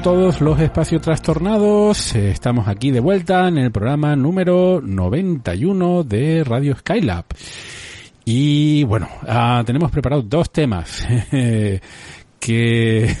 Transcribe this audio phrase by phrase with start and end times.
[0.00, 2.14] Todos los espacios trastornados.
[2.14, 7.26] Eh, estamos aquí de vuelta en el programa número 91 de Radio Skylab.
[8.24, 11.06] Y bueno, ah, tenemos preparados dos temas
[12.40, 13.16] que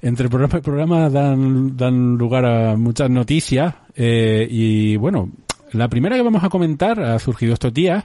[0.00, 3.74] entre programa y programa dan, dan lugar a muchas noticias.
[3.94, 5.30] Eh, y bueno,
[5.72, 8.04] la primera que vamos a comentar ha surgido estos días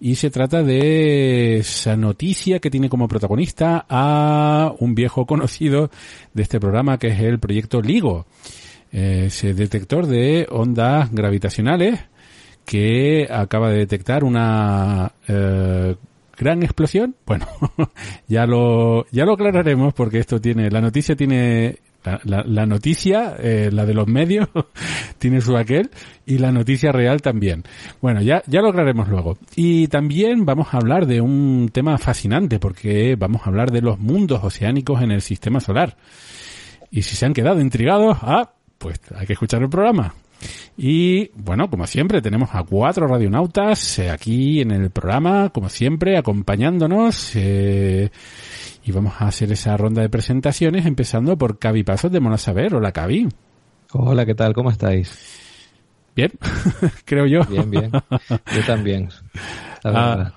[0.00, 5.90] y se trata de esa noticia que tiene como protagonista a un viejo conocido
[6.32, 8.26] de este programa que es el proyecto LIGO,
[8.90, 12.00] ese detector de ondas gravitacionales
[12.64, 15.96] que acaba de detectar una eh,
[16.36, 17.14] gran explosión.
[17.26, 17.46] Bueno,
[18.28, 23.70] ya lo ya lo aclararemos porque esto tiene la noticia tiene la, la, noticia, eh,
[23.72, 24.48] la de los medios,
[25.18, 25.90] tiene su aquel,
[26.26, 27.64] y la noticia real también.
[28.00, 29.38] Bueno, ya, ya lo aclararemos luego.
[29.56, 33.98] Y también vamos a hablar de un tema fascinante, porque vamos a hablar de los
[33.98, 35.96] mundos oceánicos en el sistema solar.
[36.90, 40.14] Y si se han quedado intrigados, ah, pues hay que escuchar el programa.
[40.76, 46.16] Y bueno, como siempre, tenemos a cuatro radionautas eh, aquí en el programa, como siempre,
[46.16, 47.32] acompañándonos.
[47.36, 48.10] Eh,
[48.84, 52.74] y vamos a hacer esa ronda de presentaciones empezando por Cavi Pasos de Monasaber.
[52.74, 53.28] Hola, Cavi.
[53.92, 54.54] Hola, ¿qué tal?
[54.54, 55.38] ¿Cómo estáis?
[56.16, 56.32] Bien,
[57.04, 57.44] creo yo.
[57.44, 57.90] Bien, bien.
[57.92, 59.08] Yo también.
[59.84, 60.32] Ah,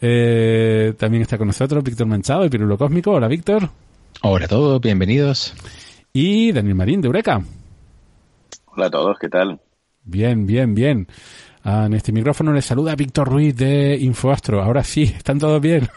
[0.00, 3.12] eh, también está con nosotros Víctor Manchado, el Pirulo Cósmico.
[3.12, 3.68] Hola, Víctor.
[4.22, 5.54] Hola a todos, bienvenidos.
[6.12, 7.42] Y Daniel Marín, de Eureka.
[8.74, 9.60] Hola a todos, ¿qué tal?
[10.04, 11.06] Bien, bien, bien.
[11.62, 14.62] Ah, en este micrófono le saluda Víctor Ruiz de Infoastro.
[14.62, 15.90] Ahora sí, ¿están todos bien?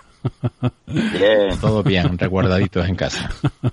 [0.85, 1.57] Bien.
[1.61, 3.29] Todo bien, recuerdaditos en casa.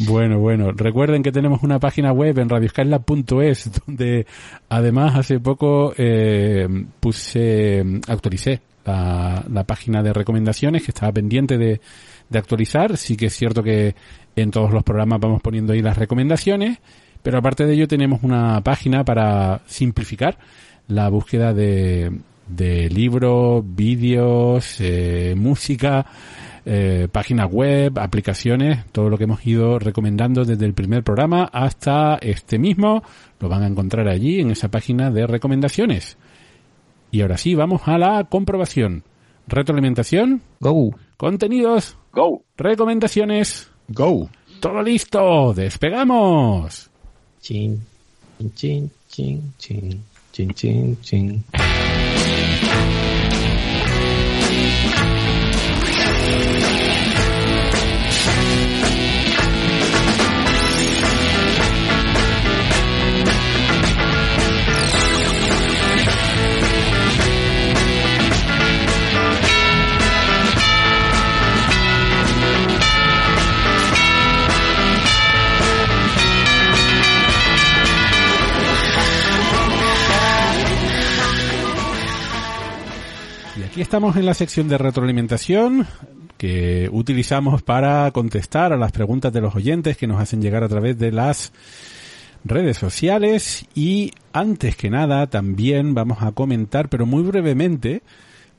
[0.00, 4.26] Bueno, bueno, recuerden que tenemos una página web en radioscala.es donde
[4.68, 6.66] además hace poco eh,
[6.98, 11.80] puse, actualicé la, la, página de recomendaciones que estaba pendiente de,
[12.28, 12.96] de actualizar.
[12.96, 13.94] Sí que es cierto que
[14.34, 16.78] en todos los programas vamos poniendo ahí las recomendaciones,
[17.26, 20.38] pero aparte de ello tenemos una página para simplificar
[20.86, 26.06] la búsqueda de, de libros, vídeos, eh, música,
[26.64, 32.16] eh, páginas web, aplicaciones, todo lo que hemos ido recomendando desde el primer programa hasta
[32.22, 33.02] este mismo,
[33.40, 36.18] lo van a encontrar allí en esa página de recomendaciones.
[37.10, 39.02] Y ahora sí, vamos a la comprobación.
[39.48, 40.42] Retroalimentación.
[40.60, 40.94] Go.
[41.16, 41.98] Contenidos.
[42.12, 42.44] Go.
[42.56, 43.68] Recomendaciones.
[43.88, 44.30] Go.
[44.60, 45.52] Todo listo.
[45.54, 46.92] Despegamos.
[47.46, 47.80] 金
[48.56, 50.02] 金金金
[50.32, 51.44] 金金金
[83.76, 85.86] Aquí estamos en la sección de retroalimentación
[86.38, 90.68] que utilizamos para contestar a las preguntas de los oyentes que nos hacen llegar a
[90.70, 91.52] través de las
[92.42, 93.66] redes sociales.
[93.74, 98.00] Y antes que nada también vamos a comentar, pero muy brevemente,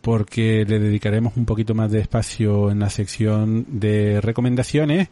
[0.02, 5.10] porque le dedicaremos un poquito más de espacio en la sección de recomendaciones,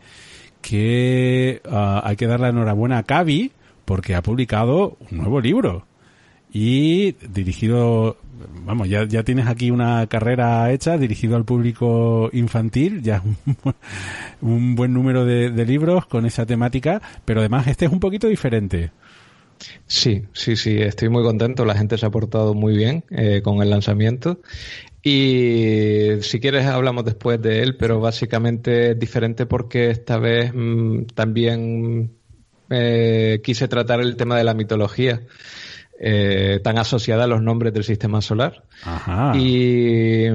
[0.61, 3.53] que ah, hay que dar la enhorabuena a Cavi
[3.85, 5.87] porque ha publicado un nuevo libro
[6.57, 8.15] y dirigido,
[8.65, 13.57] vamos, ya, ya tienes aquí una carrera hecha, dirigido al público infantil, ya un,
[14.41, 18.91] un buen número de, libros con esa temática, pero además este es un poquito diferente.
[19.85, 23.61] Sí, sí, sí, estoy muy contento, la gente se ha portado muy bien eh, con
[23.61, 24.39] el lanzamiento
[25.03, 31.07] Y si quieres hablamos después de él, pero básicamente es diferente porque esta vez mm,
[31.15, 32.13] también
[32.69, 35.21] eh, quise tratar el tema de la mitología.
[35.97, 38.65] Eh, tan asociada a los nombres del sistema solar.
[39.33, 40.25] Y,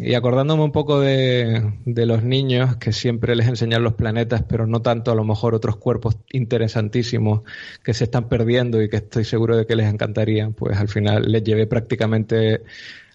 [0.00, 4.66] y, acordándome un poco de, de, los niños que siempre les enseñan los planetas, pero
[4.66, 7.42] no tanto a lo mejor otros cuerpos interesantísimos
[7.84, 11.30] que se están perdiendo y que estoy seguro de que les encantarían, pues al final
[11.30, 12.62] les llevé prácticamente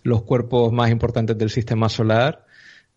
[0.04, 2.46] los cuerpos más importantes del sistema solar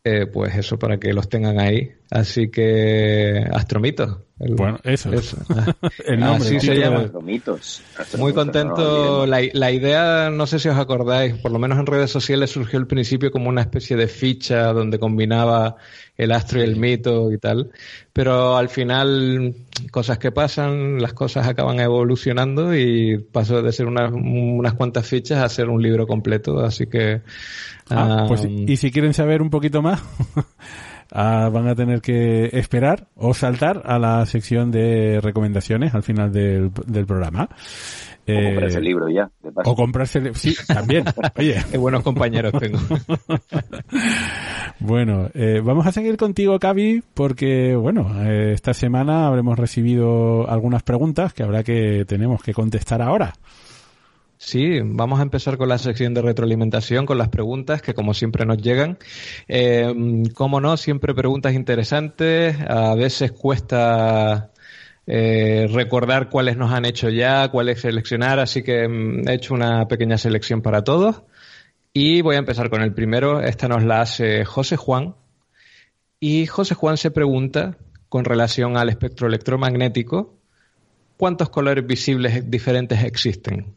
[0.05, 1.93] eh, pues eso, para que los tengan ahí.
[2.11, 4.19] Así que Astromitos.
[4.51, 5.11] Bueno, eso.
[6.07, 6.57] el nombre.
[6.57, 7.01] Así se llama.
[7.01, 7.83] Astromitos.
[8.19, 9.27] Muy contento.
[9.27, 12.79] La, la, idea, no sé si os acordáis, por lo menos en redes sociales surgió
[12.79, 15.77] al principio como una especie de ficha donde combinaba
[16.17, 17.71] el astro y el mito y tal.
[18.13, 19.55] Pero al final,
[19.91, 25.49] cosas que pasan, las cosas acaban evolucionando y pasó de ser unas cuantas fichas a
[25.49, 26.61] ser un libro completo.
[26.61, 27.23] Así que
[27.91, 30.01] Ah, pues, y si quieren saber un poquito más,
[31.13, 36.33] ah, van a tener que esperar o saltar a la sección de recomendaciones al final
[36.33, 36.71] del,
[37.07, 37.49] programa.
[38.29, 39.31] O comprarse el libro ya.
[39.65, 41.05] O comprarse el Sí, también.
[41.37, 41.63] Oye.
[41.71, 42.79] Qué buenos compañeros tengo.
[44.81, 50.83] bueno, eh, vamos a seguir contigo, Cavi, porque, bueno, eh, esta semana habremos recibido algunas
[50.83, 53.35] preguntas que habrá que, tenemos que contestar ahora.
[54.45, 58.45] Sí, vamos a empezar con la sección de retroalimentación, con las preguntas que como siempre
[58.45, 58.99] nos llegan.
[59.47, 59.95] Eh,
[60.35, 62.57] como no, siempre preguntas interesantes.
[62.69, 64.51] A veces cuesta
[65.07, 69.87] eh, recordar cuáles nos han hecho ya, cuáles seleccionar, así que mm, he hecho una
[69.87, 71.23] pequeña selección para todos.
[71.93, 73.41] Y voy a empezar con el primero.
[73.41, 75.15] Esta nos la hace José Juan.
[76.19, 77.79] Y José Juan se pregunta,
[78.09, 80.37] con relación al espectro electromagnético,
[81.17, 83.77] ¿cuántos colores visibles diferentes existen?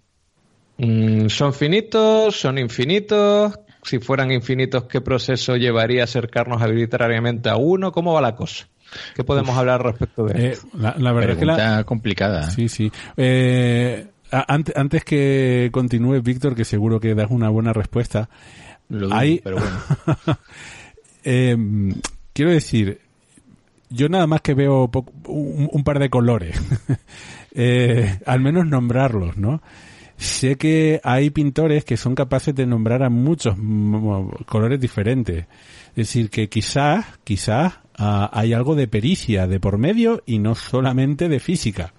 [0.77, 2.39] Mm, ¿Son finitos?
[2.39, 3.60] ¿Son infinitos?
[3.83, 7.92] Si fueran infinitos, ¿qué proceso llevaría a acercarnos arbitrariamente a uno?
[7.92, 8.68] ¿Cómo va la cosa?
[9.16, 10.68] ¿Qué podemos hablar respecto de eso?
[10.68, 12.50] Eh, la, verdad es que la complicada.
[12.50, 12.92] Sí, sí.
[13.18, 18.30] Eh, antes, antes que continúe, Víctor, que seguro que das una buena respuesta.
[18.89, 20.38] Lo hay, pero bueno.
[21.24, 21.57] eh,
[22.33, 23.01] quiero decir,
[23.89, 24.89] yo nada más que veo
[25.28, 26.60] un, un, par de colores.
[27.56, 29.62] eh, al menos nombrarlos, ¿no?
[30.18, 33.56] Sé que hay pintores que son capaces de nombrar a muchos
[34.46, 35.46] colores diferentes.
[35.90, 40.56] Es decir, que quizás, quizás ah, hay algo de pericia de por medio y no
[40.56, 41.94] solamente de física.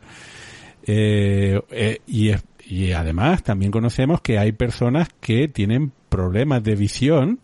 [0.86, 2.30] Eh, eh, y,
[2.68, 7.40] y además también conocemos que hay personas que tienen problemas de visión,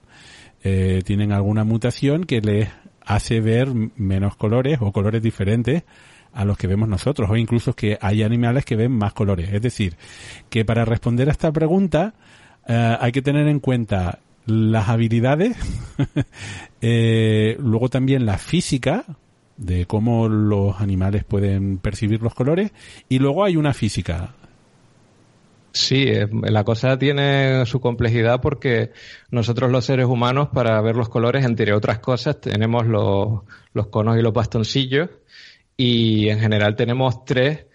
[0.65, 2.69] eh, tienen alguna mutación que les
[3.05, 5.83] hace ver menos colores o colores diferentes
[6.33, 9.53] a los que vemos nosotros, o incluso que hay animales que ven más colores.
[9.53, 9.97] Es decir,
[10.49, 12.15] que para responder a esta pregunta
[12.67, 15.57] eh, hay que tener en cuenta las habilidades,
[16.81, 19.05] eh, luego también la física
[19.57, 22.73] de cómo los animales pueden percibir los colores,
[23.09, 24.35] y luego hay una física.
[25.75, 28.93] Sí, eh, la cosa tiene su complejidad porque
[29.31, 33.41] nosotros los seres humanos para ver los colores, entre otras cosas, tenemos los,
[33.73, 35.09] los conos y los bastoncillos
[35.77, 37.67] y en general tenemos tres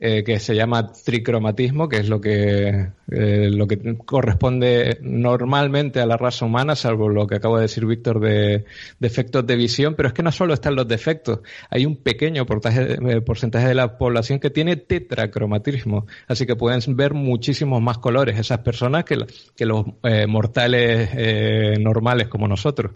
[0.00, 6.06] eh, que se llama tricromatismo, que es lo que, eh, lo que corresponde normalmente a
[6.06, 8.64] la raza humana, salvo lo que acabo de decir Víctor de
[8.98, 12.98] defectos de visión, pero es que no solo están los defectos, hay un pequeño porcentaje,
[13.00, 18.36] eh, porcentaje de la población que tiene tetracromatismo, así que pueden ver muchísimos más colores
[18.36, 19.16] esas personas que,
[19.56, 19.86] que los
[20.26, 22.92] mortales normales como nosotros.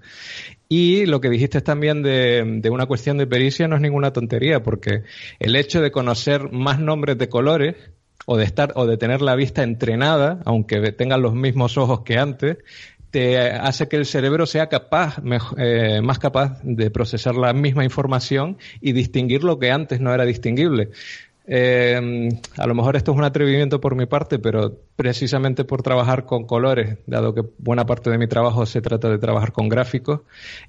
[0.68, 4.62] Y lo que dijiste también de, de, una cuestión de pericia no es ninguna tontería,
[4.62, 5.04] porque
[5.38, 7.76] el hecho de conocer más nombres de colores
[8.26, 12.18] o de estar o de tener la vista entrenada, aunque tengan los mismos ojos que
[12.18, 12.58] antes,
[13.10, 15.16] te hace que el cerebro sea capaz,
[15.56, 20.24] eh, más capaz de procesar la misma información y distinguir lo que antes no era
[20.24, 20.90] distinguible.
[21.50, 22.28] Eh,
[22.58, 26.44] a lo mejor esto es un atrevimiento por mi parte, pero precisamente por trabajar con
[26.44, 30.20] colores, dado que buena parte de mi trabajo se trata de trabajar con gráficos,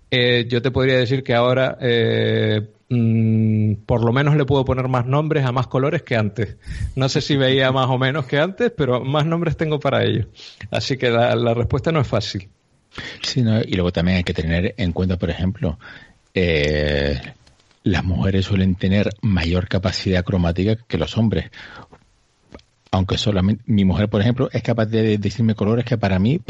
[0.09, 4.87] eh, yo te podría decir que ahora eh, mm, por lo menos le puedo poner
[4.87, 6.55] más nombres a más colores que antes.
[6.95, 10.27] No sé si veía más o menos que antes, pero más nombres tengo para ello.
[10.71, 12.47] Así que la, la respuesta no es fácil.
[13.21, 15.77] Sí, no, y luego también hay que tener en cuenta, por ejemplo,
[16.33, 17.19] eh,
[17.89, 21.51] las mujeres suelen tener mayor capacidad cromática que los hombres.
[22.91, 26.41] Aunque solamente mi mujer, por ejemplo, es capaz de decirme colores que para mí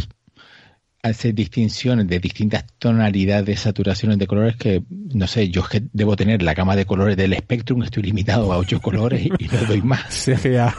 [1.02, 6.16] hace distinciones de distintas tonalidades, saturaciones de colores que, no sé, yo es que debo
[6.16, 9.82] tener la gama de colores del Spectrum, estoy limitado a 8 colores y, no doy
[9.82, 10.02] más.
[10.10, 10.76] CGA,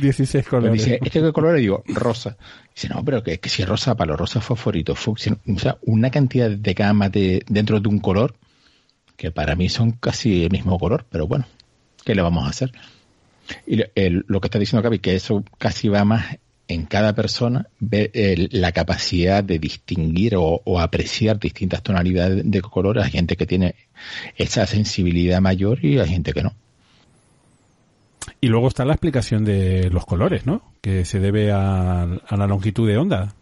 [0.00, 0.84] 16 colores.
[0.84, 1.58] Dice, ¿este qué color?
[1.58, 2.36] Y digo, rosa.
[2.74, 5.78] Dice, no, pero que, que si es rosa, para los rosas fosforito, fucsia, o sea,
[5.82, 8.34] una cantidad de gamas de, dentro de un color
[9.16, 11.46] que para mí son casi el mismo color, pero bueno,
[12.04, 12.72] ¿qué le vamos a hacer?
[13.66, 16.38] Y lo que está diciendo Gaby, que eso casi va más
[16.68, 18.10] en cada persona ver
[18.50, 22.98] la capacidad de distinguir o, apreciar distintas tonalidades de color.
[22.98, 23.74] Hay gente que tiene
[24.36, 26.54] esa sensibilidad mayor y hay gente que no.
[28.40, 30.62] Y luego está la explicación de los colores, ¿no?
[30.80, 33.34] Que se debe a, la longitud de onda.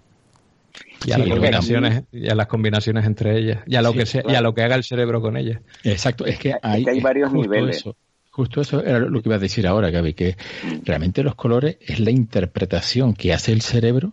[1.06, 3.62] Y a, las combinaciones, y a las combinaciones entre ellas.
[3.66, 5.60] Y a lo, que, se, y a lo que haga el cerebro con ellas.
[5.82, 6.26] Exacto.
[6.26, 7.84] Es que hay, hay varios niveles.
[8.30, 10.36] Justo eso era lo que iba a decir ahora, Gaby, que
[10.84, 14.12] realmente los colores es la interpretación que hace el cerebro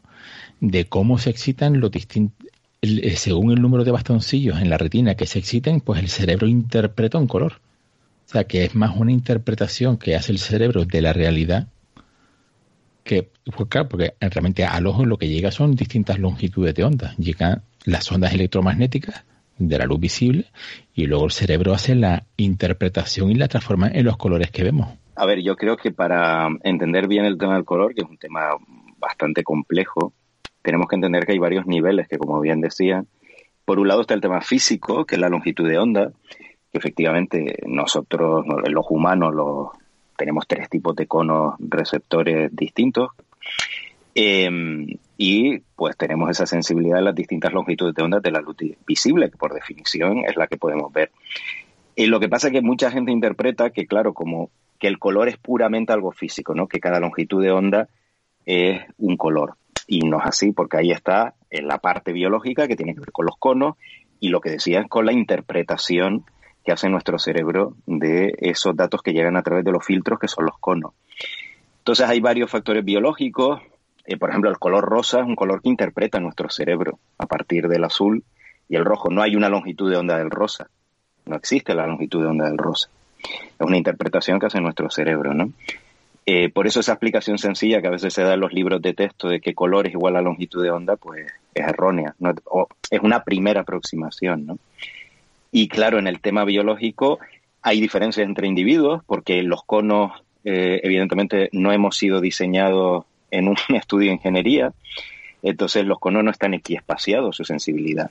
[0.59, 2.47] de cómo se excitan los distintos.
[2.81, 6.47] Eh, según el número de bastoncillos en la retina que se exciten, pues el cerebro
[6.47, 7.59] interpreta un color.
[8.27, 11.67] O sea, que es más una interpretación que hace el cerebro de la realidad
[13.07, 17.15] que, pues claro, porque realmente al ojo lo que llega son distintas longitudes de onda.
[17.17, 19.25] Llegan las ondas electromagnéticas
[19.57, 20.45] de la luz visible
[20.93, 24.89] y luego el cerebro hace la interpretación y la transforma en los colores que vemos.
[25.15, 28.17] A ver, yo creo que para entender bien el tema del color, que es un
[28.17, 28.49] tema
[28.99, 30.13] bastante complejo,
[30.61, 33.03] tenemos que entender que hay varios niveles que, como bien decía,
[33.65, 36.11] por un lado está el tema físico, que es la longitud de onda,
[36.71, 39.69] que efectivamente nosotros, los humanos, los,
[40.17, 43.11] tenemos tres tipos de conos receptores distintos.
[44.15, 44.49] Eh,
[45.17, 48.55] y pues tenemos esa sensibilidad en las distintas longitudes de onda de la luz
[48.85, 51.11] visible, que por definición es la que podemos ver.
[51.95, 55.27] Y lo que pasa es que mucha gente interpreta que, claro, como que el color
[55.27, 56.67] es puramente algo físico, ¿no?
[56.67, 57.89] Que cada longitud de onda
[58.45, 59.55] es un color.
[59.87, 63.11] Y no es así, porque ahí está en la parte biológica que tiene que ver
[63.11, 63.75] con los conos
[64.19, 66.25] y lo que decían con la interpretación
[66.67, 70.27] que hace nuestro cerebro de esos datos que llegan a través de los filtros que
[70.27, 70.91] son los conos.
[71.77, 73.61] Entonces hay varios factores biológicos,
[74.05, 77.69] eh, por ejemplo, el color rosa es un color que interpreta nuestro cerebro a partir
[77.69, 78.21] del azul
[78.67, 79.09] y el rojo.
[79.09, 80.69] No hay una longitud de onda del rosa.
[81.25, 82.89] No existe la longitud de onda del rosa.
[83.17, 85.53] Es una interpretación que hace nuestro cerebro, ¿no?
[86.25, 88.93] Eh, por eso esa explicación sencilla que a veces se da en los libros de
[88.93, 92.13] texto de que color es igual a longitud de onda, pues es errónea.
[92.91, 94.57] es una primera aproximación, ¿no?
[95.51, 97.19] Y claro, en el tema biológico
[97.61, 100.11] hay diferencias entre individuos porque los conos,
[100.43, 104.73] eh, evidentemente, no hemos sido diseñados en un estudio de ingeniería,
[105.43, 108.09] entonces los conos no están equiespaciados su sensibilidad.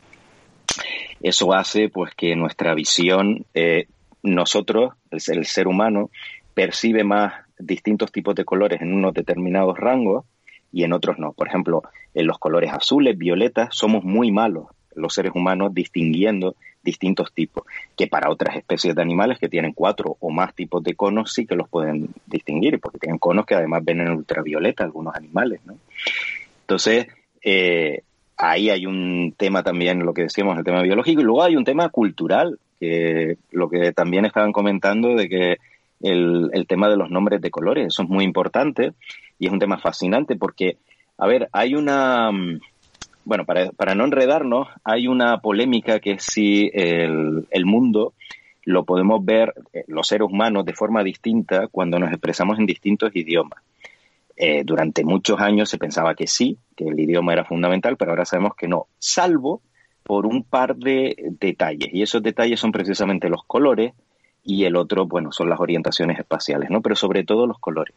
[1.23, 3.87] Eso hace pues que nuestra visión, eh,
[4.23, 6.11] nosotros, el, ser humano,
[6.55, 10.25] percibe más distintos tipos de colores en unos determinados rangos
[10.73, 11.33] y en otros no.
[11.33, 11.83] Por ejemplo,
[12.15, 14.67] en los colores azules, violetas, somos muy malos
[14.97, 17.65] los seres humanos distinguiendo distintos tipos,
[17.95, 21.45] que para otras especies de animales que tienen cuatro o más tipos de conos sí
[21.45, 25.77] que los pueden distinguir, porque tienen conos que además ven en ultravioleta algunos animales, ¿no?
[26.63, 27.09] Entonces,
[27.43, 28.03] eh,
[28.39, 31.65] ahí hay un tema también, lo que decíamos, el tema biológico, y luego hay un
[31.65, 35.57] tema cultural, que lo que también estaban comentando de que
[36.01, 38.93] el, el tema de los nombres de colores, eso es muy importante
[39.39, 40.77] y es un tema fascinante porque,
[41.19, 42.31] a ver, hay una
[43.27, 48.15] bueno, para, para no enredarnos, hay una polémica que si el, el mundo
[48.63, 53.15] lo podemos ver, eh, los seres humanos, de forma distinta cuando nos expresamos en distintos
[53.15, 53.61] idiomas.
[54.37, 58.25] Eh, durante muchos años se pensaba que sí, que el idioma era fundamental, pero ahora
[58.25, 59.61] sabemos que no, salvo
[60.05, 61.89] por un par de detalles.
[61.93, 63.93] Y esos detalles son precisamente los colores
[64.45, 66.81] y el otro, bueno, son las orientaciones espaciales, ¿no?
[66.81, 67.95] Pero sobre todo los colores.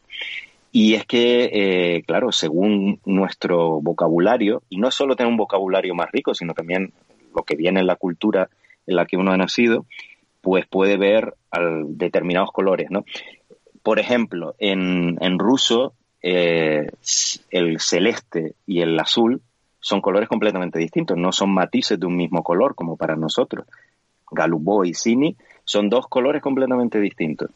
[0.72, 6.10] Y es que, eh, claro, según nuestro vocabulario, y no solo tener un vocabulario más
[6.12, 6.92] rico, sino también
[7.34, 8.48] lo que viene en la cultura
[8.86, 9.86] en la que uno ha nacido,
[10.40, 11.34] pues puede ver
[11.88, 13.04] determinados colores, ¿no?
[13.82, 16.86] Por ejemplo, en, en ruso, eh,
[17.50, 19.42] el celeste y el azul
[19.80, 23.66] son colores completamente distintos, no son matices de un mismo color como para nosotros.
[24.30, 27.50] Galubo y Sini son dos colores completamente distintos.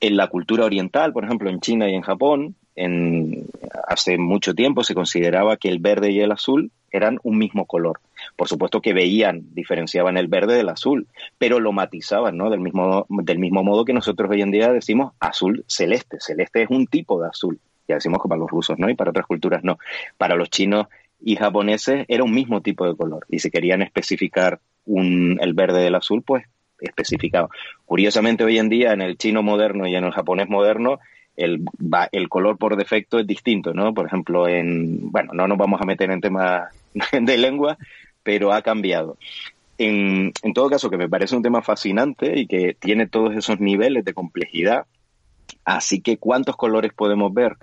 [0.00, 3.46] En la cultura oriental, por ejemplo, en China y en Japón, en,
[3.86, 8.00] hace mucho tiempo se consideraba que el verde y el azul eran un mismo color.
[8.36, 11.06] Por supuesto que veían, diferenciaban el verde del azul,
[11.38, 12.50] pero lo matizaban, ¿no?
[12.50, 16.18] Del mismo, del mismo modo que nosotros hoy en día decimos azul celeste.
[16.20, 17.58] Celeste es un tipo de azul.
[17.86, 19.78] Ya decimos que para los rusos no y para otras culturas no.
[20.16, 20.86] Para los chinos
[21.20, 23.26] y japoneses era un mismo tipo de color.
[23.28, 26.44] Y si querían especificar un, el verde del azul, pues
[26.80, 27.50] especificado.
[27.84, 30.98] Curiosamente, hoy en día, en el chino moderno y en el japonés moderno,
[31.36, 31.64] el,
[32.12, 33.94] el color por defecto es distinto, ¿no?
[33.94, 36.70] Por ejemplo, en, bueno, no nos vamos a meter en temas
[37.12, 37.78] de lengua,
[38.22, 39.16] pero ha cambiado.
[39.78, 43.60] En, en todo caso, que me parece un tema fascinante y que tiene todos esos
[43.60, 44.84] niveles de complejidad.
[45.64, 47.56] Así que, ¿cuántos colores podemos ver?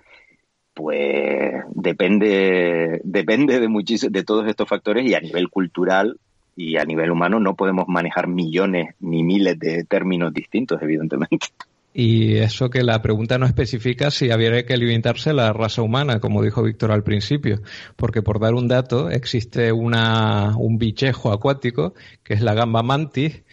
[0.73, 6.19] Pues depende, depende de, de todos estos factores y a nivel cultural
[6.57, 11.47] y a nivel humano no podemos manejar millones ni miles de términos distintos, evidentemente.
[11.93, 16.43] Y eso que la pregunta no especifica si habría que limitarse la raza humana, como
[16.43, 17.61] dijo Víctor al principio,
[17.95, 23.43] porque por dar un dato, existe una, un bichejo acuático, que es la gamba mantis,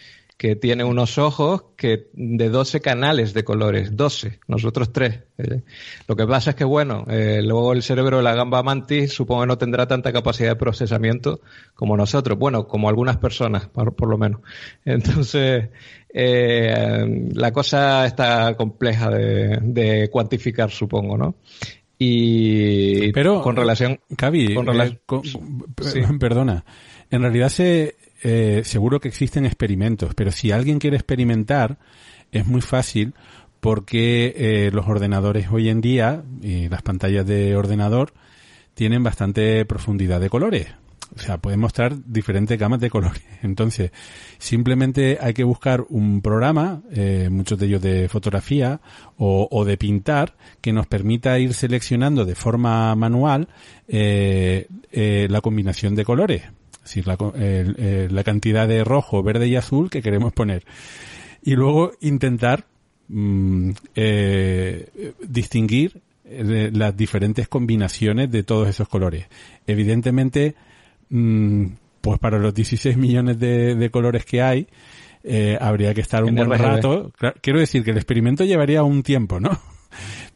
[0.44, 5.20] que tiene unos ojos que de 12 canales de colores, 12, nosotros tres.
[5.38, 5.62] Eh,
[6.06, 9.40] lo que pasa es que, bueno, eh, luego el cerebro de la gamba mantis supongo
[9.40, 11.40] que no tendrá tanta capacidad de procesamiento
[11.74, 14.42] como nosotros, bueno, como algunas personas, por, por lo menos.
[14.84, 15.70] Entonces,
[16.12, 21.36] eh, la cosa está compleja de, cuantificar, supongo, ¿no?
[21.96, 24.98] Y pero con relación, Cavi, con eh,
[26.20, 26.66] perdona,
[27.10, 31.78] en realidad se eh, seguro que existen experimentos, pero si alguien quiere experimentar
[32.32, 33.14] es muy fácil
[33.60, 38.12] porque los ordenadores hoy en día y las pantallas de ordenador
[38.74, 40.66] tienen bastante profundidad de colores.
[41.16, 43.22] O sea, puede mostrar diferentes gamas de colores.
[43.42, 43.92] Entonces,
[44.38, 48.80] simplemente hay que buscar un programa, eh, muchos de ellos de fotografía
[49.16, 53.48] o, de pintar, que nos permita ir seleccionando de forma manual
[53.86, 56.42] eh, eh, la combinación de colores.
[56.84, 60.64] Es decir, la, cantidad de rojo, verde y azul que queremos poner.
[61.42, 62.66] Y luego intentar
[63.08, 63.70] mm,
[65.26, 69.26] distinguir las diferentes combinaciones de todos esos colores.
[69.66, 70.54] Evidentemente,
[71.08, 71.66] Mm,
[72.00, 74.66] pues para los 16 millones de, colores que hay,
[75.22, 77.12] eh, habría que estar un buen rato.
[77.40, 79.50] Quiero decir que el experimento llevaría un tiempo, ¿no?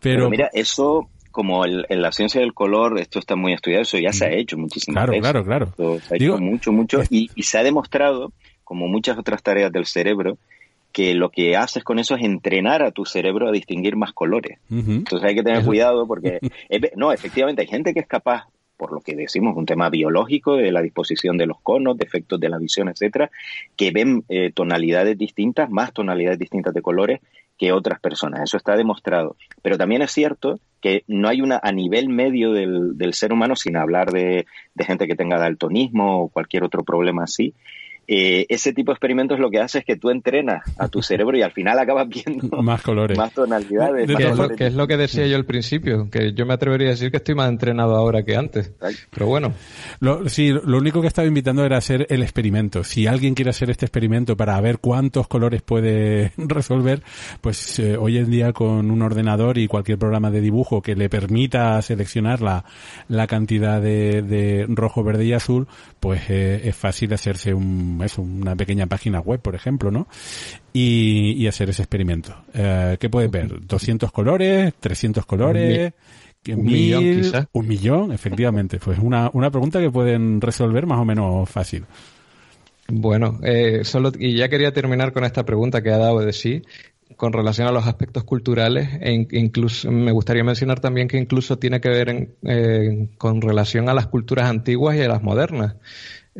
[0.01, 4.13] Pero, mira, eso como en la ciencia del color, esto está muy estudiado, eso ya
[4.13, 7.63] se ha hecho muchísimas claro, Claro, claro, Se ha hecho mucho, mucho, y, se ha
[7.63, 8.33] demostrado,
[8.65, 10.37] como muchas otras tareas del cerebro,
[10.91, 14.59] que lo que haces con eso es entrenar a tu cerebro a distinguir más colores.
[14.69, 16.41] Entonces hay que tener cuidado porque,
[16.97, 20.73] no, efectivamente, hay gente que es capaz por lo que decimos, un tema biológico de
[20.73, 23.29] la disposición de los conos, defectos de la visión, etcétera,
[23.77, 27.21] que ven eh, tonalidades distintas, más tonalidades distintas de colores
[27.59, 28.43] que otras personas.
[28.43, 29.37] Eso está demostrado.
[29.63, 33.57] Pero también es cierto que no hay una a nivel medio del, del ser humano,
[33.57, 37.55] sin hablar de, de gente que tenga daltonismo o cualquier otro problema así,
[38.11, 41.37] eh, ese tipo de experimentos lo que hace es que tú entrenas a tu cerebro
[41.37, 44.07] y al final acabas viendo más colores, más tonalidades.
[44.57, 46.09] ¿Qué, es lo, que decía yo al principio?
[46.11, 48.73] Que yo me atrevería a decir que estoy más entrenado ahora que antes.
[49.11, 49.53] Pero bueno.
[50.01, 52.83] Lo, sí, lo único que estaba invitando era hacer el experimento.
[52.83, 57.03] Si alguien quiere hacer este experimento para ver cuántos colores puede resolver,
[57.43, 61.11] pues eh, hoy en día con un ordenador y cualquier programa de dibujo que le
[61.11, 62.65] permita seleccionar la,
[63.09, 65.69] la cantidad de, rojo, verde y azul,
[66.01, 70.09] pues eh, es fácil hacerse un eso, una pequeña página web, por ejemplo, ¿no?
[70.73, 72.35] Y, hacer ese experimento.
[72.53, 73.49] Eh, ¿Qué puedes ver?
[73.49, 74.75] ¿200 colores?
[74.81, 75.93] ¿300 colores?
[76.49, 77.47] Un, millón, quizás.
[77.53, 78.79] Un millón, efectivamente.
[78.79, 81.85] Pues una, una pregunta que pueden resolver más o menos fácil.
[82.91, 86.63] Bueno, eh, solo y ya quería terminar con esta pregunta que ha dado de sí
[87.17, 91.81] con relación a los aspectos culturales e incluso me gustaría mencionar también que incluso tiene
[91.81, 95.77] que ver eh, con relación a las culturas antiguas y a las modernas.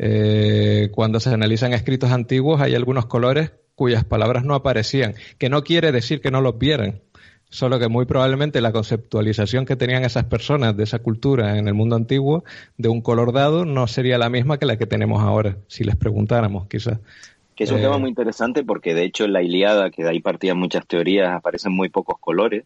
[0.01, 5.61] Eh, cuando se analizan escritos antiguos hay algunos colores cuyas palabras no aparecían, que no
[5.63, 7.01] quiere decir que no los vieran,
[7.49, 11.73] solo que muy probablemente la conceptualización que tenían esas personas de esa cultura en el
[11.73, 12.45] mundo antiguo
[12.77, 15.97] de un color dado no sería la misma que la que tenemos ahora, si les
[15.97, 16.99] preguntáramos quizás.
[17.57, 20.11] Que es un tema eh, muy interesante porque de hecho en la Iliada, que de
[20.11, 22.63] ahí partían muchas teorías, aparecen muy pocos colores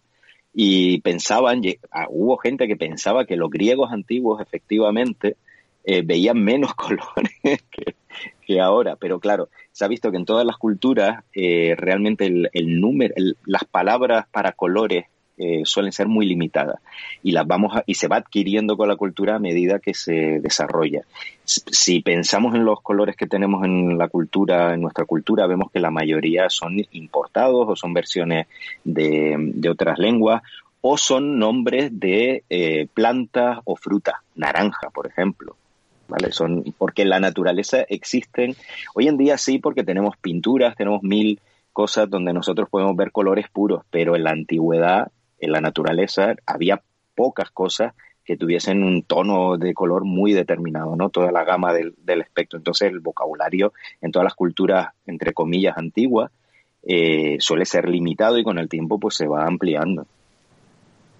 [0.53, 5.35] y pensaban, ah, hubo gente que pensaba que los griegos antiguos efectivamente
[5.83, 7.33] eh, veían menos colores
[7.69, 8.95] que, ahora.
[8.95, 13.13] Pero claro, se ha visto que en todas las culturas eh, realmente el, número,
[13.45, 15.05] las palabras para colores
[15.37, 16.79] eh, suelen ser muy limitadas
[17.23, 21.01] y las vamos y se va adquiriendo con la cultura a medida que se desarrolla.
[21.43, 25.79] Si pensamos en los colores que tenemos en la cultura, en nuestra cultura, vemos que
[25.79, 28.45] la mayoría son importados o son versiones
[28.83, 30.43] de, de otras lenguas
[30.81, 32.43] o son nombres de
[32.93, 35.55] plantas o frutas, naranja, por ejemplo.
[36.13, 36.31] ¿Vale?
[36.31, 38.55] Son, porque la naturaleza existen,
[38.93, 41.39] hoy en día sí, porque tenemos pinturas, tenemos mil
[41.71, 46.83] cosas donde nosotros podemos ver colores puros, pero en la antigüedad, en la naturaleza, había
[47.15, 51.09] pocas cosas que tuviesen un tono de color muy determinado, ¿no?
[51.09, 52.57] Toda la gama del, espectro.
[52.57, 56.31] Entonces el vocabulario en todas las culturas, entre comillas, antiguas,
[56.83, 60.05] eh, suele ser limitado y con el tiempo pues se va ampliando.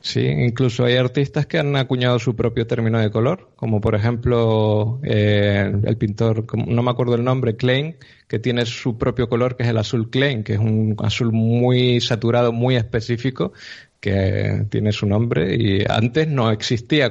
[0.06, 5.00] Sí, incluso hay artistas que han acuñado su propio término de color, como por ejemplo
[5.02, 7.96] eh, el pintor, no me acuerdo el nombre, Klein,
[8.28, 12.02] que tiene su propio color, que es el azul Klein, que es un azul muy
[12.02, 13.54] saturado, muy específico,
[14.02, 17.10] que tiene su nombre y antes no existía.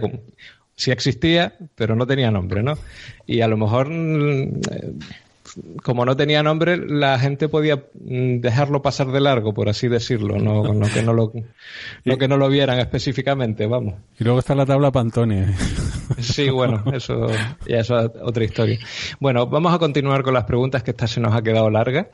[0.76, 2.74] Sí existía, pero no tenía nombre, ¿no?
[3.26, 4.60] Y a lo mejor mm,
[5.82, 10.38] como no tenía nombre, la gente podía mm, dejarlo pasar de largo, por así decirlo,
[10.38, 10.62] no,
[10.94, 13.94] que, no lo, que no lo vieran específicamente, vamos.
[14.18, 15.54] Y luego está la tabla Pantone.
[16.18, 17.26] Sí, bueno, eso
[17.66, 18.78] ya es otra historia.
[19.20, 22.08] Bueno, vamos a continuar con las preguntas, que esta se nos ha quedado larga.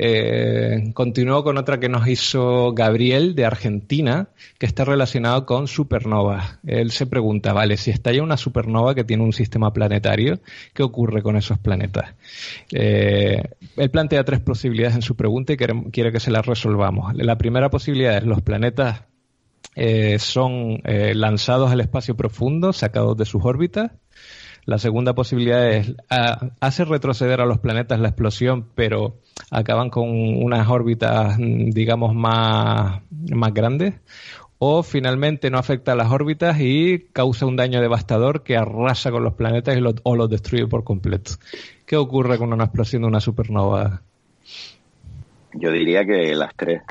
[0.00, 6.60] Eh, con otra que nos hizo Gabriel de Argentina, que está relacionado con supernovas.
[6.64, 10.38] Él se pregunta, vale, si estalla una supernova que tiene un sistema planetario,
[10.72, 12.14] ¿qué ocurre con esos planetas?
[12.72, 13.42] Eh,
[13.76, 17.12] él plantea tres posibilidades en su pregunta y quiere, que se las resolvamos.
[17.16, 19.02] La primera posibilidad es los planetas
[19.74, 23.90] eh, son eh, lanzados al espacio profundo, sacados de sus órbitas.
[24.64, 25.94] La segunda posibilidad es
[26.60, 29.16] hace retroceder a los planetas la explosión, pero
[29.50, 33.94] acaban con unas órbitas, digamos, más, más grandes.
[34.60, 39.22] O finalmente no afecta a las órbitas y causa un daño devastador que arrasa con
[39.22, 41.32] los planetas y o los destruye por completo.
[41.86, 44.02] ¿Qué ocurre con una explosión de una supernova?
[45.54, 46.82] Yo diría que las tres.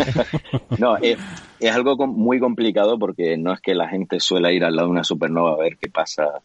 [0.78, 1.16] no, es,
[1.60, 4.92] es, algo muy complicado porque no es que la gente suele ir al lado de
[4.92, 6.42] una supernova a ver qué pasa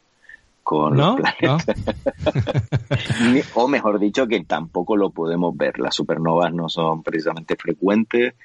[0.63, 1.65] con los planetas.
[3.56, 5.80] o mejor dicho, que tampoco lo podemos ver.
[5.80, 8.36] Las supernovas no son precisamente frecuentes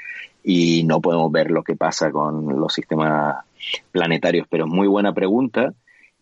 [0.43, 3.45] y no podemos ver lo que pasa con los sistemas
[3.93, 4.47] planetarios.
[4.49, 5.75] Pero es muy buena pregunta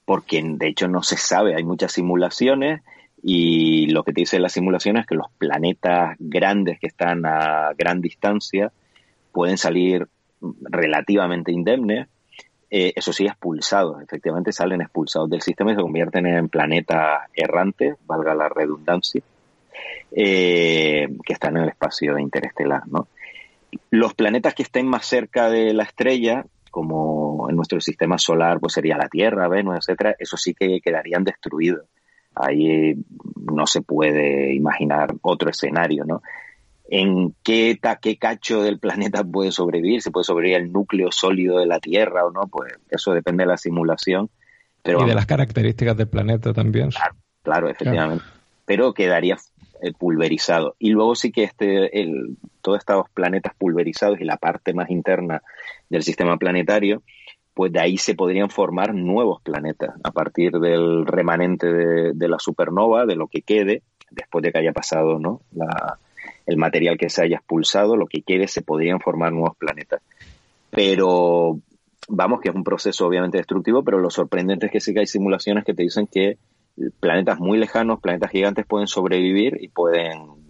[0.04, 1.54] porque de hecho no se sabe.
[1.54, 2.82] Hay muchas simulaciones
[3.22, 7.72] y lo que te dice la simulación es que los planetas grandes que están a
[7.76, 8.72] gran distancia
[9.32, 10.08] pueden salir
[10.62, 12.08] relativamente indemnes
[12.76, 14.02] eh, eso sí, expulsados.
[14.02, 19.22] Efectivamente salen expulsados del sistema y se convierten en planetas errantes, valga la redundancia,
[20.10, 22.82] eh, que están en el espacio interestelar.
[23.90, 28.72] Los planetas que estén más cerca de la estrella, como en nuestro sistema solar, pues
[28.72, 31.86] sería la Tierra, Venus, etcétera, eso sí que quedarían destruidos.
[32.34, 32.96] Ahí
[33.36, 36.22] no se puede imaginar otro escenario, ¿no?
[36.96, 41.66] En qué, qué cacho del planeta puede sobrevivir, si puede sobrevivir el núcleo sólido de
[41.66, 44.30] la Tierra o no, pues eso depende de la simulación.
[44.80, 46.90] Pero, y de las características del planeta también.
[47.42, 48.24] Claro, efectivamente.
[48.64, 49.36] Pero quedaría
[49.82, 50.76] eh, pulverizado.
[50.78, 55.42] Y luego sí que este, el, todos estos planetas pulverizados y la parte más interna
[55.88, 57.02] del sistema planetario,
[57.54, 62.38] pues de ahí se podrían formar nuevos planetas a partir del remanente de, de la
[62.38, 65.40] supernova, de lo que quede, después de que haya pasado ¿no?
[65.50, 65.98] la,
[66.46, 70.02] el material que se haya expulsado, lo que quiere, se podrían formar nuevos planetas.
[70.70, 71.58] Pero
[72.08, 75.06] vamos, que es un proceso obviamente destructivo, pero lo sorprendente es que sí que hay
[75.06, 76.38] simulaciones que te dicen que
[77.00, 80.44] planetas muy lejanos, planetas gigantes pueden sobrevivir y pueden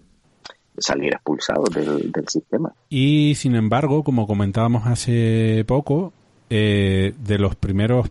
[0.78, 2.72] salir expulsados del, sistema.
[2.88, 6.12] Y sin embargo, como comentábamos hace poco,
[6.50, 8.11] eh, de los primeros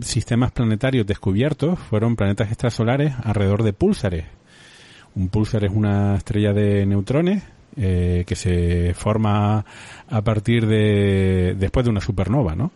[0.00, 4.24] sistemas planetarios descubiertos fueron planetas extrasolares alrededor de púlsares.
[5.16, 7.44] Un pulsar es una estrella de neutrones
[7.76, 9.64] eh, que se forma
[10.08, 12.70] a partir de después de una supernova, ¿no?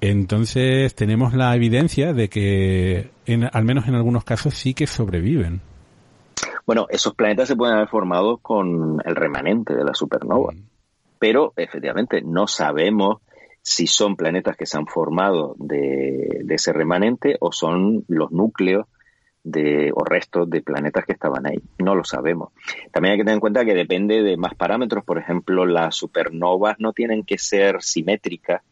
[0.00, 5.60] Entonces tenemos la evidencia de que, en, al menos en algunos casos, sí que sobreviven.
[6.66, 10.62] Bueno, esos planetas se pueden haber formado con el remanente de la supernova, mm.
[11.18, 13.22] pero efectivamente no sabemos
[13.62, 18.86] si son planetas que se han formado de, de ese remanente o son los núcleos
[19.50, 21.58] de, o restos de planetas que estaban ahí.
[21.78, 22.52] No lo sabemos.
[22.92, 25.04] También hay que tener en cuenta que depende de más parámetros.
[25.04, 28.62] Por ejemplo, las supernovas no tienen que ser simétricas.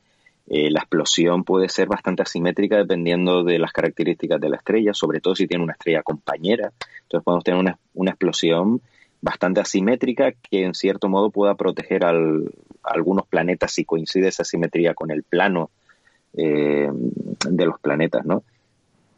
[0.48, 5.20] Eh, la explosión puede ser bastante asimétrica dependiendo de las características de la estrella, sobre
[5.20, 6.72] todo si tiene una estrella compañera.
[7.02, 8.80] Entonces podemos tener una, una explosión
[9.20, 12.52] bastante asimétrica que en cierto modo pueda proteger al,
[12.84, 15.70] a algunos planetas si coincide esa simetría con el plano
[16.34, 16.88] eh,
[17.48, 18.44] de los planetas, ¿no?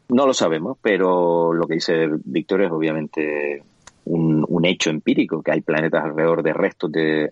[0.09, 3.63] No lo sabemos, pero lo que dice Víctor es obviamente
[4.05, 7.31] un, hecho empírico, que hay planetas alrededor de restos de,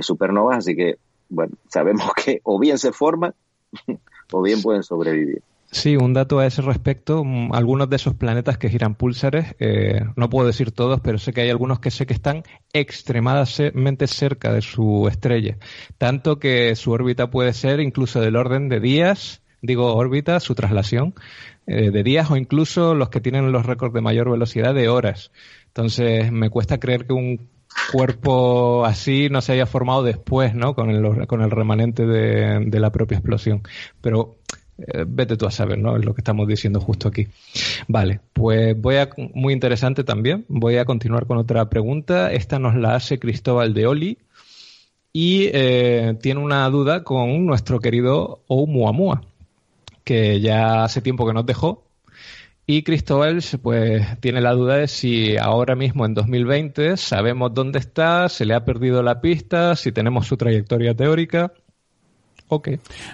[0.00, 0.96] supernovas, así que,
[1.28, 3.34] bueno, sabemos que o bien se forman
[4.32, 5.42] o bien pueden sobrevivir.
[5.70, 7.24] Sí, un dato a ese respecto.
[7.24, 11.32] Mm, algunos de esos planetas que giran púlsares, eh, no puedo decir todos, pero sé
[11.32, 15.58] que hay algunos que sé que están extremadamente cerca de su estrella.
[15.98, 21.14] Tanto que su órbita puede ser incluso del orden de días, digo órbita, su traslación,
[21.66, 25.32] eh, de días o incluso los que tienen los récords de mayor velocidad de horas.
[25.66, 27.48] Entonces me cuesta creer que un
[27.92, 30.74] cuerpo así no se haya formado después, ¿no?
[30.74, 33.62] Con el, con el remanente de, de la propia explosión.
[34.00, 34.36] Pero
[34.78, 35.96] eh, vete tú a saber, ¿no?
[35.96, 37.28] Es lo que estamos diciendo justo aquí.
[37.88, 42.32] Vale, pues voy a, muy interesante también, voy a continuar con otra pregunta.
[42.32, 44.18] Esta nos la hace Cristóbal de Oli
[45.12, 49.22] y eh, tiene una duda con nuestro querido Oumuamua,
[50.06, 51.84] que ya hace tiempo que nos dejó.
[52.64, 58.28] Y Cristóbal, pues, tiene la duda de si ahora mismo en 2020 sabemos dónde está,
[58.28, 61.52] se le ha perdido la pista, si tenemos su trayectoria teórica.
[62.46, 62.68] Ok.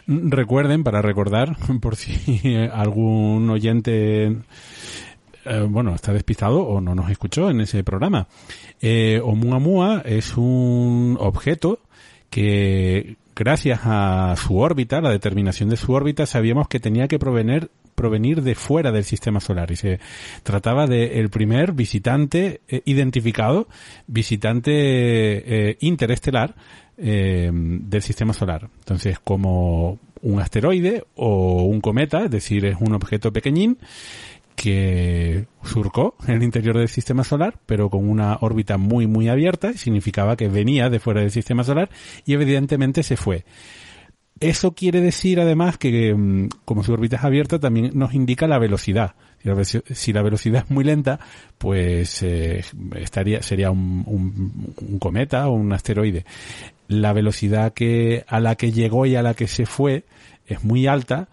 [0.07, 4.37] Recuerden, para recordar, por si algún oyente
[5.47, 8.29] eh, bueno, está despistado o no nos escuchó en ese programa.
[8.83, 11.81] Eh, Oumuamua es un objeto
[12.29, 17.71] que gracias a su órbita, la determinación de su órbita, sabíamos que tenía que provenir
[17.97, 19.99] provenir de fuera del sistema solar y se
[20.45, 23.67] trataba de el primer visitante eh, identificado,
[24.07, 26.55] visitante eh, interestelar
[26.97, 28.69] eh, del sistema solar.
[28.79, 33.77] Entonces, como un asteroide o un cometa, es decir, es un objeto pequeñín
[34.57, 40.37] que surcó el interior del sistema solar, pero con una órbita muy, muy abierta, significaba
[40.37, 41.91] que venía de fuera del sistema solar
[42.25, 43.45] y evidentemente se fue.
[44.41, 48.59] Eso quiere decir además que mm, como su órbita es abierta también nos indica la
[48.59, 49.15] velocidad.
[49.93, 51.21] Si la velocidad es muy lenta,
[51.59, 52.65] pues eh,
[52.97, 56.25] estaría sería un, un, cometa o un asteroide.
[56.89, 60.05] La velocidad que a la que llegó y a la que se fue
[60.47, 61.29] es muy alta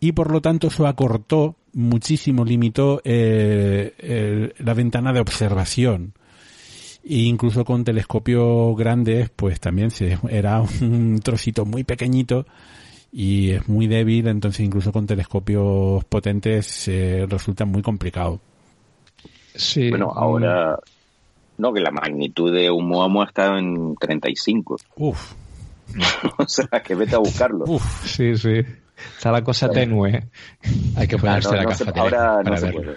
[0.00, 6.12] y por lo tanto eso acortó muchísimo, limitó eh, la ventana de observación.
[7.04, 12.44] E incluso con telescopios grandes, pues también se, era un trocito muy pequeñito
[13.10, 16.90] y es muy débil, entonces incluso con telescopios potentes
[17.28, 18.40] resulta muy complicado.
[19.54, 19.88] Sí.
[19.90, 20.78] Bueno, ahora,
[21.58, 24.76] no, que la magnitud de Oumuamua ha estado en 35.
[24.96, 25.34] Uf.
[26.38, 27.64] o sea, que vete a buscarlo.
[27.66, 28.62] Uf, sí, sí.
[29.16, 30.28] Está la cosa tenue.
[30.96, 32.96] Hay que ponerse la caja Ahora no se puede.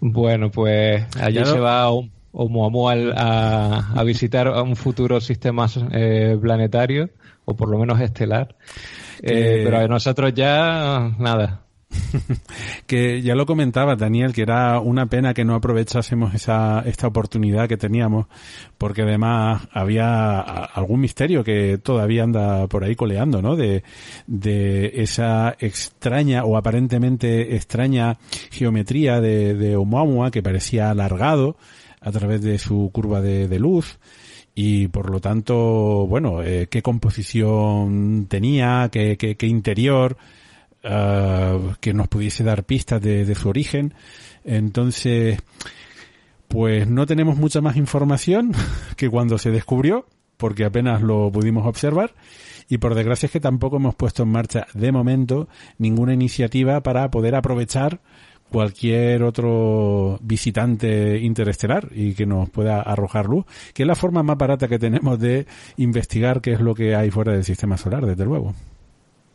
[0.00, 1.90] Bueno, pues allá se va
[2.32, 7.10] Oumuamua a, a, visitar a un futuro sistema eh, planetario,
[7.44, 8.54] o por lo menos estelar.
[9.22, 11.62] Eh, pero a nosotros ya, nada.
[12.86, 17.68] que ya lo comentaba Daniel, que era una pena que no aprovechásemos esa, esta oportunidad
[17.68, 18.26] que teníamos,
[18.76, 23.56] porque además había algún misterio que todavía anda por ahí coleando, ¿no?
[23.56, 23.82] De,
[24.26, 28.18] de esa extraña o aparentemente extraña
[28.50, 31.56] geometría de, de Oumuamua que parecía alargado
[32.00, 33.98] a través de su curva de, luz
[34.54, 40.16] y por lo tanto, bueno, eh, qué composición tenía, qué, qué, qué interior,
[40.90, 43.92] Ah, que nos pudiese dar pistas de, su origen.
[44.42, 45.38] Entonces,
[46.48, 48.52] pues no tenemos mucha más información
[48.96, 50.06] que cuando se descubrió,
[50.38, 52.14] porque apenas lo pudimos observar.
[52.70, 57.10] Y por desgracia es que tampoco hemos puesto en marcha de momento ninguna iniciativa para
[57.10, 58.00] poder aprovechar
[58.50, 64.38] cualquier otro visitante interestelar y que nos pueda arrojar luz, que es la forma más
[64.38, 65.46] barata que tenemos de
[65.76, 68.54] investigar qué es lo que hay fuera del sistema solar, desde luego.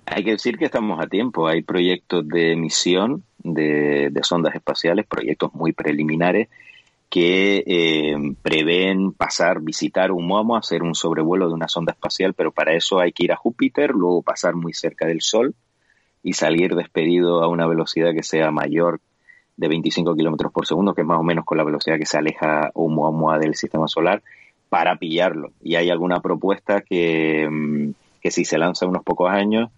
[0.05, 1.47] Hay que decir que estamos a tiempo.
[1.47, 6.49] Hay proyectos de emisión de, sondas espaciales, proyectos muy preliminares
[7.09, 12.51] que eh, prevén pasar, visitar un MOMO, hacer un sobrevuelo de una sonda espacial, pero
[12.51, 15.53] para eso hay que ir a Júpiter, luego pasar muy cerca del Sol
[16.23, 18.99] y salir despedido a una velocidad que sea mayor
[19.57, 22.17] de 25 kilómetros por segundo, que es más o menos con la velocidad que se
[22.17, 24.23] aleja Oumuamua del sistema solar,
[24.69, 25.51] para pillarlo.
[25.61, 29.69] Y hay alguna propuesta que, mm, que si se lanza unos pocos años,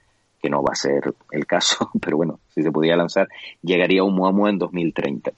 [0.45, 3.27] que no va a ser el caso, pero bueno, si se pudiera lanzar,
[3.63, 5.31] llegaría un Muamua en 2030.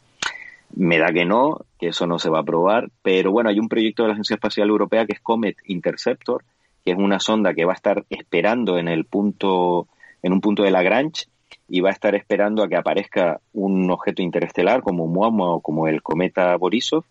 [0.75, 3.69] Me da que no, que eso no se va a probar, pero bueno, hay un
[3.69, 6.43] proyecto de la Agencia Espacial Europea que es Comet Interceptor,
[6.83, 9.87] que es una sonda que va a estar esperando en el punto,
[10.21, 11.27] en un punto de Lagrange
[11.69, 15.87] y va a estar esperando a que aparezca un objeto interestelar como Muamua o como
[15.87, 17.05] el cometa Borisov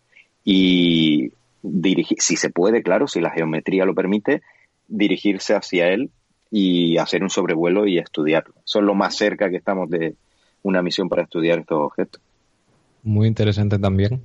[0.44, 1.32] y
[1.62, 4.42] dirigir, si se puede, claro, si la geometría lo permite,
[4.87, 6.11] dirigirse hacia él
[6.59, 8.55] y hacer un sobrevuelo y estudiarlo.
[8.64, 10.14] Es lo más cerca que estamos de
[10.62, 12.23] una misión para estudiar estos objetos.
[13.03, 14.23] Muy interesante también.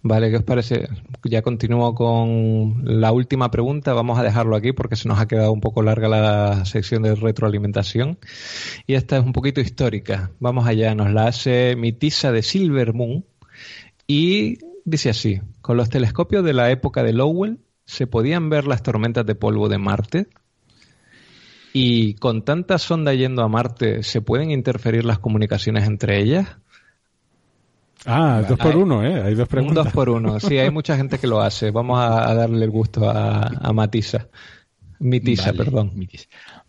[0.00, 0.88] Vale, ¿qué os parece?
[1.24, 3.94] Ya continúo con la última pregunta.
[3.94, 7.16] Vamos a dejarlo aquí porque se nos ha quedado un poco larga la sección de
[7.16, 8.16] retroalimentación.
[8.86, 10.30] Y esta es un poquito histórica.
[10.38, 10.94] Vamos allá.
[10.94, 13.24] Nos la hace Mitisa de Silver Moon.
[14.06, 18.84] Y dice así: Con los telescopios de la época de Lowell se podían ver las
[18.84, 20.28] tormentas de polvo de Marte.
[21.78, 26.56] Y con tanta sonda yendo a Marte, ¿se pueden interferir las comunicaciones entre ellas?
[28.06, 29.20] Ah, dos por uno, ¿eh?
[29.22, 29.84] Hay dos preguntas.
[29.84, 31.70] dos por uno, sí, hay mucha gente que lo hace.
[31.70, 34.26] Vamos a, darle el gusto a, a Matisa.
[35.00, 35.92] Mitisa, perdón.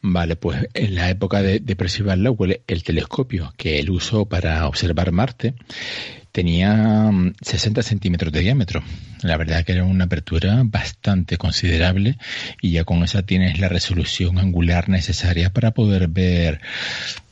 [0.02, 4.68] Vale, pues en la época de, de Percival Lowell, el telescopio que él usó para
[4.68, 5.56] observar Marte
[6.38, 8.84] tenía 60 mm, centímetros de diámetro.
[9.24, 12.20] La verdad que era una apertura bastante considerable
[12.62, 16.62] y ya con esa tienes la resolución angular necesaria para poder ver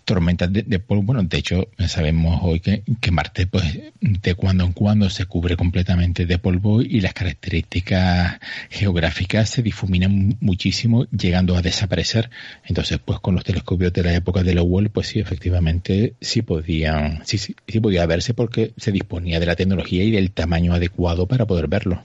[0.06, 1.04] tormentas de, polvo.
[1.04, 5.58] Bueno, de hecho, sabemos hoy que, que, Marte, pues, de cuando en cuando se cubre
[5.58, 8.40] completamente de polvo y las características
[8.70, 12.30] geográficas se difuminan muchísimo, llegando a desaparecer.
[12.66, 17.26] Entonces, pues, con los telescopios de la época de Lowell, pues sí, efectivamente, sí podían,
[17.26, 21.26] sí, sí, sí podía verse porque se disponía de la tecnología y del tamaño adecuado
[21.26, 22.04] para poder verlo.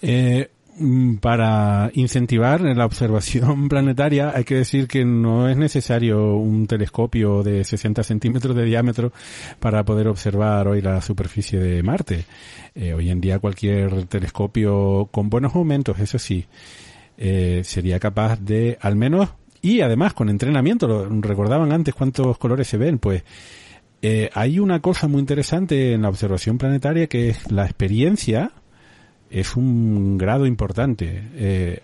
[0.00, 0.48] Eh,
[1.20, 7.64] para incentivar la observación planetaria hay que decir que no es necesario un telescopio de
[7.64, 9.12] 60 centímetros de diámetro
[9.60, 12.24] para poder observar hoy la superficie de Marte.
[12.74, 16.46] Eh, hoy en día cualquier telescopio con buenos aumentos, eso sí,
[17.16, 22.68] eh, sería capaz de al menos y además con entrenamiento, lo recordaban antes cuántos colores
[22.68, 23.24] se ven, pues
[24.00, 28.52] eh, hay una cosa muy interesante en la observación planetaria que es la experiencia
[29.30, 31.22] es un grado importante.
[31.34, 31.82] Eh,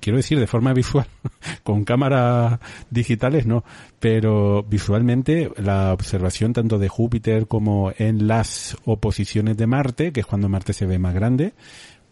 [0.00, 1.06] quiero decir, de forma visual,
[1.64, 3.64] con cámaras digitales no,
[3.98, 10.26] pero visualmente la observación tanto de Júpiter como en las oposiciones de Marte, que es
[10.26, 11.54] cuando Marte se ve más grande,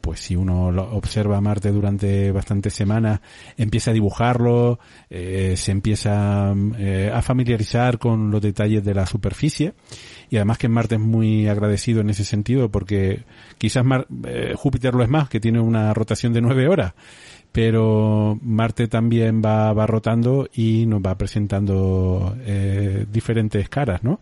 [0.05, 3.21] pues si uno observa a Marte durante bastantes semanas,
[3.57, 9.73] empieza a dibujarlo, eh, se empieza eh, a familiarizar con los detalles de la superficie.
[10.29, 13.25] Y además que Marte es muy agradecido en ese sentido porque
[13.57, 13.83] quizás
[14.27, 16.93] eh, Júpiter lo es más, que tiene una rotación de nueve horas,
[17.51, 22.37] pero Marte también va, va rotando y nos va presentando
[23.11, 24.21] diferentes caras, ¿no?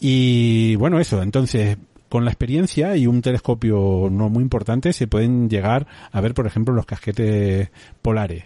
[0.00, 5.48] Y bueno, eso, entonces con la experiencia y un telescopio no muy importante se pueden
[5.48, 7.70] llegar a ver, por ejemplo, los casquetes
[8.02, 8.44] polares.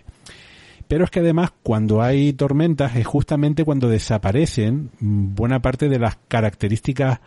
[0.88, 6.18] Pero es que además cuando hay tormentas es justamente cuando desaparecen buena parte de las
[6.29, 7.20] características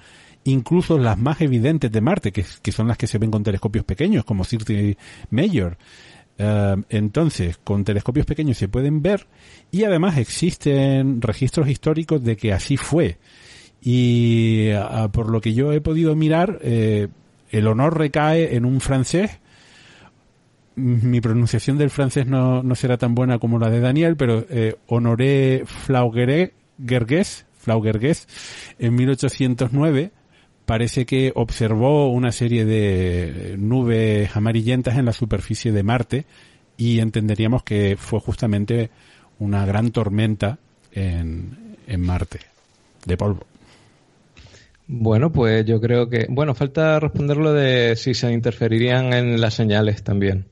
[0.46, 4.24] incluso las más evidentes de Marte, que, son las que se ven con telescopios pequeños,
[4.24, 4.98] como Circe
[5.32, 5.78] Major.
[6.38, 9.28] Eh, entonces, con telescopios pequeños se pueden ver
[9.72, 13.18] y además existen registros históricos de que así fue.
[13.88, 14.72] Y
[15.12, 17.08] por lo que yo he podido mirar, eh,
[17.52, 19.40] el honor recae en un francés
[20.76, 25.64] mi pronunciación del francés no, será tan buena como la de Daniel, pero eh, Honoré
[25.66, 28.28] Flaugergues, Flaugergues,
[28.78, 30.12] en 1809
[30.66, 36.26] parece que observó una serie de nubes amarillentas en la superficie de Marte
[36.76, 38.90] y entenderíamos que fue justamente
[39.40, 40.58] una gran tormenta
[40.92, 42.40] en, en Marte
[43.06, 43.46] de polvo.
[44.88, 49.56] Bueno, pues yo creo que, bueno, falta responder lo de si se interferirían en las
[49.56, 50.48] señales también.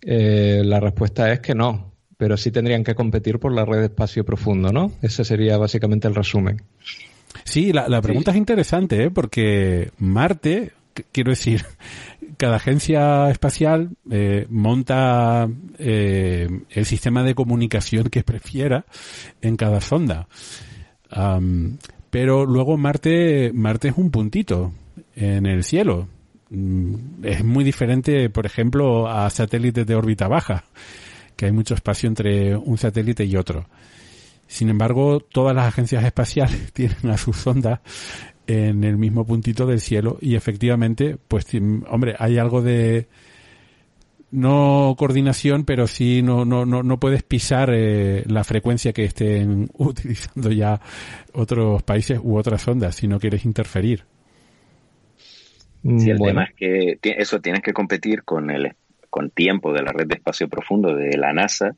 [0.00, 3.86] Eh, la respuesta es que no, pero sí tendrían que competir por la red de
[3.86, 4.92] espacio profundo, ¿no?
[5.02, 6.62] Ese sería básicamente el resumen.
[7.44, 9.10] Sí, la, pregunta es interesante, ¿eh?
[9.10, 10.72] porque Marte,
[11.12, 11.64] quiero decir,
[12.36, 18.84] cada agencia espacial eh, monta eh, el sistema de comunicación que prefiera
[19.40, 20.28] en cada sonda.
[22.12, 24.70] Pero luego Marte, Marte es un puntito
[25.16, 26.08] en el cielo.
[26.50, 30.64] Mm, es muy diferente, por ejemplo, a satélites de órbita baja,
[31.36, 33.64] que hay mucho espacio entre un satélite y otro.
[34.46, 37.80] Sin embargo, todas las agencias espaciales tienen a sus sondas
[38.46, 41.46] en el mismo puntito del cielo y efectivamente, pues,
[41.88, 43.06] hombre, hay algo de
[44.32, 49.68] no coordinación, pero sí no, no, no, no puedes pisar eh, la frecuencia que estén
[49.78, 50.80] utilizando ya
[51.34, 54.04] otros países u otras sondas si no quieres interferir.
[55.98, 58.72] Si el tema es que eso tienes que competir con el
[59.10, 61.74] con tiempo de la red de espacio profundo de la NASA.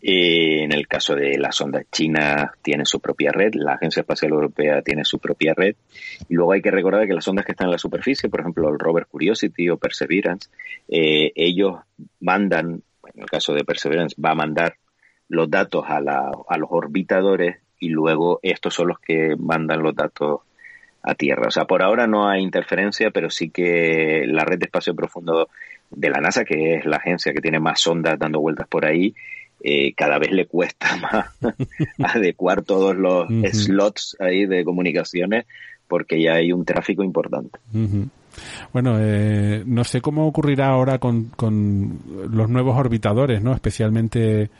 [0.00, 4.32] Eh, en el caso de la sonda china tiene su propia red, la Agencia Espacial
[4.32, 5.74] Europea tiene su propia red.
[6.28, 8.68] Y luego hay que recordar que las sondas que están en la superficie, por ejemplo
[8.68, 10.50] el rover Curiosity o Perseverance,
[10.88, 11.76] eh, ellos
[12.20, 12.82] mandan,
[13.14, 14.76] en el caso de Perseverance, va a mandar
[15.28, 19.94] los datos a, la, a los orbitadores y luego estos son los que mandan los
[19.94, 20.40] datos
[21.02, 21.48] a Tierra.
[21.48, 25.48] O sea, por ahora no hay interferencia, pero sí que la red de espacio profundo
[25.90, 29.14] de la NASA, que es la agencia que tiene más sondas dando vueltas por ahí,
[29.62, 30.96] eh, cada vez le cuesta
[31.98, 35.46] más adecuar todos los slots ahí de comunicaciones
[35.88, 37.58] porque ya hay un tráfico importante.
[38.72, 41.98] Bueno, eh, no sé cómo ocurrirá ahora con, con
[42.30, 43.52] los nuevos orbitadores, ¿no?
[43.52, 44.50] Especialmente,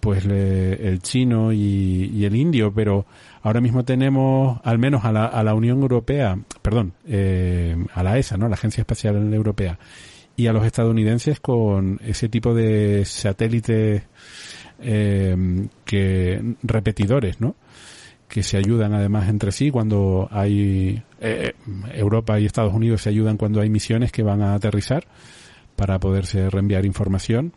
[0.00, 3.06] pues, el chino y, el indio, pero
[3.42, 8.18] ahora mismo tenemos, al menos a la, a la Unión Europea, perdón, eh, a la
[8.18, 8.48] ESA, ¿no?
[8.48, 9.78] La Agencia Espacial Europea,
[10.36, 14.02] y a los estadounidenses con ese tipo de satélites
[14.80, 17.56] eh, que repetidores, ¿no?
[18.28, 21.54] que se ayudan además entre sí cuando hay eh,
[21.94, 25.06] Europa y Estados Unidos se ayudan cuando hay misiones que van a aterrizar
[25.76, 27.52] para poderse reenviar información.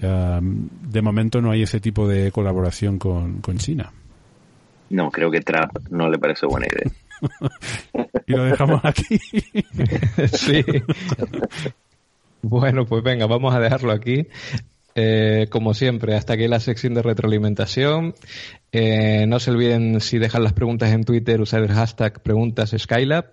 [0.00, 3.92] de momento no hay ese tipo de colaboración con, con China.
[4.92, 6.92] No, creo que Trump no le parece buena idea.
[8.26, 9.18] y lo dejamos aquí.
[10.32, 10.64] sí.
[12.42, 14.26] Bueno, pues venga, vamos a dejarlo aquí.
[14.94, 18.14] Eh, como siempre, hasta aquí la sección de retroalimentación.
[18.72, 23.26] Eh, no se olviden si dejan las preguntas en Twitter, usar el hashtag preguntas Skylab.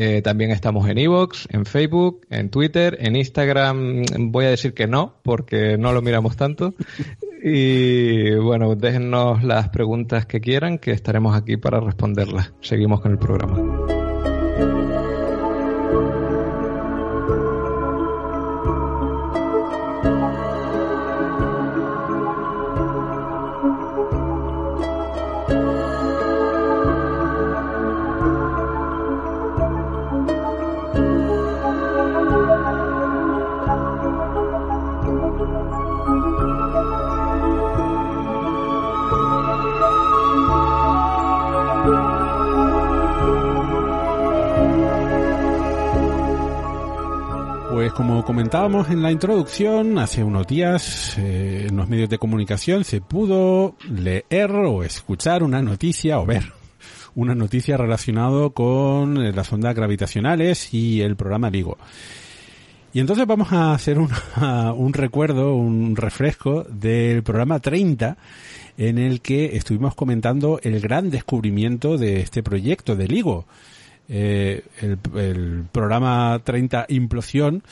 [0.00, 4.04] Eh, también estamos en Evox, en Facebook, en Twitter, en Instagram.
[4.30, 6.74] Voy a decir que no, porque no lo miramos tanto.
[7.42, 12.52] Y bueno, déjennos las preguntas que quieran, que estaremos aquí para responderlas.
[12.60, 13.97] Seguimos con el programa.
[47.92, 53.00] Como comentábamos en la introducción, hace unos días eh, en los medios de comunicación se
[53.00, 56.52] pudo leer o escuchar una noticia o ver
[57.14, 61.78] una noticia relacionada con eh, las ondas gravitacionales y el programa Vigo.
[62.92, 63.98] Y entonces vamos a hacer
[64.76, 68.16] un recuerdo, un refresco del programa 30
[68.76, 73.46] en el que estuvimos comentando el gran descubrimiento de este proyecto de LIGO
[74.08, 77.62] eh, el, programa 30 Implosión,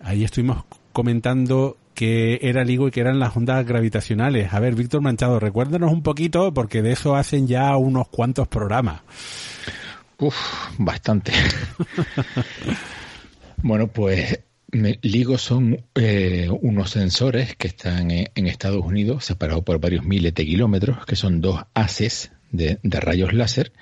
[0.00, 4.52] ahí estuvimos comentando que era el y que eran las ondas gravitacionales.
[4.52, 9.00] A ver, Víctor Manchado, recuérdenos un poquito, porque de eso hacen ya unos cuantos programas.
[10.18, 10.36] Uf,
[10.78, 11.32] bastante.
[13.62, 14.40] bueno, pues
[14.72, 20.44] LIGO son eh, unos sensores que están en Estados Unidos, separados por varios miles de
[20.44, 23.72] kilómetros, que son dos haces de, rayos láser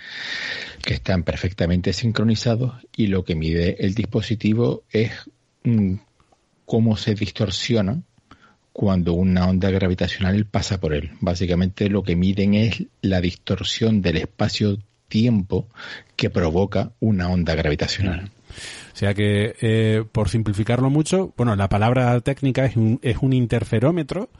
[0.82, 5.12] que están perfectamente sincronizados y lo que mide el dispositivo es
[5.64, 5.94] mm,
[6.64, 8.02] cómo se distorsiona
[8.72, 11.12] cuando una onda gravitacional pasa por él.
[11.20, 15.68] Básicamente lo que miden es la distorsión del espacio-tiempo
[16.16, 18.30] que provoca una onda gravitacional.
[18.92, 23.32] O sea que, eh, por simplificarlo mucho, bueno, la palabra técnica es un, es un
[23.32, 24.30] interferómetro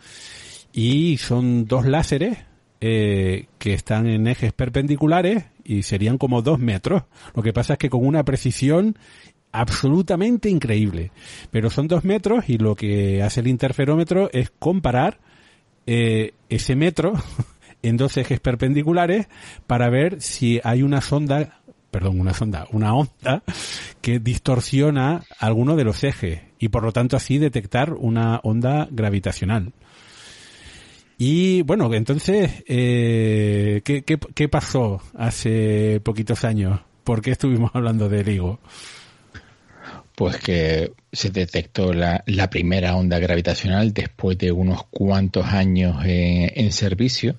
[0.72, 2.39] y son dos láseres
[2.87, 7.05] eh, que están en ejes perpendiculares y serían como dos metros.
[7.35, 8.99] Lo que pasa es que con una precisión
[9.53, 11.11] absolutamente increíble.
[11.51, 15.18] Pero son dos metros y lo que hace el interferómetro es comparar
[15.87, 17.14] eh, ese metro
[17.82, 19.28] en dos ejes perpendiculares
[19.66, 23.43] para ver si hay una sonda, perdón, una sonda, una onda
[24.03, 29.72] que distorsiona alguno de los ejes y por lo tanto así detectar una onda gravitacional.
[31.17, 36.81] Y bueno, entonces, eh, ¿qué, qué, pasó hace poquitos años?
[37.05, 38.59] ¿Por qué estuvimos hablando de LIGO?
[40.17, 46.71] Pues que se detectó la, la, primera onda gravitacional después de unos cuantos años en,
[46.71, 47.37] servicio,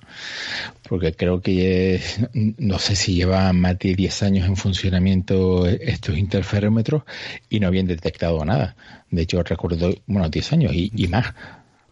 [0.86, 2.00] porque creo que
[2.34, 7.04] no sé si llevaban más de 10 años en funcionamiento estos interferómetros
[7.48, 8.76] y no habían detectado nada.
[9.10, 11.32] De hecho, recuerdo, bueno, 10 años y más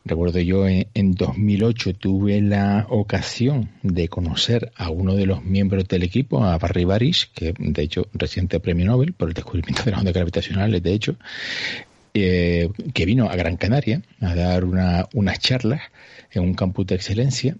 [0.07, 5.88] Recuerdo yo en, en, 2008 tuve la ocasión de conocer a uno de los miembros
[5.88, 9.92] del equipo, a Barry Barish, que de hecho reciente premio Nobel por el descubrimiento de
[9.92, 11.16] las ondas gravitacionales, de hecho,
[12.12, 15.80] eh, que vino a Gran Canaria a dar una, unas charlas
[16.30, 17.57] en un campus de excelencia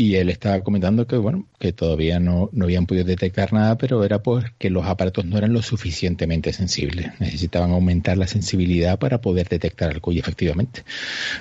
[0.00, 4.04] y él estaba comentando que, bueno, que todavía no, no habían podido detectar nada, pero
[4.04, 7.18] era porque los aparatos no eran lo suficientemente sensibles.
[7.18, 10.84] Necesitaban aumentar la sensibilidad para poder detectar algo y efectivamente.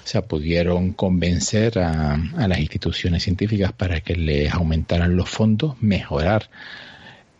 [0.03, 5.79] O sea, pudieron convencer a, a las instituciones científicas para que les aumentaran los fondos,
[5.79, 6.49] mejorar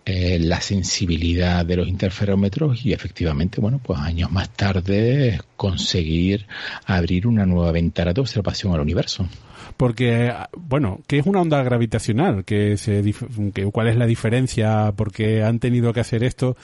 [0.05, 6.45] eh, la sensibilidad de los interferómetros y efectivamente, bueno, pues años más tarde conseguir
[6.86, 9.28] abrir una nueva ventana de observación al universo.
[9.78, 12.43] Porque, bueno, ¿qué es una onda gravitacional?
[12.43, 13.03] ¿Qué se,
[13.71, 14.91] ¿Cuál es la diferencia?
[14.95, 16.57] ¿Por qué han tenido que hacer esto?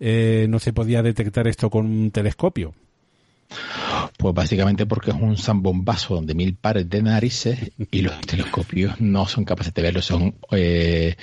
[0.00, 2.74] eh, no se podía detectar esto con un telescopio?
[4.16, 9.26] Pues básicamente porque es un zambombazo de mil pares de narices y los telescopios no
[9.26, 10.02] son capaces de verlo.
[10.02, 11.16] Son eh,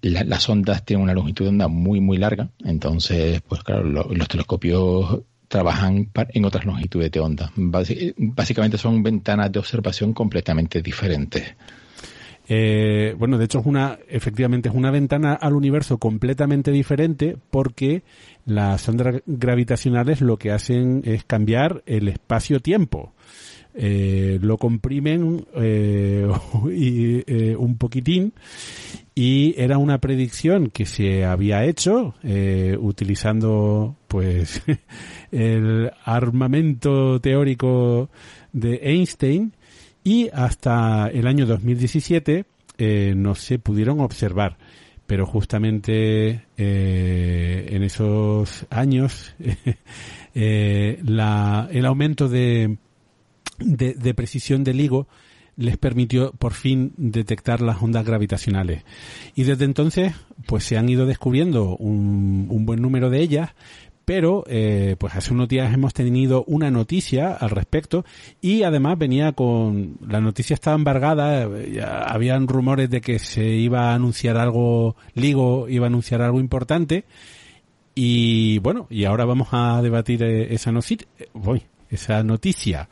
[0.00, 5.22] las ondas tienen una longitud de onda muy muy larga, entonces pues claro los telescopios
[5.52, 7.52] trabajan en otras longitudes de onda.
[7.54, 11.54] Básicamente son ventanas de observación completamente diferentes.
[12.48, 18.02] Eh, bueno, de hecho es una, efectivamente es una ventana al universo completamente diferente porque
[18.46, 23.12] las ondas gravitacionales lo que hacen es cambiar el espacio-tiempo.
[23.74, 26.28] Eh, lo comprimen eh,
[26.70, 28.34] y, un poquitín
[29.14, 32.14] y era una predicción que se había hecho
[32.78, 34.62] utilizando pues
[35.32, 38.08] el armamento teórico
[38.52, 39.52] de Einstein
[40.04, 42.44] y hasta el año 2017
[42.78, 44.56] eh, no se pudieron observar.
[45.06, 49.34] Pero justamente eh, en esos años
[50.34, 52.78] eh, la, el aumento de,
[53.58, 55.06] de, precisión del LIGO
[55.56, 58.84] les permitió por fin detectar las ondas gravitacionales.
[59.34, 60.14] Y desde entonces,
[60.46, 63.50] pues se han ido descubriendo un, un buen número de ellas,
[64.04, 68.04] pero eh, pues hace unos días hemos tenido una noticia al respecto
[68.40, 73.90] y además venía con la noticia estaba embargada ya habían rumores de que se iba
[73.90, 77.04] a anunciar algo Ligo iba a anunciar algo importante
[77.94, 81.62] y bueno y ahora vamos a debatir eh, esa noticia voy
[81.92, 82.88] esa noticia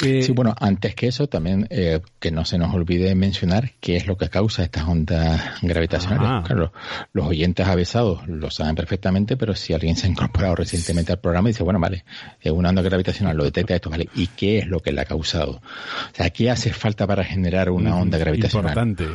[0.00, 4.06] sí, bueno, antes que eso, también eh, que no se nos olvide mencionar qué es
[4.06, 6.46] lo que causa estas ondas gravitacionales.
[6.46, 6.72] Claro,
[7.12, 11.48] los oyentes avisados lo saben perfectamente, pero si alguien se ha incorporado recientemente al programa
[11.48, 12.04] y dice, bueno, vale,
[12.40, 15.06] es una onda gravitacional, lo detecta esto, vale, ¿y qué es lo que la ha
[15.06, 15.52] causado?
[15.52, 18.70] O sea, ¿qué hace falta para generar una mm, onda gravitacional?
[18.70, 19.06] Importante.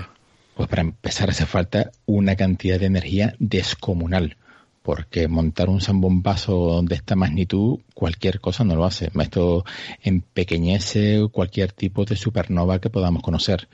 [0.55, 4.37] Pues para empezar hace falta una cantidad de energía descomunal
[4.81, 9.11] porque montar un zambombazo de esta magnitud, cualquier cosa no lo hace.
[9.19, 9.63] Esto
[10.01, 13.67] empequeñece cualquier tipo de supernova que podamos conocer.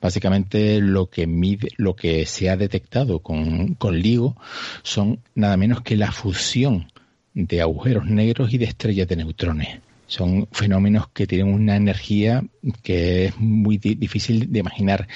[0.00, 4.36] Básicamente lo que mide, lo que se ha detectado con, con LIGO
[4.82, 6.90] son nada menos que la fusión
[7.34, 9.80] de agujeros negros y de estrellas de neutrones.
[10.06, 12.44] Son fenómenos que tienen una energía
[12.82, 15.08] que es muy difícil de imaginar,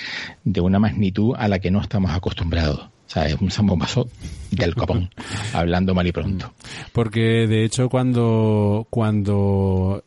[0.44, 2.90] de una magnitud a la que no estamos acostumbrados.
[3.10, 4.08] O sea, es un zambombazo
[4.52, 5.10] del copón,
[5.52, 6.52] hablando mal y pronto.
[6.92, 10.04] Porque de hecho cuando, cuando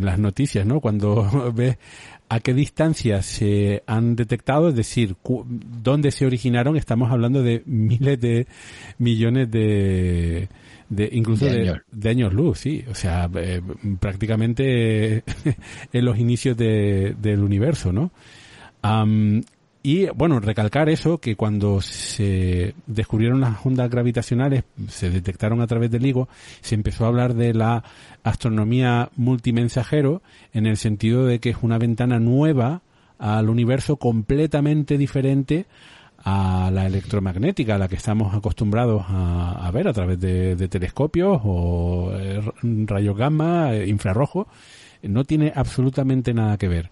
[0.00, 0.80] las noticias, ¿no?
[0.80, 1.78] Cuando ves
[2.28, 8.20] a qué distancia se han detectado, es decir, dónde se originaron, estamos hablando de miles
[8.20, 8.48] de
[8.98, 10.48] millones de,
[10.88, 12.34] de incluso de, años.
[12.34, 13.62] luz, sí, o sea, eh,
[14.00, 15.22] prácticamente
[15.92, 18.10] en los inicios de, del universo, ¿no?
[19.86, 25.90] Y bueno, recalcar eso, que cuando se descubrieron las ondas gravitacionales, se detectaron a través
[25.90, 26.26] del LIGO,
[26.62, 27.84] se empezó a hablar de la
[28.22, 30.22] astronomía multimensajero
[30.54, 32.80] en el sentido de que es una ventana nueva
[33.18, 35.66] al universo completamente diferente
[36.16, 41.42] a la electromagnética, a la que estamos acostumbrados a, ver a través de, de telescopios
[41.44, 44.48] o eh, rayos gamma, eh, infrarrojo,
[45.02, 46.90] no tiene absolutamente nada que ver.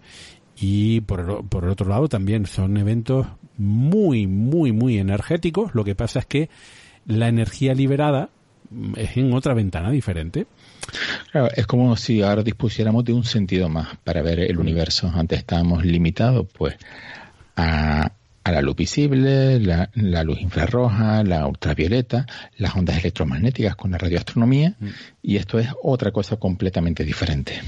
[0.59, 3.27] Y por el, por el otro lado también son eventos
[3.57, 5.73] muy, muy, muy energéticos.
[5.75, 6.49] Lo que pasa es que
[7.05, 8.29] la energía liberada
[8.95, 10.47] es en otra ventana diferente.
[11.31, 15.11] Claro, es como si ahora dispusiéramos de un sentido más para ver el universo.
[15.13, 16.75] Antes estábamos limitados, pues,
[17.55, 18.11] a,
[18.43, 22.25] a la luz visible, la, la, luz infrarroja, la ultravioleta,
[22.57, 24.87] las ondas electromagnéticas con la radioastronomía, mm.
[25.21, 27.61] y esto es otra cosa completamente diferente.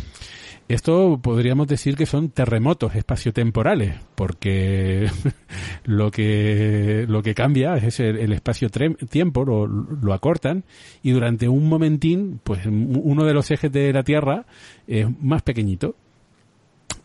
[0.68, 5.08] Esto podríamos decir que son terremotos espaciotemporales, porque
[5.84, 10.64] lo que lo que cambia es el, espacio-tiempo, lo, lo, acortan
[11.04, 14.48] y durante un momentín, pues uno de los ejes de la Tierra
[14.88, 15.96] es más pequeñito.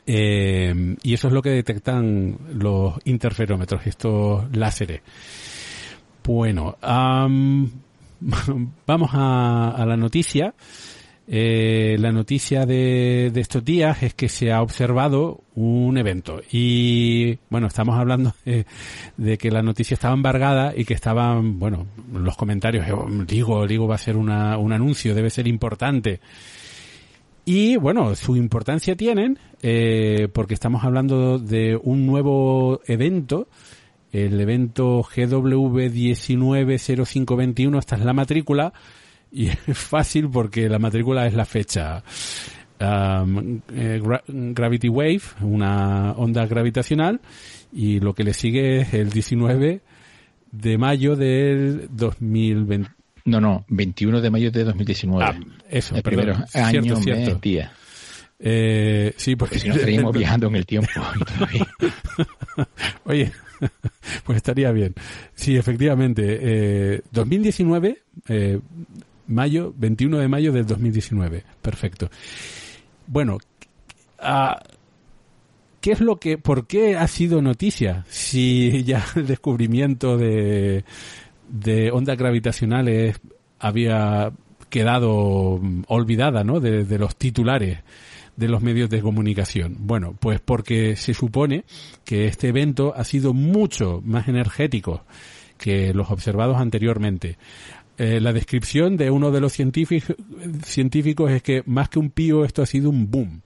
[0.06, 5.02] Eh, y eso es lo que detectan los interferómetros, estos láseres.
[6.24, 7.70] Bueno, vamos
[9.12, 10.54] a, a la noticia.
[11.33, 16.41] Eh, la noticia de, estos días es que se ha observado un evento.
[16.51, 18.35] Y bueno estamos hablando
[19.16, 22.85] de, que la noticia estaba embargada y que estaban bueno los comentarios
[23.28, 26.18] digo digo va a ser una, un anuncio debe ser importante.
[27.45, 33.47] Y bueno su importancia tienen eh, porque estamos hablando de un nuevo evento
[34.11, 38.72] el evento GW190521 esta es la matrícula
[39.33, 42.03] y es fácil porque la matrícula es la fecha.
[42.81, 47.20] Um, eh, Gravity Wave, una onda gravitacional,
[47.72, 49.81] y lo que le sigue es el 19
[50.51, 52.91] de mayo del 2020.
[53.26, 55.24] No, no, 21 de mayo de 2019.
[55.24, 57.33] Ah, eso, el primero año, cierto.
[57.33, 57.72] Mes, día.
[58.39, 60.89] Eh, sí, porque, si no estaríamos viajando en el tiempo.
[63.05, 63.31] Oye,
[64.24, 64.95] pues estaría bien.
[65.35, 66.39] Sí, efectivamente.
[66.41, 68.61] Eh, 2019, eh,
[69.31, 71.45] mayo, 21 de mayo del 2019.
[71.62, 72.11] Perfecto.
[73.07, 73.39] Bueno,
[74.18, 74.62] ah,
[75.81, 78.05] ¿qué es lo que, por qué ha sido noticia?
[78.09, 80.85] Si ya el descubrimiento de,
[81.49, 83.20] de ondas gravitacionales
[83.59, 84.33] había
[84.68, 86.61] quedado olvidada, ¿no?
[86.61, 87.78] de los titulares
[88.41, 89.76] de los medios de comunicación?
[89.81, 91.64] Bueno, pues porque se supone
[92.05, 95.05] que este evento ha sido mucho más energético
[95.59, 97.37] que los observados anteriormente.
[98.03, 102.62] Eh, la descripción de uno de los científicos, es que más que un pío esto
[102.62, 103.42] ha sido un boom.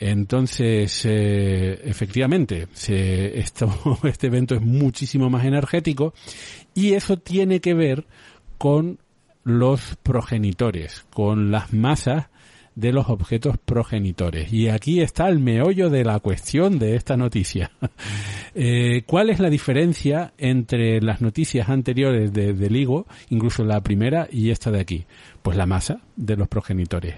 [0.00, 6.12] Entonces, eh, efectivamente, se, esto, este evento es muchísimo más energético
[6.74, 8.04] y eso tiene que ver
[8.58, 8.98] con
[9.44, 12.26] los progenitores, con las masas
[12.76, 14.52] de los objetos progenitores.
[14.52, 17.72] Y aquí está el meollo de la cuestión de esta noticia.
[18.54, 24.28] eh, ¿Cuál es la diferencia entre las noticias anteriores de, de LIGO, incluso la primera
[24.30, 25.06] y esta de aquí?
[25.42, 27.16] Pues la masa de los progenitores.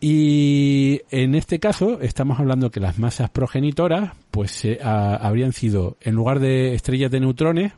[0.00, 6.38] Y en este caso estamos hablando que las masas progenitoras pues habrían sido, en lugar
[6.38, 7.72] de estrellas de neutrones,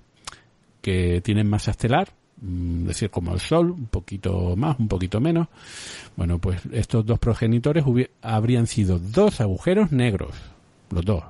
[0.83, 2.09] que tienen masa estelar,
[2.43, 5.49] Mm, decir como el Sol, un poquito más, un poquito menos.
[6.17, 7.85] Bueno, pues estos dos progenitores
[8.23, 10.35] habrían sido dos agujeros negros,
[10.91, 11.25] los dos.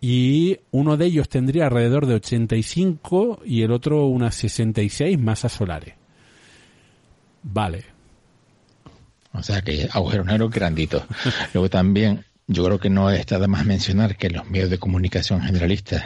[0.00, 5.94] Y uno de ellos tendría alrededor de 85 y el otro unas 66 masas solares.
[7.42, 7.84] Vale.
[9.32, 11.04] O sea que agujeros negros granditos.
[11.54, 15.40] Luego también yo creo que no está de más mencionar que los medios de comunicación
[15.42, 16.04] generalistas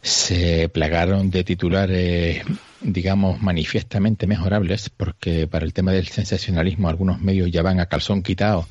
[0.00, 2.44] se plagaron de titulares
[2.84, 8.22] digamos, manifiestamente mejorables, porque para el tema del sensacionalismo algunos medios ya van a calzón
[8.22, 8.66] quitado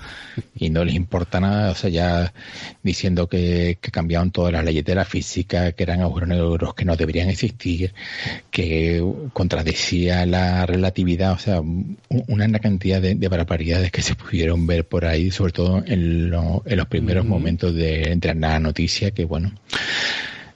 [0.56, 2.34] y no les importa nada, o sea, ya
[2.84, 6.86] diciendo que, que cambiaron todas las leyes de la física, que eran agujeros negros que
[6.86, 7.94] no deberían existir,
[8.50, 9.04] que
[9.34, 15.32] contradecía la relatividad, o sea, una cantidad de, barbaridades que se pudieron ver por ahí,
[15.32, 19.54] sobre todo en, en los primeros momentos de, entre la noticia, que bueno,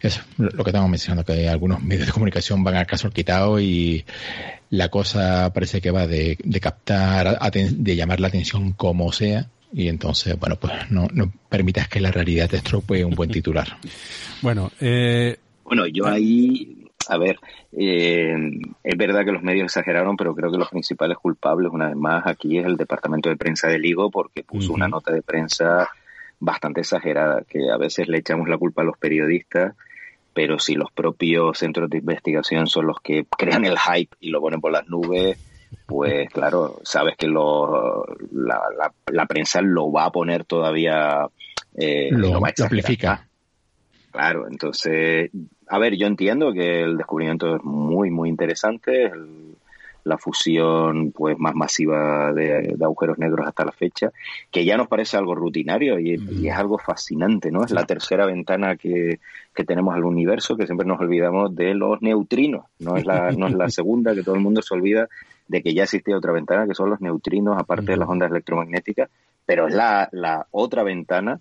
[0.05, 4.05] eso, lo que estamos mencionando, que algunos medios de comunicación van al caso quitado y
[4.69, 9.47] la cosa parece que va de, captar, de llamar la atención como sea.
[9.73, 13.77] Y entonces, bueno, pues no, no permitas que la realidad te estropee un buen titular.
[14.41, 15.37] bueno, eh...
[15.63, 17.37] bueno, yo ahí, a ver,
[17.73, 18.35] eh,
[18.83, 22.25] es verdad que los medios exageraron, pero creo que los principales culpables, una vez más,
[22.25, 25.89] aquí es el departamento de prensa del Ligo, porque puso una nota de prensa
[26.39, 29.75] bastante exagerada, que a veces le echamos la culpa a los periodistas
[30.36, 34.41] pero si los propios centros de investigación son los que crean el hype y lo
[34.41, 35.39] ponen por las nubes,
[35.86, 41.25] pues claro, sabes que lo, la, prensa lo va a poner todavía,
[41.77, 43.21] eh, lo, va a amplificar.
[44.11, 45.31] Claro, entonces,
[45.69, 49.09] a ver, yo entiendo que el descubrimiento es muy, muy interesante,
[50.03, 54.11] la fusión pues más masiva de, agujeros negros hasta la fecha,
[54.51, 56.13] que ya nos parece algo rutinario y,
[56.47, 57.63] es algo fascinante, ¿no?
[57.63, 59.19] Es la tercera ventana que,
[59.63, 63.53] tenemos al universo, que siempre nos olvidamos de los neutrinos, no es la, no es
[63.53, 65.07] la segunda, que todo el mundo se olvida
[65.47, 69.09] de que ya existía otra ventana, que son los neutrinos, aparte de las ondas electromagnéticas,
[69.45, 71.39] pero es la, la otra ventana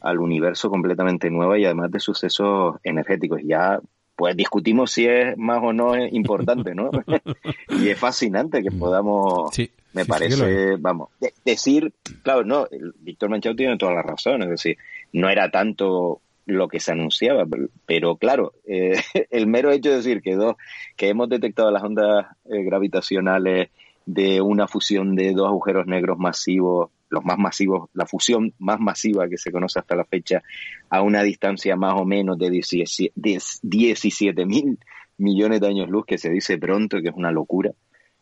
[0.00, 3.40] al universo completamente nueva y además de sucesos energéticos.
[3.42, 3.80] Ya
[4.18, 6.90] pues discutimos si es más o no importante, ¿no?
[7.80, 9.56] y es fascinante que podamos,
[9.92, 11.10] me parece, vamos,
[11.44, 11.92] decir,
[12.22, 12.66] claro, no,
[12.98, 14.76] Víctor Manchado tiene toda la razón, es decir,
[15.12, 17.44] no era tanto lo que se anunciaba,
[17.86, 18.94] pero claro, eh,
[19.30, 20.56] el mero hecho de decir que dos,
[20.96, 23.70] que hemos detectado las ondas eh, gravitacionales
[24.06, 29.28] de una fusión de dos agujeros negros masivos los más masivos, la fusión más masiva
[29.28, 30.42] que se conoce hasta la fecha,
[30.90, 34.78] a una distancia más o menos de 17 mil
[35.16, 37.72] millones de años luz, que se dice pronto, que es una locura.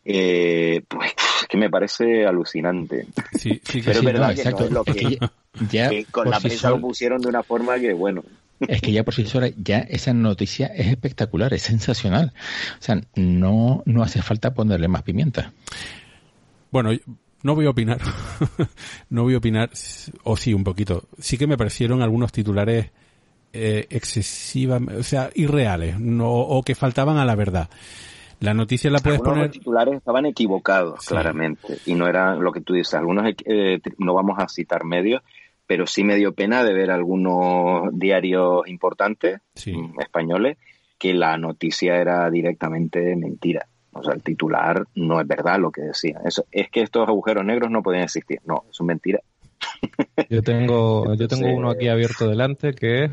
[0.05, 1.13] Eh, pues
[1.47, 3.07] que me parece alucinante.
[3.37, 5.19] Sí, sí, Pero es verdad que es lo que,
[5.69, 8.23] ya con la prensa lo pusieron de una forma que, bueno.
[8.59, 12.33] Es que ya por sí sola, ya esa noticia es espectacular, es sensacional.
[12.79, 15.53] O sea, no, no hace falta ponerle más pimienta.
[16.71, 16.89] Bueno,
[17.43, 17.99] no voy a opinar.
[19.09, 19.69] no voy a opinar,
[20.23, 21.07] o sí, un poquito.
[21.19, 22.89] Sí que me parecieron algunos titulares
[23.53, 27.69] eh, excesivamente, o sea, irreales, no, o que faltaban a la verdad.
[28.39, 29.47] La noticia la puedes algunos poner.
[29.47, 32.93] Los titulares estaban equivocados, claramente, y no era lo que tú dices.
[32.93, 35.23] Algunos, eh, no vamos a citar medios,
[35.65, 40.57] pero sí me dio pena de ver algunos diarios importantes mm, españoles
[40.97, 43.67] que la noticia era directamente mentira.
[43.91, 46.21] O sea, el titular no es verdad lo que decía.
[46.23, 48.39] Eso, es que estos agujeros negros no pueden existir.
[48.45, 49.19] No, es mentira.
[50.29, 53.11] Yo tengo, yo tengo uno aquí abierto delante que es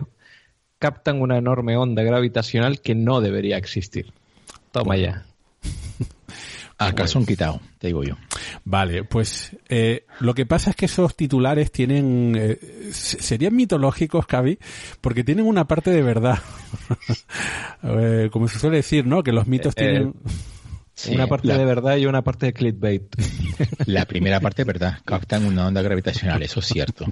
[0.79, 4.13] captan una enorme onda gravitacional que no debería existir.
[4.75, 5.25] Toma ya.
[6.79, 7.61] ¿Acaso han quitado?
[7.79, 8.17] Te digo yo.
[8.65, 12.35] Vale, pues eh, lo que pasa es que esos titulares tienen...
[12.37, 12.59] Eh,
[12.91, 14.59] serían mitológicos, Cavi,
[15.01, 16.39] porque tienen una parte de verdad.
[17.87, 19.23] Eh, como se suele decir, ¿no?
[19.23, 20.15] Que los mitos tienen...
[21.11, 23.03] una parte de verdad y una parte de clickbait.
[23.85, 27.07] La primera parte es verdad, captan una onda gravitacional, eso es cierto.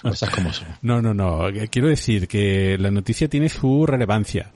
[0.00, 0.68] Cosas como son.
[0.80, 1.48] No, no, no.
[1.70, 4.52] Quiero decir que la noticia tiene su relevancia.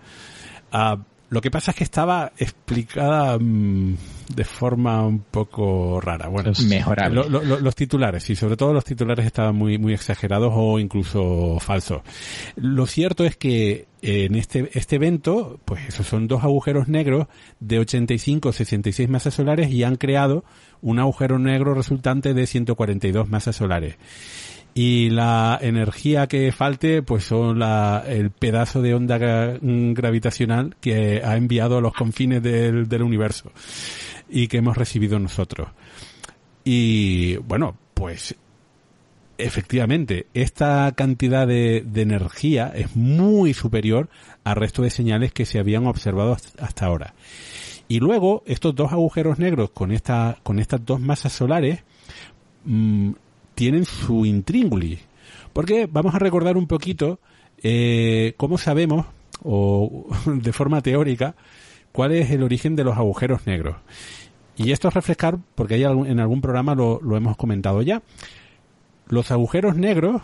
[0.72, 0.96] Ah,
[1.32, 3.96] lo que pasa es que estaba explicada mm,
[4.36, 6.28] de forma un poco rara.
[6.28, 7.22] Bueno, mejorable.
[7.26, 12.02] los titulares, y sobre todo los titulares estaban muy, muy exagerados o incluso falsos.
[12.56, 17.28] Lo cierto es que en este, este evento, pues esos son dos agujeros negros
[17.60, 20.44] de 85 o 66 masas solares y han creado
[20.82, 23.96] un agujero negro resultante de 142 masas solares
[24.74, 31.36] y la energía que falte pues son la, el pedazo de onda gravitacional que ha
[31.36, 33.52] enviado a los confines del, del universo
[34.28, 35.68] y que hemos recibido nosotros.
[36.64, 38.34] Y bueno, pues
[39.36, 44.08] efectivamente, esta cantidad de, de, energía es muy superior
[44.44, 47.14] al resto de señales que se habían observado hasta ahora.
[47.88, 51.82] Y luego, estos dos agujeros negros con, esta, con estas dos masas solares
[52.64, 53.12] mmm,
[53.54, 55.00] tienen su intríngulis.
[55.52, 57.20] Porque vamos a recordar un poquito
[57.62, 59.06] eh, cómo sabemos,
[59.42, 61.34] o de forma teórica,
[61.92, 63.76] cuál es el origen de los agujeros negros.
[64.56, 68.02] Y esto es refrescar, porque hay en algún programa lo, lo hemos comentado ya.
[69.08, 70.22] Los agujeros negros,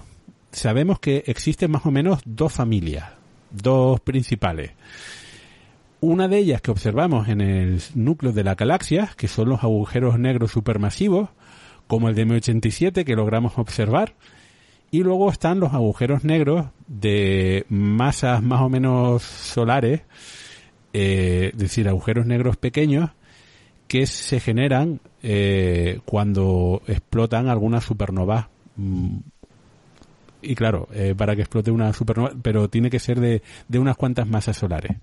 [0.53, 3.11] sabemos que existen más o menos dos familias,
[3.51, 4.73] dos principales.
[6.01, 10.19] Una de ellas que observamos en el núcleo de la galaxia, que son los agujeros
[10.19, 11.31] negros supermasivos,
[11.89, 14.15] como el de M87 que logramos observar.
[14.91, 20.03] Y luego están los agujeros negros de masas más o menos solares,
[20.93, 23.11] eh, es decir, agujeros negros pequeños
[23.89, 28.49] que se generan eh, cuando explotan alguna supernova.
[28.77, 29.17] Mm,
[30.41, 34.29] y claro, para que explote una supernova, pero tiene que ser de, de unas cuantas
[34.29, 34.97] masas solares.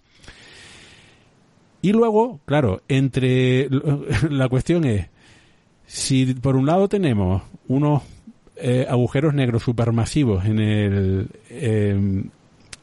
[1.85, 3.69] Y luego, claro, entre
[4.31, 5.07] la cuestión es
[5.87, 8.03] si por un lado tenemos unos
[8.57, 12.29] eh, agujeros negros supermasivos en el, em,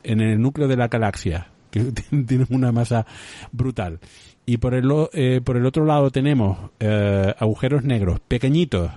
[0.05, 1.81] en el núcleo de la galaxia, que
[2.27, 3.07] tienen una masa
[3.53, 3.99] brutal,
[4.45, 8.91] y por el, eh, por el otro lado tenemos eh, agujeros negros pequeñitos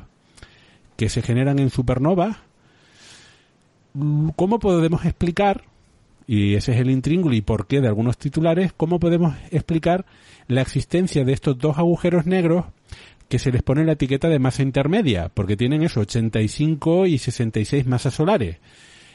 [0.98, 2.38] que se generan en supernovas,
[4.36, 5.64] ¿cómo podemos explicar,
[6.28, 10.06] y ese es el intríngulo y por qué de algunos titulares, cómo podemos explicar
[10.48, 12.66] la existencia de estos dos agujeros negros
[13.28, 17.86] que se les pone la etiqueta de masa intermedia, porque tienen eso, 85 y 66
[17.86, 18.58] masas solares.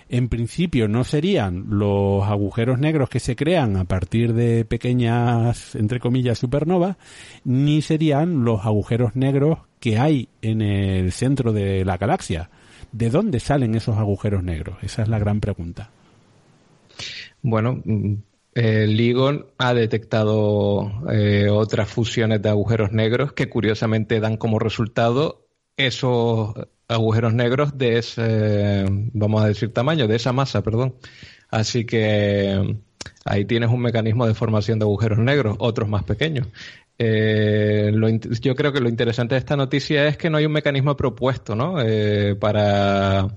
[0.08, 6.00] En principio no serían los agujeros negros que se crean a partir de pequeñas, entre
[6.00, 6.96] comillas, supernovas,
[7.44, 12.50] ni serían los agujeros negros que hay en el centro de la galaxia.
[12.90, 14.78] ¿De dónde salen esos agujeros negros?
[14.82, 15.90] Esa es la gran pregunta.
[17.40, 17.80] Bueno,
[18.54, 25.46] el LIGO ha detectado eh, otras fusiones de agujeros negros que curiosamente dan como resultado
[25.76, 26.54] esos
[26.88, 30.96] agujeros negros de ese, vamos a decir, tamaño, de esa masa, perdón.
[31.48, 32.78] Así que
[33.24, 36.48] ahí tienes un mecanismo de formación de agujeros negros, otros más pequeños.
[36.98, 37.90] Eh,
[38.42, 41.54] yo creo que lo interesante de esta noticia es que no hay un mecanismo propuesto,
[41.54, 41.80] ¿no?
[41.80, 43.28] Eh, para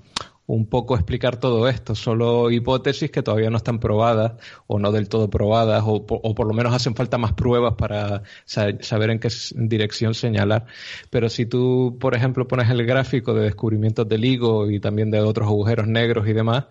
[0.46, 4.34] un poco explicar todo esto, solo hipótesis que todavía no están probadas
[4.68, 9.10] o no del todo probadas o, por lo menos hacen falta más pruebas para saber
[9.10, 10.66] en qué dirección señalar.
[11.10, 15.22] Pero si tú, por ejemplo, pones el gráfico de descubrimientos del LIGO y también de
[15.22, 16.66] otros agujeros negros y demás,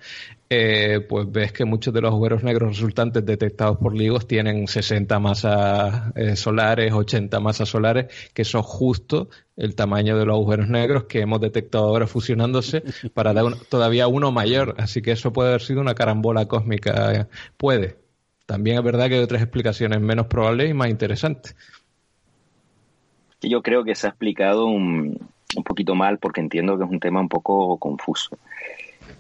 [0.55, 5.19] eh, pues ves que muchos de los agujeros negros resultantes detectados por LIGOs tienen 60
[5.19, 11.05] masas eh, solares, 80 masas solares, que son justo el tamaño de los agujeros negros
[11.05, 12.83] que hemos detectado ahora fusionándose
[13.15, 14.75] para dar todavía uno mayor.
[14.77, 17.29] Así que eso puede haber sido una carambola cósmica.
[17.57, 17.97] Puede.
[18.45, 21.57] También es verdad que hay otras explicaciones menos probables y más interesantes.
[23.41, 25.19] Yo creo que se ha explicado un,
[25.57, 28.37] un poquito mal porque entiendo que es un tema un poco confuso.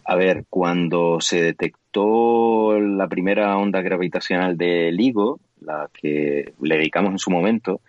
[0.04, 7.12] A ver, cuando se detectó la primera onda gravitacional de LIGO, la que le dedicamos
[7.12, 7.80] en su momento,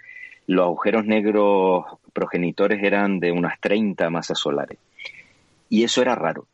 [0.45, 4.78] los agujeros negros progenitores eran de unas 30 masas solares.
[5.70, 6.45] Y eso era raro.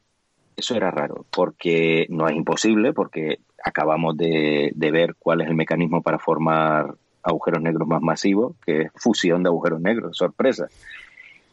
[0.56, 6.02] Eso era raro, porque no es imposible, porque acabamos de, ver cuál es el mecanismo
[6.02, 10.68] para formar agujeros negros más masivos, que es fusión de agujeros negros, sorpresa.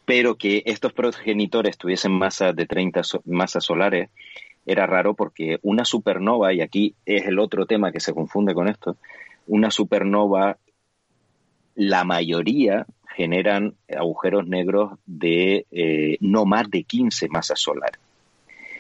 [0.07, 4.09] Pero que estos progenitores tuviesen masas de 30 masas solares
[4.65, 8.69] era raro porque una supernova, y aquí es el otro tema que se confunde con
[8.69, 8.97] esto,
[9.47, 10.57] una supernova,
[11.75, 12.87] la mayoría
[13.17, 18.01] generan agujeros negros de eh, no más de 15 masas solares.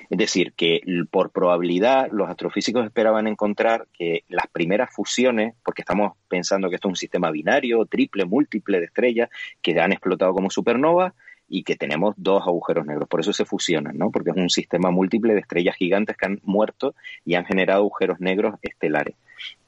[0.09, 0.81] Es decir, que
[1.11, 6.89] por probabilidad los astrofísicos esperaban encontrar que las primeras fusiones, porque estamos pensando que esto
[6.89, 9.31] es un sistema binario, triple, múltiple de estrellas
[9.63, 11.13] que han explotado como supernovas
[11.49, 13.09] y que tenemos dos agujeros negros.
[13.09, 14.11] Por eso se fusionan, ¿no?
[14.11, 16.95] Porque es un sistema múltiple de estrellas gigantes que han muerto
[17.25, 19.15] y han generado agujeros negros estelares.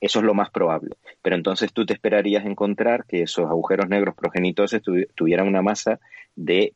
[0.01, 0.97] Eso es lo más probable.
[1.23, 4.83] Pero entonces tú te esperarías encontrar que esos agujeros negros progenitores
[5.15, 6.01] tuvieran una masa
[6.35, 6.73] de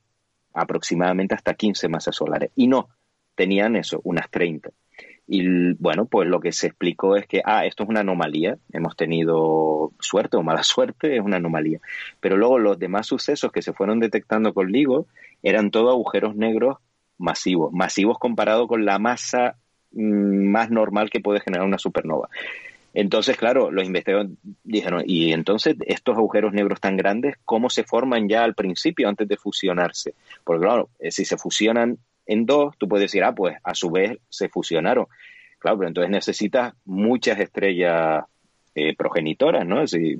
[0.54, 2.50] aproximadamente hasta 15 masas solares.
[2.54, 2.88] Y no,
[3.34, 4.70] tenían eso, unas 30.
[5.26, 8.96] Y bueno, pues lo que se explicó es que, ah, esto es una anomalía, hemos
[8.96, 11.80] tenido suerte o mala suerte, es una anomalía.
[12.20, 15.06] Pero luego los demás sucesos que se fueron detectando con LIGO
[15.42, 16.78] eran todo agujeros negros
[17.18, 19.56] masivos, masivos comparado con la masa
[19.92, 22.28] mm, más normal que puede generar una supernova.
[22.94, 24.32] Entonces, claro, los investigadores
[24.64, 29.26] dijeron, y entonces estos agujeros negros tan grandes, ¿cómo se forman ya al principio antes
[29.28, 30.14] de fusionarse?
[30.44, 33.90] Porque claro, eh, si se fusionan en dos, tú puedes decir, ah, pues a su
[33.90, 35.06] vez se fusionaron.
[35.58, 38.24] Claro, pero entonces necesitas muchas estrellas
[38.74, 39.86] eh, progenitoras, ¿no?
[39.86, 40.16] Si,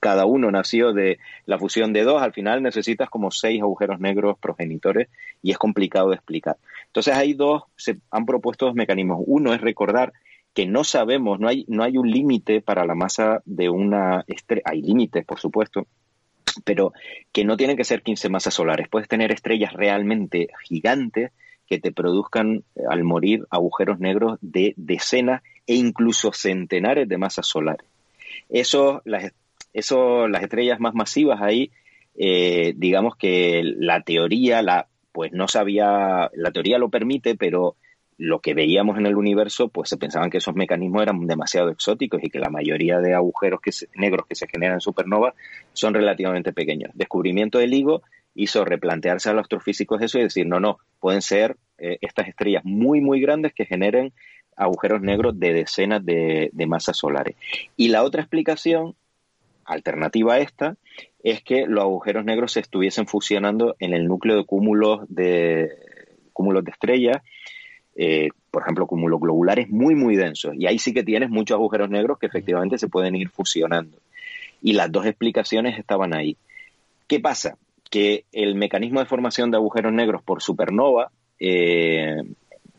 [0.00, 4.36] cada uno nació de la fusión de dos, al final necesitas como seis agujeros negros
[4.38, 5.08] progenitores
[5.42, 6.56] y es complicado de explicar.
[6.86, 9.22] Entonces hay dos, se han propuesto dos mecanismos.
[9.26, 10.12] Uno es recordar
[10.54, 14.62] que no sabemos, no hay, no hay un límite para la masa de una estrella,
[14.64, 15.86] hay límites, por supuesto,
[16.64, 16.92] pero
[17.32, 18.88] que no tienen que ser 15 masas solares.
[18.88, 21.32] Puedes tener estrellas realmente gigantes
[21.66, 27.46] que te produzcan eh, al morir agujeros negros de decenas e incluso centenares de masas
[27.46, 27.86] solares.
[28.48, 29.32] Eso, las,
[29.72, 31.70] eso, las estrellas más masivas ahí,
[32.16, 37.76] eh, digamos que la teoría, la, pues no sabía, la teoría lo permite, pero
[38.18, 42.22] lo que veíamos en el universo, pues se pensaban que esos mecanismos eran demasiado exóticos
[42.22, 45.34] y que la mayoría de agujeros que negros que se generan en supernovas
[45.74, 46.90] son relativamente pequeños.
[46.94, 48.02] Descubrimiento del LIGO
[48.34, 52.64] hizo replantearse a los astrofísicos eso y decir, no, no, pueden ser eh, estas estrellas
[52.64, 54.12] muy, muy grandes que generen
[54.56, 57.36] agujeros negros de decenas de, de masas solares.
[57.76, 58.94] Y la otra explicación,
[59.66, 60.76] alternativa a esta,
[61.22, 65.70] es que los agujeros negros se estuviesen fusionando en el núcleo de cúmulos de,
[66.32, 67.22] cúmulos de estrellas
[67.96, 70.54] eh, por ejemplo, cúmulos globulares muy, muy densos.
[70.56, 73.98] Y ahí sí que tienes muchos agujeros negros que efectivamente se pueden ir fusionando.
[74.62, 76.36] Y las dos explicaciones estaban ahí.
[77.06, 77.56] ¿Qué pasa?
[77.90, 82.22] Que el mecanismo de formación de agujeros negros por supernova, eh,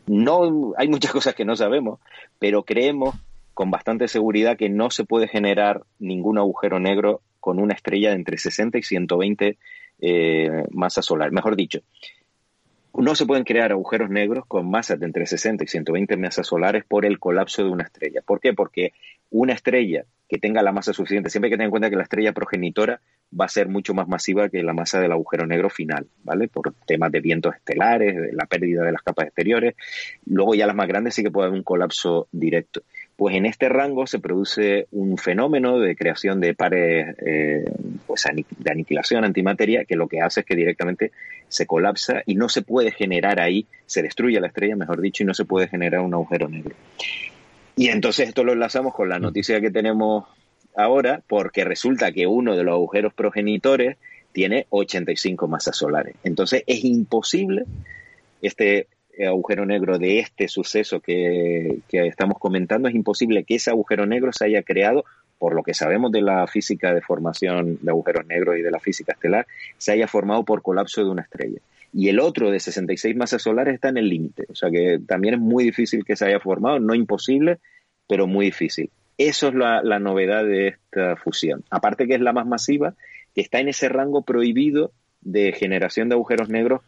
[0.06, 2.00] no, hay muchas cosas que no sabemos,
[2.38, 3.14] pero creemos
[3.54, 8.16] con bastante seguridad que no se puede generar ningún agujero negro con una estrella de
[8.16, 9.58] entre 60 y 120
[10.00, 11.32] eh, masas solar.
[11.32, 11.80] Mejor dicho,
[12.98, 16.84] no se pueden crear agujeros negros con masas de entre 60 y 120 masas solares
[16.84, 18.22] por el colapso de una estrella.
[18.22, 18.54] ¿Por qué?
[18.54, 18.92] Porque
[19.30, 22.02] una estrella que tenga la masa suficiente, siempre hay que tener en cuenta que la
[22.02, 23.00] estrella progenitora
[23.38, 26.48] va a ser mucho más masiva que la masa del agujero negro final, ¿vale?
[26.48, 29.74] Por temas de vientos estelares, la pérdida de las capas exteriores.
[30.26, 32.82] Luego ya las más grandes sí que puede haber un colapso directo.
[33.18, 37.64] Pues en este rango se produce un fenómeno de creación de pares eh,
[38.06, 38.24] pues
[38.58, 41.10] de aniquilación antimateria que lo que hace es que directamente
[41.48, 45.26] se colapsa y no se puede generar ahí, se destruye la estrella, mejor dicho, y
[45.26, 46.76] no se puede generar un agujero negro.
[47.74, 50.26] Y entonces esto lo enlazamos con la noticia que tenemos
[50.76, 53.96] ahora, porque resulta que uno de los agujeros progenitores
[54.30, 56.14] tiene 85 masas solares.
[56.22, 57.64] Entonces es imposible
[58.42, 58.86] este
[59.26, 64.46] agujero negro de este suceso que, estamos comentando, es imposible que ese agujero negro se
[64.46, 65.04] haya creado,
[65.38, 68.80] por lo que sabemos de la física de formación de agujeros negros y de la
[68.80, 69.46] física estelar,
[69.76, 71.60] se haya formado por colapso de una estrella.
[71.92, 74.46] Y el otro de 66 masas solares está en el límite.
[74.48, 77.58] O sea que también es muy difícil que se haya formado, no imposible,
[78.06, 78.90] pero muy difícil.
[79.16, 81.64] Eso es la, la novedad de esta fusión.
[81.70, 82.94] Aparte que es la más masiva,
[83.34, 84.92] que está en ese rango prohibido
[85.22, 86.82] de generación de agujeros negros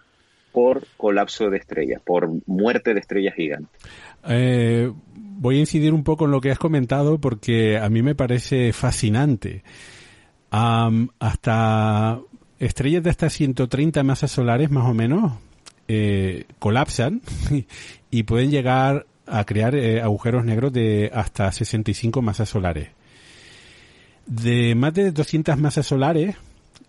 [0.52, 3.70] por colapso de estrellas, por muerte de estrellas gigantes.
[4.28, 8.14] Eh, voy a incidir un poco en lo que has comentado porque a mí me
[8.14, 9.62] parece fascinante.
[10.50, 12.20] hasta
[12.58, 15.32] estrellas de hasta 130 masas solares más o menos
[15.88, 17.22] eh, colapsan
[18.10, 22.90] y pueden llegar a crear eh, agujeros negros de hasta 65 masas solares.
[24.26, 26.36] De más de 200 masas solares,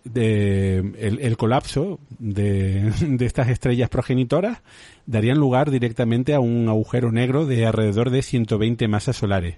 [0.04, 4.62] el, colapso de, de, estas estrellas progenitoras
[5.06, 9.56] darían lugar directamente a un agujero negro de alrededor de 120 masas solares.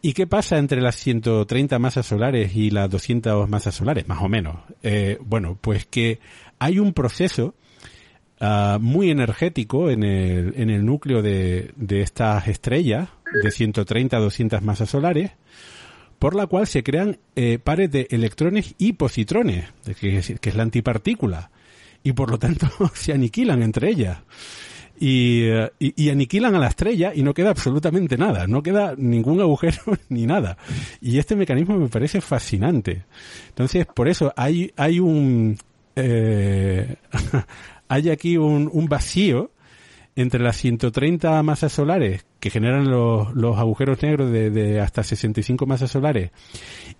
[0.00, 4.28] ¿Y qué pasa entre las 130 masas solares y las 200 masas solares, más o
[4.28, 4.56] menos?
[4.82, 6.20] Eh, bueno, pues que
[6.60, 7.54] hay un proceso
[8.40, 13.08] uh, muy energético en el, en el núcleo de, de estas estrellas
[13.42, 15.32] de 130 a 200 masas solares,
[16.18, 19.66] por la cual se crean eh, pares de electrones y positrones,
[20.00, 21.50] que es, que es la antipartícula,
[22.02, 24.18] y por lo tanto se aniquilan entre ellas.
[25.00, 29.40] Eh, y, y, aniquilan a la estrella y no queda absolutamente nada, no queda ningún
[29.40, 30.58] agujero ni nada.
[31.00, 33.04] Y este mecanismo me parece fascinante.
[33.50, 35.56] Entonces, por eso hay, hay un,
[35.94, 36.96] eh,
[37.88, 39.52] hay aquí un, un, vacío
[40.22, 45.64] entre las 130 masas solares que generan los, los agujeros negros de, de, hasta 65
[45.64, 46.32] masas solares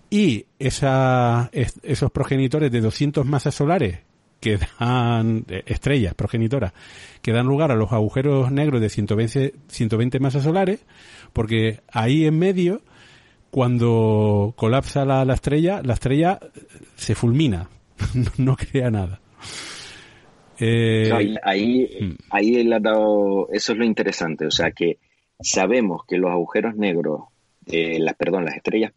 [0.09, 3.99] y esos progenitores de 200 masas solares
[4.39, 6.71] que dan eh, estrellas progenitoras
[7.21, 10.79] que dan lugar a los agujeros negros de 120, 120 masas solares,
[11.33, 12.81] porque ahí en medio,
[13.51, 16.39] cuando colapsa la, la estrella, la estrella
[16.95, 17.67] se fulmina,
[18.37, 19.19] no crea nada.
[20.59, 22.15] Eh, ahí, ahí, hmm.
[22.29, 24.97] ahí dado, eso es lo interesante, o sea que
[25.39, 27.23] sabemos que los agujeros negros,
[27.65, 28.91] eh, las, perdón, las estrellas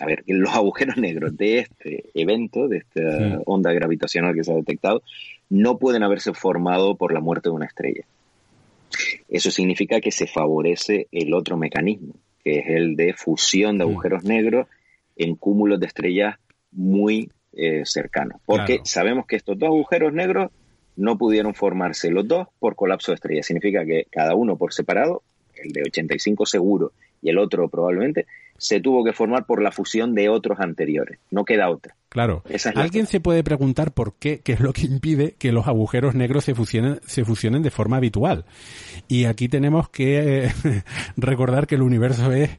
[0.00, 4.56] a ver, los agujeros negros de este evento, de esta onda gravitacional que se ha
[4.56, 5.02] detectado,
[5.48, 8.04] no pueden haberse formado por la muerte de una estrella.
[9.28, 14.24] Eso significa que se favorece el otro mecanismo, que es el de fusión de agujeros
[14.24, 14.68] negros
[15.16, 16.36] en cúmulos de estrellas
[16.70, 18.40] muy eh, cercanos.
[18.44, 20.50] Porque sabemos que estos dos agujeros negros
[20.96, 23.46] no pudieron formarse los dos por colapso de estrellas.
[23.46, 25.22] Significa que cada uno por separado,
[25.54, 26.92] el de 85 seguro
[27.22, 28.26] y el otro probablemente,
[28.58, 31.18] se tuvo que formar por la fusión de otros anteriores.
[31.30, 31.94] No queda otra.
[32.08, 32.42] Claro.
[32.74, 36.44] Alguien se puede preguntar por qué, qué es lo que impide que los agujeros negros
[36.44, 38.46] se fusionen, se fusionen de forma habitual.
[39.08, 40.50] Y aquí tenemos que
[41.16, 42.58] recordar que el universo es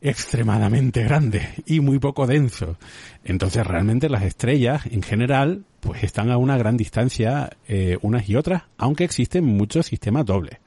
[0.00, 2.76] extremadamente grande y muy poco denso.
[3.24, 8.36] Entonces realmente las estrellas en general pues están a una gran distancia eh, unas y
[8.36, 10.58] otras, aunque existen muchos sistemas dobles.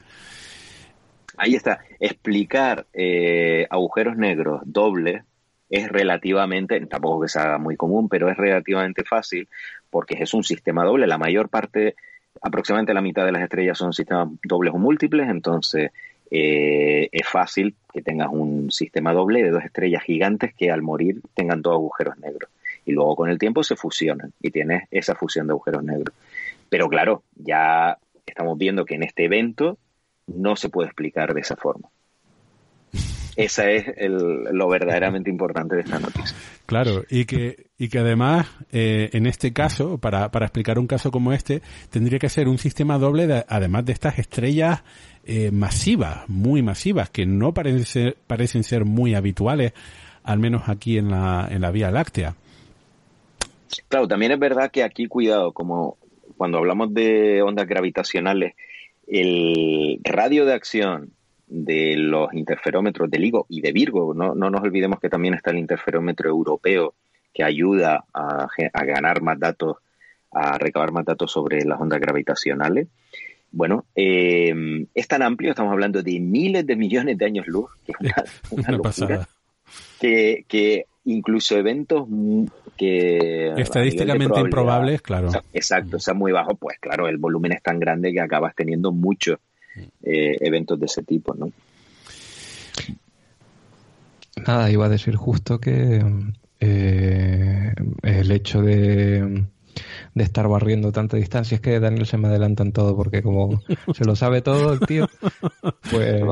[1.37, 1.79] Ahí está.
[1.99, 5.23] Explicar eh, agujeros negros dobles
[5.69, 9.47] es relativamente, tampoco que sea muy común, pero es relativamente fácil
[9.89, 11.07] porque es un sistema doble.
[11.07, 11.95] La mayor parte,
[12.41, 15.91] aproximadamente la mitad de las estrellas son sistemas dobles o múltiples, entonces
[16.31, 21.21] eh, es fácil que tengas un sistema doble de dos estrellas gigantes que al morir
[21.33, 22.49] tengan dos agujeros negros.
[22.85, 26.15] Y luego con el tiempo se fusionan y tienes esa fusión de agujeros negros.
[26.69, 29.77] Pero claro, ya estamos viendo que en este evento
[30.27, 31.89] no se puede explicar de esa forma.
[33.35, 36.35] Esa es lo verdaderamente importante de esta noticia.
[36.65, 41.09] Claro, y que, y que además, eh, en este caso, para, para explicar un caso
[41.09, 44.83] como este, tendría que ser un sistema doble, además de estas estrellas
[45.29, 49.73] eh, masivas, muy masivas, que no parecen ser, parecen ser muy habituales,
[50.23, 52.35] al menos aquí en la, en la Vía Láctea.
[53.87, 55.97] Claro, también es verdad que aquí, cuidado, como
[56.35, 58.55] cuando hablamos de ondas gravitacionales,
[59.07, 61.11] el radio de acción
[61.45, 65.51] de los interferómetros de LIGO y de Virgo, no, no nos olvidemos que también está
[65.51, 66.95] el interferómetro europeo
[67.33, 68.47] que ayuda a,
[68.83, 69.77] ganar más datos,
[70.31, 72.87] a recabar más datos sobre las ondas gravitacionales.
[73.51, 74.53] Bueno, eh,
[74.93, 77.97] es tan amplio, estamos hablando de miles de millones de años luz, que es
[78.51, 79.27] una, locura,
[79.99, 82.07] que, que incluso eventos
[82.77, 83.53] que...
[83.57, 85.31] Estadísticamente improbables, claro.
[85.51, 88.91] exacto, o sea, muy bajo, pues claro, el volumen es tan grande que acabas teniendo
[88.91, 89.39] muchos
[90.03, 91.51] eh, eventos de ese tipo, ¿no?
[94.45, 96.01] Nada, iba a decir justo que
[96.59, 97.73] eh,
[98.03, 99.45] el hecho de,
[100.13, 103.61] de estar barriendo tanta distancia es que Daniel se me adelanta en todo porque como
[103.93, 105.07] se lo sabe todo el tío,
[105.91, 106.23] pues...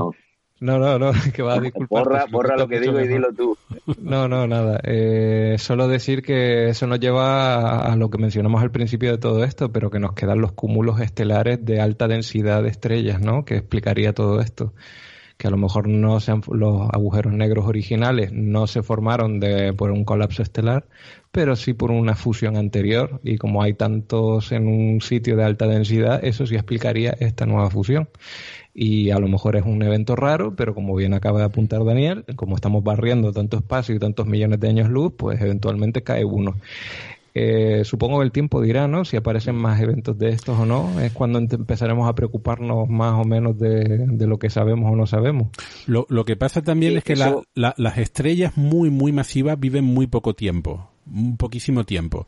[0.60, 2.04] No, no, no, que va a disculpar.
[2.04, 3.58] Borra, borra lo que digo y dilo tú.
[4.02, 4.80] No, no, nada.
[4.84, 9.44] Eh, solo decir que eso nos lleva a, lo que mencionamos al principio de todo
[9.44, 13.46] esto, pero que nos quedan los cúmulos estelares de alta densidad de estrellas, ¿no?
[13.46, 14.74] Que explicaría todo esto.
[15.38, 19.92] Que a lo mejor no sean los agujeros negros originales no se formaron de, por
[19.92, 20.88] un colapso estelar,
[21.32, 23.20] pero sí por una fusión anterior.
[23.24, 27.70] Y como hay tantos en un sitio de alta densidad, eso sí explicaría esta nueva
[27.70, 28.10] fusión
[28.80, 32.24] y a lo mejor es un evento raro, pero como bien acaba de apuntar Daniel,
[32.36, 36.56] como estamos barriendo tanto espacio y tantos millones de años luz, pues eventualmente cae uno.
[37.40, 39.06] Eh, supongo que el tiempo dirá, ¿no?
[39.06, 43.26] Si aparecen más eventos de estos o no, es cuando empezaremos a preocuparnos más o
[43.26, 45.50] menos de, lo que sabemos o no sabemos.
[45.86, 50.90] Lo, que pasa también es que las estrellas muy, muy masivas viven muy poco tiempo.
[51.06, 52.28] un poquísimo tiempo.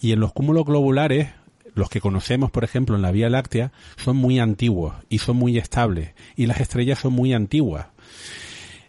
[0.00, 1.30] Y en los cúmulos globulares,
[1.74, 5.58] los que conocemos, por ejemplo, en la Vía Láctea, son muy antiguos y son muy
[5.58, 6.14] estables.
[6.36, 7.86] Y las estrellas son muy antiguas.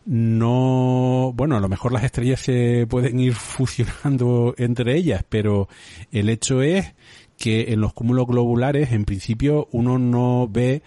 [0.05, 5.67] No, bueno, a lo mejor las estrellas se pueden ir fusionando entre ellas, pero
[6.11, 6.93] el hecho es
[7.37, 10.83] que en los cúmulos globulares, en principio, uno no ve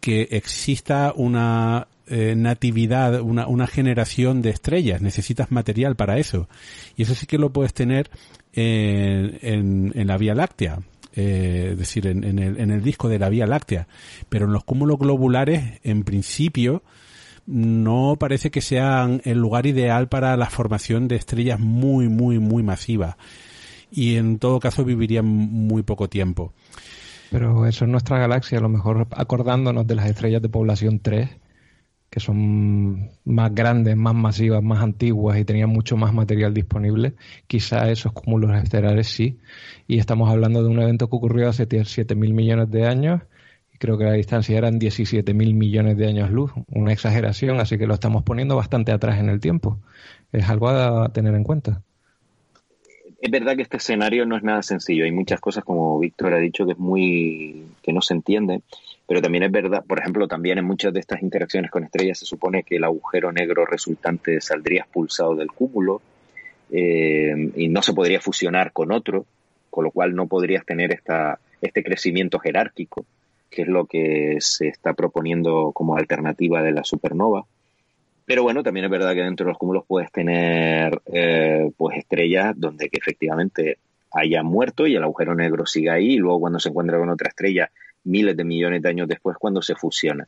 [0.00, 5.00] que exista una eh, natividad, una, una, generación de estrellas.
[5.00, 6.48] Necesitas material para eso.
[6.96, 8.10] Y eso sí que lo puedes tener
[8.52, 10.80] en, en, la Vía Láctea.
[11.14, 13.86] Eh, es decir, en, en, el, en el disco de la Vía Láctea.
[14.28, 16.82] Pero en los cúmulos globulares, en principio,
[17.46, 22.62] no parece que sean el lugar ideal para la formación de estrellas muy, muy, muy
[22.62, 23.16] masivas.
[23.90, 26.52] Y en todo caso vivirían muy poco tiempo.
[27.30, 31.30] Pero eso es nuestra galaxia, a lo mejor acordándonos de las estrellas de población 3,
[32.10, 37.14] que son más grandes, más masivas, más antiguas y tenían mucho más material disponible,
[37.46, 39.40] quizá esos cúmulos estelares sí.
[39.88, 43.22] Y estamos hablando de un evento que ocurrió hace 7.000 millones de años
[43.82, 47.94] creo que la distancia eran 17.000 millones de años luz, una exageración, así que lo
[47.94, 49.80] estamos poniendo bastante atrás en el tiempo.
[50.32, 51.82] Es algo a tener en cuenta
[53.22, 55.04] es verdad que este escenario no es nada sencillo.
[55.04, 58.62] Hay muchas cosas, como Víctor ha dicho, que es muy que no se entiende.
[59.06, 62.26] Pero también es verdad, por ejemplo, también en muchas de estas interacciones con estrellas se
[62.26, 66.02] supone que el agujero negro resultante saldría expulsado del cúmulo
[66.72, 69.24] eh, y no se podría fusionar con otro,
[69.70, 73.04] con lo cual no podrías tener esta, este crecimiento jerárquico,
[73.52, 77.44] que es lo que se está proponiendo como alternativa de la supernova.
[78.24, 82.54] Pero bueno, también es verdad que dentro de los cúmulos puedes tener eh, pues estrellas
[82.56, 83.78] donde que efectivamente
[84.12, 87.28] haya muerto y el agujero negro siga ahí y luego cuando se encuentra con otra
[87.28, 87.70] estrella
[88.04, 90.26] miles de millones de años después cuando se fusiona.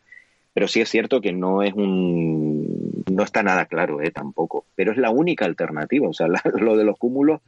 [0.53, 4.93] Pero sí es cierto que no es un no está nada claro eh, tampoco, pero
[4.93, 6.27] es la única alternativa, o sea,
[6.59, 7.41] lo de los cúmulos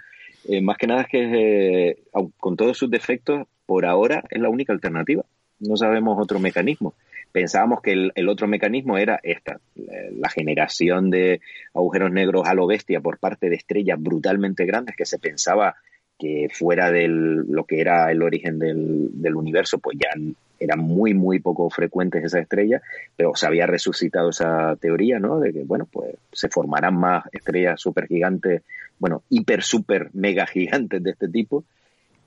[0.48, 1.98] eh, más que nada es que eh,
[2.38, 5.24] con todos sus defectos por ahora es la única alternativa.
[5.60, 6.94] No sabemos otro mecanismo
[7.36, 11.42] pensábamos que el, otro mecanismo era esta, la generación de
[11.74, 15.76] agujeros negros a lo bestia por parte de estrellas brutalmente grandes que se pensaba
[16.18, 20.08] que fuera de lo que era el origen del, universo, pues ya
[20.58, 22.80] eran muy, muy poco frecuentes esas estrellas,
[23.16, 25.38] pero se había resucitado esa teoría, ¿no?
[25.38, 28.62] De que, bueno, pues se formarán más estrellas supergigantes,
[28.98, 31.64] bueno, hiper, super, mega gigantes de este tipo,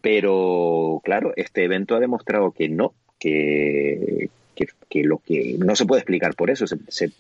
[0.01, 6.01] pero claro, este evento ha demostrado que no, que, que, lo que no se puede
[6.01, 6.65] explicar por eso,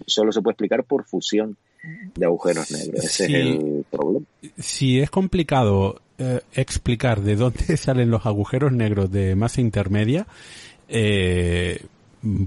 [0.05, 1.57] solo se puede explicar por fusión
[2.15, 3.03] de agujeros negros.
[3.03, 4.25] Ese es el problema.
[4.57, 10.27] Si es complicado eh, explicar de dónde salen los agujeros negros de masa intermedia,
[10.87, 11.85] eh,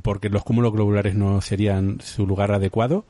[0.03, 3.05] porque los cúmulos globulares no serían su lugar adecuado,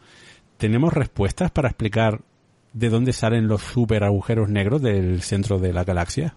[0.58, 2.20] ¿tenemos respuestas para explicar
[2.72, 6.34] de dónde salen los super agujeros negros del centro de la galaxia?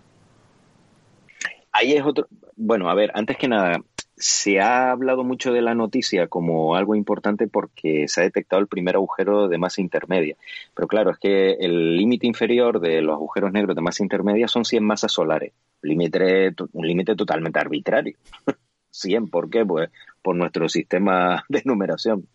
[1.72, 2.28] Ahí es otro.
[2.56, 3.82] Bueno, a ver, antes que nada,
[4.18, 8.68] se ha hablado mucho de la noticia como algo importante porque se ha detectado el
[8.68, 10.38] primer agujero de masa intermedia.
[10.74, 14.63] Pero claro, es que el límite inferior de los agujeros negros de masa intermedia son
[14.63, 15.53] 100 masas solares.
[15.84, 18.18] Un límite totalmente arbitrario.
[18.91, 19.66] 100, ¿por qué?
[19.66, 19.89] Pues
[20.22, 22.28] por nuestro sistema de numeración.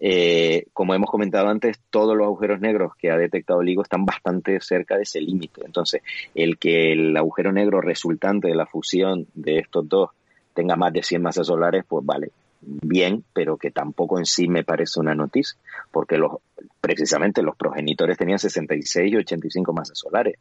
[0.00, 4.04] Eh, como hemos comentado antes, todos los agujeros negros que ha detectado el LIGO están
[4.04, 5.62] bastante cerca de ese límite.
[5.64, 6.02] Entonces,
[6.34, 10.10] el que el agujero negro resultante de la fusión de estos dos
[10.54, 12.30] tenga más de 100 masas solares, pues vale,
[12.60, 15.58] bien, pero que tampoco en sí me parece una noticia,
[15.90, 16.32] porque los,
[16.80, 20.36] precisamente los progenitores tenían 66 y 85 masas solares,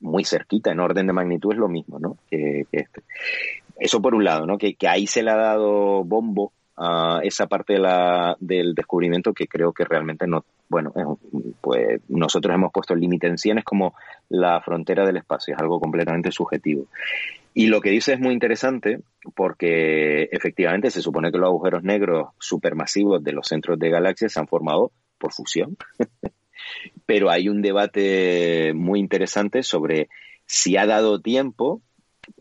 [0.00, 2.18] muy cerquita, en orden de magnitud es lo mismo, ¿no?
[2.30, 3.02] Que, este.
[3.78, 4.58] Eso por un lado, ¿no?
[4.58, 9.32] Que, que ahí se le ha dado bombo a esa parte de la, del descubrimiento
[9.32, 10.92] que creo que realmente no, bueno,
[11.60, 13.94] pues nosotros hemos puesto el límite en 100, es como
[14.28, 16.86] la frontera del espacio, es algo completamente subjetivo.
[17.56, 18.98] Y lo que dice es muy interesante
[19.36, 24.40] porque efectivamente se supone que los agujeros negros supermasivos de los centros de galaxias se
[24.40, 25.76] han formado por fusión.
[27.06, 30.08] Pero hay un debate muy interesante sobre
[30.46, 31.80] si ha dado tiempo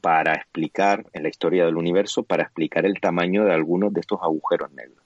[0.01, 4.19] para explicar en la historia del universo, para explicar el tamaño de algunos de estos
[4.21, 5.03] agujeros negros.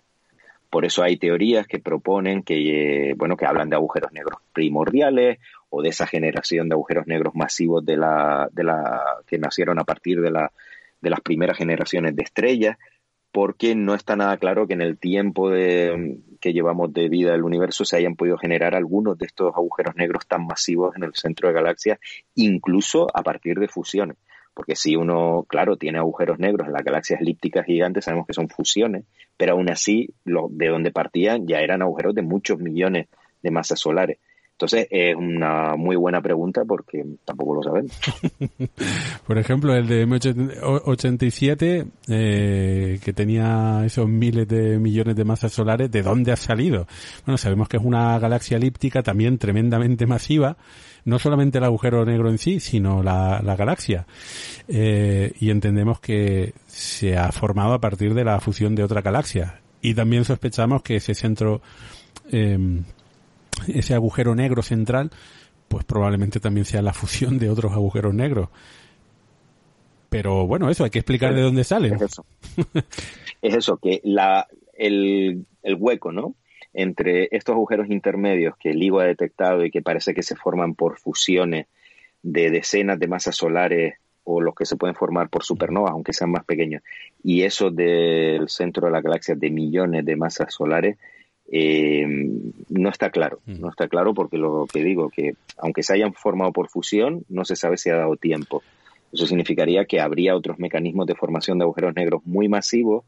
[0.69, 5.39] Por eso hay teorías que proponen que, bueno, que hablan de agujeros negros primordiales
[5.69, 9.83] o de esa generación de agujeros negros masivos de la, de la, que nacieron a
[9.83, 10.51] partir de, la,
[11.01, 12.77] de las primeras generaciones de estrellas,
[13.31, 17.43] porque no está nada claro que en el tiempo de, que llevamos de vida del
[17.43, 21.47] universo se hayan podido generar algunos de estos agujeros negros tan masivos en el centro
[21.47, 21.99] de galaxias,
[22.35, 24.17] incluso a partir de fusiones.
[24.53, 28.49] Porque si uno, claro, tiene agujeros negros en las galaxias elípticas gigantes, sabemos que son
[28.49, 29.05] fusiones,
[29.37, 33.07] pero aún así, lo, de donde partían ya eran agujeros de muchos millones
[33.43, 34.17] de masas solares.
[34.57, 37.89] Entonces es una muy buena pregunta porque tampoco lo saben.
[39.27, 45.91] Por ejemplo, el de M87, eh, que tenía esos miles de millones de masas solares,
[45.91, 46.87] ¿de dónde ha salido?
[47.23, 50.57] Bueno, sabemos que es una galaxia elíptica también tremendamente masiva,
[51.05, 54.07] no solamente el agujero negro en sí, sino la, galaxia.
[54.67, 59.61] Eh, y entendemos que se ha formado a partir de la fusión de otra galaxia.
[59.83, 61.61] Y también sospechamos que ese centro
[62.31, 62.57] eh,
[63.67, 65.11] ese agujero negro central,
[65.67, 68.49] pues probablemente también sea la fusión de otros agujeros negros.
[70.09, 71.95] Pero bueno, eso, hay que explicar de dónde salen.
[71.95, 72.25] Es eso.
[73.41, 76.35] es eso, que la, el, el hueco, ¿no?
[76.73, 80.75] Entre estos agujeros intermedios que el LIGO ha detectado y que parece que se forman
[80.75, 81.67] por fusiones
[82.23, 86.31] de decenas de masas solares o los que se pueden formar por supernovas, aunque sean
[86.31, 86.83] más pequeños,
[87.23, 90.97] y eso del centro de la galaxia de millones de masas solares,
[91.51, 92.05] eh,
[92.69, 93.39] no está claro.
[93.45, 93.61] Mm.
[93.61, 97.45] No está claro porque lo que digo, que aunque se hayan formado por fusión, no
[97.45, 98.63] se sabe si ha dado tiempo.
[99.11, 103.05] Eso significaría que habría otros mecanismos de formación de agujeros negros muy masivos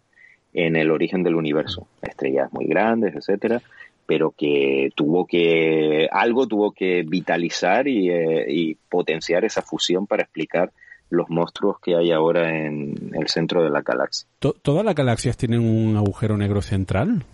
[0.53, 1.87] en el origen del universo.
[2.01, 3.61] Estrellas muy grandes, etcétera,
[4.05, 10.23] pero que tuvo que, algo tuvo que vitalizar y, eh, y potenciar esa fusión para
[10.23, 10.71] explicar
[11.09, 14.27] los monstruos que hay ahora en el centro de la galaxia.
[14.39, 17.25] ¿Todas las galaxias tienen un agujero negro central?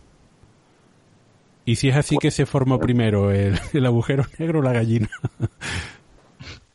[1.66, 5.10] ¿Y si es así que se formó primero, el, agujero negro o la gallina?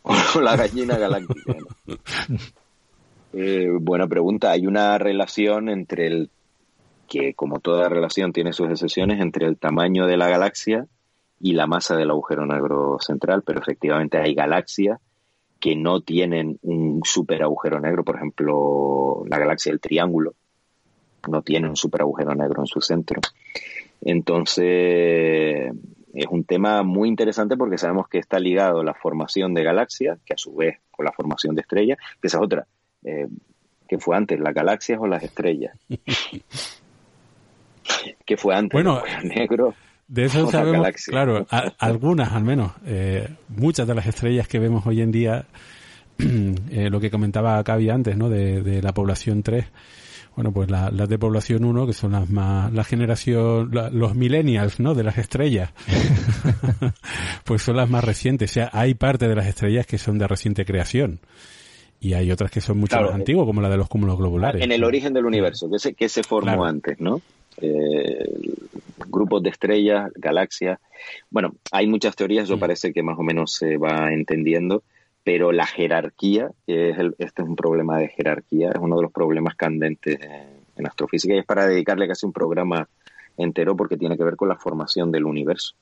[0.42, 1.56] la gallina galáctica.
[3.32, 4.50] Eh, buena pregunta.
[4.50, 6.30] Hay una relación entre el
[7.08, 10.86] que, como toda relación tiene sus excepciones, entre el tamaño de la galaxia
[11.40, 14.98] y la masa del agujero negro central, pero efectivamente hay galaxias
[15.60, 20.34] que no tienen un super agujero negro, por ejemplo, la galaxia del Triángulo
[21.28, 23.20] no tiene un super agujero negro en su centro.
[24.02, 25.72] Entonces,
[26.14, 30.18] es un tema muy interesante porque sabemos que está ligado a la formación de galaxias,
[30.24, 32.66] que a su vez con la formación de estrellas, que esa es otra.
[33.04, 33.28] Eh,
[33.88, 35.76] ¿Qué fue antes, las galaxias o las estrellas?
[38.24, 38.72] ¿Qué fue antes?
[38.72, 39.74] Bueno, negro.
[40.06, 41.46] De eso sabemos, claro,
[41.78, 45.46] algunas al menos, eh, muchas de las estrellas que vemos hoy en día,
[46.18, 48.28] eh, lo que comentaba Cavi antes, ¿no?
[48.28, 49.66] De, de la población 3,
[50.34, 54.94] bueno, pues las de población 1, que son las más, la generación, los millennials, ¿no?
[54.94, 55.70] De las estrellas.
[57.44, 58.50] pues son las más recientes.
[58.50, 61.20] O sea, hay parte de las estrellas que son de reciente creación.
[62.00, 64.62] Y hay otras que son mucho más antiguas, como la de los cúmulos globulares.
[64.62, 67.20] En el origen del universo, que se, que se formó antes, ¿no?
[67.60, 68.40] Eh,
[69.08, 70.78] grupos de estrellas, galaxias.
[71.28, 74.82] Bueno, hay muchas teorías, eso parece que más o menos se va entendiendo
[75.24, 79.12] pero la jerarquía, que es este es un problema de jerarquía, es uno de los
[79.12, 82.88] problemas candentes en, astrofísica y es para dedicarle casi un programa
[83.36, 85.74] entero porque tiene que ver con la formación del universo.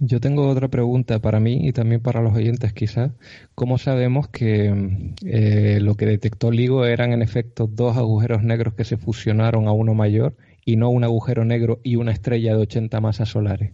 [0.00, 3.12] Yo tengo otra pregunta para mí y también para los oyentes quizás.
[3.54, 8.84] ¿Cómo sabemos que eh, lo que detectó LIGO eran en efecto dos agujeros negros que
[8.84, 10.34] se fusionaron a uno mayor
[10.64, 13.72] y no un agujero negro y una estrella de 80 masas solares?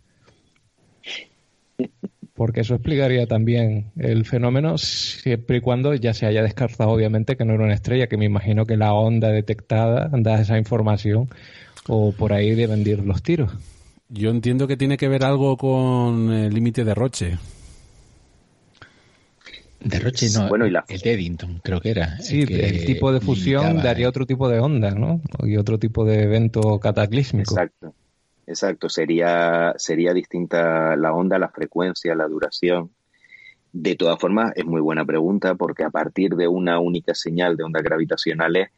[2.34, 7.44] Porque eso explicaría también el fenómeno siempre y cuando ya se haya descartado obviamente que
[7.44, 11.28] no era una estrella, que me imagino que la onda detectada da esa información
[11.88, 13.52] o por ahí deben ir los tiros.
[14.08, 17.38] Yo entiendo que tiene que ver algo con el límite de Roche.
[19.80, 20.84] De Roche no, bueno, y la...
[20.88, 22.18] el de Eddington creo que era.
[22.20, 25.20] Sí, el, tipo de fusión daría otro tipo de onda, ¿no?
[25.42, 27.54] Y otro tipo de evento cataclísmico.
[27.54, 27.94] Exacto.
[28.52, 32.90] Exacto, sería, sería distinta la onda, la frecuencia, la duración.
[33.72, 37.64] De todas formas, es muy buena pregunta porque a partir de una única señal de
[37.64, 38.68] ondas gravitacionales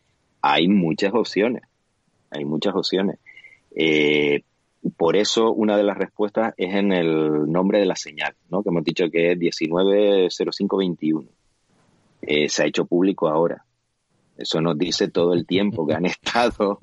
[0.40, 1.64] hay muchas opciones.
[2.30, 3.18] Hay muchas opciones.
[3.74, 4.42] Eh,
[4.96, 8.62] por eso una de las respuestas es en el nombre de la señal, ¿no?
[8.62, 11.28] que hemos dicho que es 190521.
[12.22, 13.64] Eh, se ha hecho público ahora.
[14.36, 16.78] Eso nos dice todo el tiempo que han estado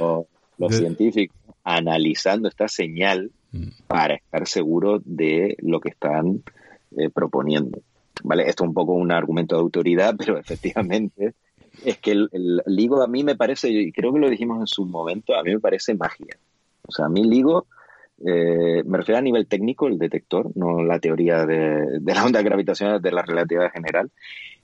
[0.58, 3.68] los científicos analizando esta señal mm.
[3.86, 6.42] para estar seguros de lo que están
[6.96, 7.80] eh, proponiendo.
[8.24, 8.48] ¿Vale?
[8.48, 11.34] Esto es un poco un argumento de autoridad, pero efectivamente
[11.84, 14.84] es que el, LIGO a mí me parece, y creo que lo dijimos en su
[14.84, 16.36] momento, a mí me parece magia.
[16.86, 17.66] O sea, a mí LIGO,
[18.26, 22.42] eh, me refiero a nivel técnico, el detector, no la teoría de, de la onda
[22.42, 24.10] gravitacional de la relatividad general,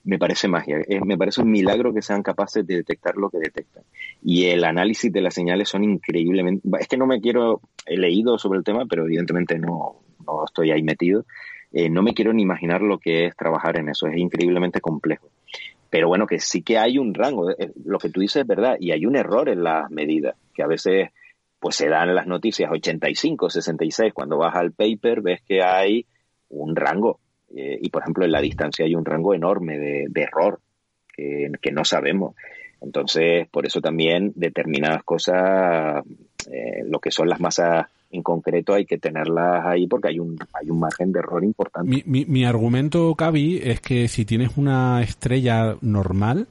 [0.03, 0.77] me parece magia.
[1.05, 3.83] me parece un milagro que sean capaces de detectar lo que detectan.
[4.23, 6.67] Y el análisis de las señales son increíblemente...
[6.79, 7.61] Es que no me quiero...
[7.85, 11.25] He leído sobre el tema, pero evidentemente no, no estoy ahí metido.
[11.71, 14.07] Eh, no me quiero ni imaginar lo que es trabajar en eso.
[14.07, 15.29] Es increíblemente complejo.
[15.89, 17.49] Pero bueno, que sí que hay un rango.
[17.51, 18.77] Eh, lo que tú dices es verdad.
[18.79, 21.09] Y hay un error en las medidas, que a veces
[21.59, 24.13] pues se dan las noticias 85, 66.
[24.13, 26.05] Cuando vas al paper ves que hay
[26.49, 27.19] un rango.
[27.55, 30.59] Eh, y por ejemplo, en la distancia hay un rango enorme de, error
[31.15, 32.35] que, no sabemos.
[32.81, 36.03] Entonces, por eso también determinadas cosas,
[36.49, 40.37] eh, lo que son las masas en concreto, hay que tenerlas ahí porque hay un,
[40.53, 42.03] hay un margen de error importante.
[42.05, 46.47] Mi, mi, argumento, Cavi, es que si tienes una estrella normal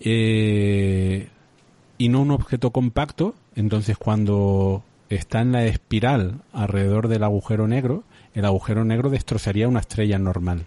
[0.00, 1.28] eh,
[1.96, 8.04] y no un objeto compacto, entonces cuando está en la espiral alrededor del agujero negro,
[8.34, 10.64] el agujero negro destrozaría una estrella normal.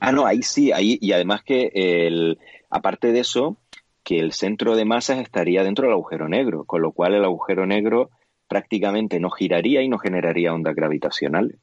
[0.00, 2.38] Ah, no, ahí sí, ahí, y además que el,
[2.70, 3.56] aparte de eso,
[4.02, 7.66] que el centro de masas estaría dentro del agujero negro, con lo cual el agujero
[7.66, 8.10] negro
[8.48, 11.56] prácticamente no giraría y no generaría ondas gravitacionales.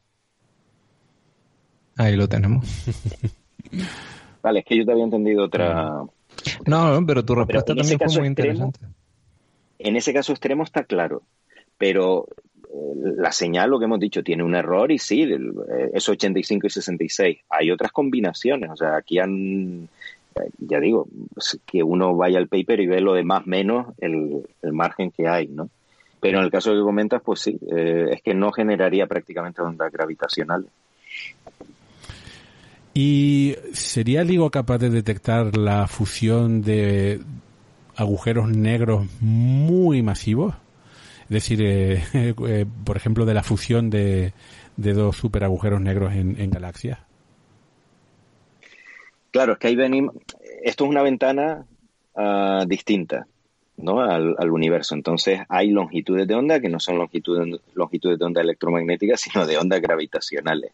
[1.98, 2.66] Ahí lo tenemos.
[4.44, 6.04] vale, es que yo te había entendido otra.
[6.66, 8.80] No, pero tu respuesta también fue muy interesante.
[9.80, 11.24] En ese caso extremo está claro,
[11.78, 12.28] pero
[12.74, 16.70] la señal, lo que hemos dicho, tiene un error y sí, eh, es 85 y
[16.70, 17.38] 66.
[17.50, 19.88] Hay otras combinaciones, o sea, aquí han,
[20.60, 21.08] ya digo,
[21.66, 25.48] que uno vaya al paper y ve lo de más menos el, margen que hay,
[25.48, 25.70] ¿no?
[26.20, 29.92] Pero en el caso que comentas, pues sí, eh, es que no generaría prácticamente ondas
[29.92, 30.70] gravitacionales.
[32.94, 37.22] ¿Y sería LIGO capaz de detectar la fusión de
[37.96, 40.56] agujeros negros muy masivos?
[41.30, 44.34] Es decir, eh, eh, por ejemplo, de la fusión de,
[44.76, 47.00] dos super agujeros negros en, galaxias.
[49.32, 49.78] Claro, es que ahí.
[50.64, 51.66] Esto es una ventana
[52.16, 53.28] ah, distinta
[53.78, 54.02] ¿no?
[54.02, 54.96] Al, universo.
[54.96, 59.58] Entonces, hay longitudes de onda que no son longitudes, longitudes de onda electromagnéticas, sino de
[59.58, 60.72] ondas gravitacionales.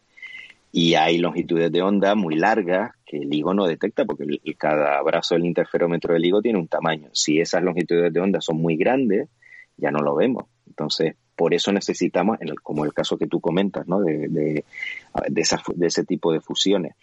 [0.72, 4.24] Y hay longitudes de onda muy largas que el LIGO no detecta porque
[4.58, 7.10] cada brazo del interferómetro del LIGO tiene un tamaño.
[7.12, 9.28] Si esas longitudes de onda son muy grandes,
[9.76, 10.44] ya no lo vemos.
[10.66, 14.00] Entonces, por eso necesitamos, en el, como el caso que tú comentas, ¿no?
[14.00, 14.64] de, de,
[15.28, 16.94] de, ese tipo de fusiones,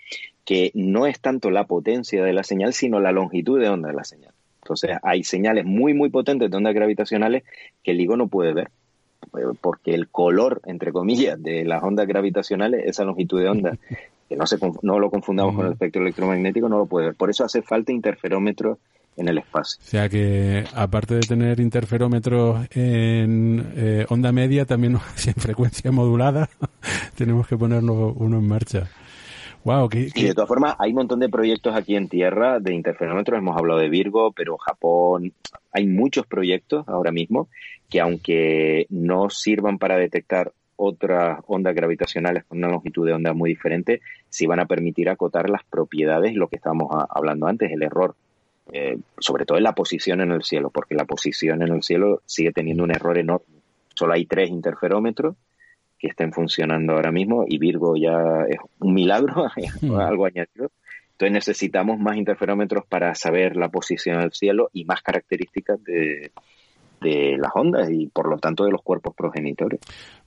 [0.46, 3.96] que no es tanto la potencia de la señal, sino la longitud de onda de
[3.96, 4.34] la señal.
[4.62, 7.44] Entonces, hay señales muy, muy potentes de ondas gravitacionales
[7.84, 8.72] que el LIGO no puede ver,
[9.60, 13.78] porque el color, entre comillas, de las ondas gravitacionales, esa longitud de onda,
[14.30, 17.16] que no, se, no lo confundamos con el espectro electromagnético, no lo puede ver.
[17.16, 18.78] Por eso hace falta interferómetros
[19.18, 19.82] en el espacio.
[19.84, 24.94] O sea que, aparte de tener interferómetros en eh, onda media, también
[25.26, 26.50] en frecuencia modulada,
[27.16, 28.90] tenemos que ponernos uno en marcha.
[29.64, 33.38] Wow, Y de todas formas, hay un montón de proyectos aquí en Tierra de interferómetros.
[33.38, 35.34] Hemos hablado de Virgo, pero Japón.
[35.72, 37.48] Hay muchos proyectos ahora mismo
[37.88, 43.52] que, aunque no sirvan para detectar otras ondas gravitacionales con una longitud de onda muy
[43.52, 48.16] diferente, sí van a permitir acotar las propiedades, lo que estábamos hablando antes, el error
[48.72, 52.22] eh, sobre todo en la posición en el cielo, porque la posición en el cielo
[52.26, 53.62] sigue teniendo un error enorme.
[53.96, 55.36] Solo hay tres interferómetros
[56.00, 59.48] que estén funcionando ahora mismo y Virgo ya es un milagro,
[59.82, 59.96] hmm.
[59.96, 60.72] algo añadido.
[61.12, 66.32] Entonces necesitamos más interferómetros para saber la posición del cielo y más características de,
[67.02, 69.80] de las ondas y por lo tanto de los cuerpos progenitores.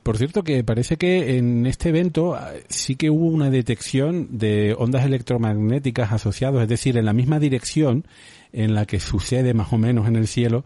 [0.02, 4.74] Por cierto que parece que en este evento ah, sí que hubo una detección de
[4.76, 8.04] ondas electromagnéticas asociadas, es decir, en la misma dirección
[8.52, 10.64] en la que sucede más o menos en el cielo,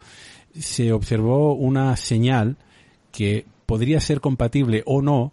[0.58, 2.56] se observó una señal
[3.12, 5.32] que podría ser compatible o no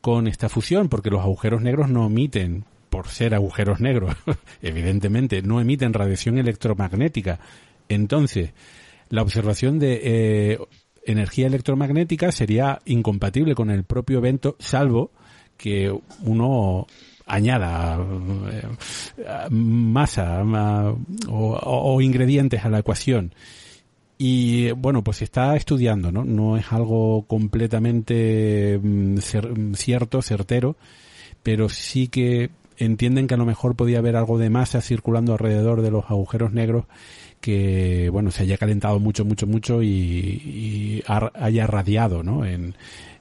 [0.00, 4.14] con esta fusión, porque los agujeros negros no emiten, por ser agujeros negros,
[4.62, 7.40] evidentemente, no emiten radiación electromagnética.
[7.88, 8.52] Entonces,
[9.10, 10.58] la observación de eh,
[11.06, 15.10] energía electromagnética sería incompatible con el propio evento, salvo
[15.56, 16.86] que uno
[17.26, 17.98] añada
[18.50, 18.62] eh,
[19.50, 20.42] masa
[21.28, 23.34] o, ingredientes a la ecuación.
[24.16, 26.24] Y bueno, pues se está estudiando, ¿no?
[26.24, 29.18] No es algo completamente mm,
[29.74, 30.76] cierto, certero,
[31.42, 35.82] pero sí que entienden que a lo mejor podía haber algo de masa circulando alrededor
[35.82, 36.86] de los agujeros negros
[37.44, 42.46] que bueno se haya calentado mucho mucho mucho y, haya radiado ¿no?
[42.46, 42.74] en,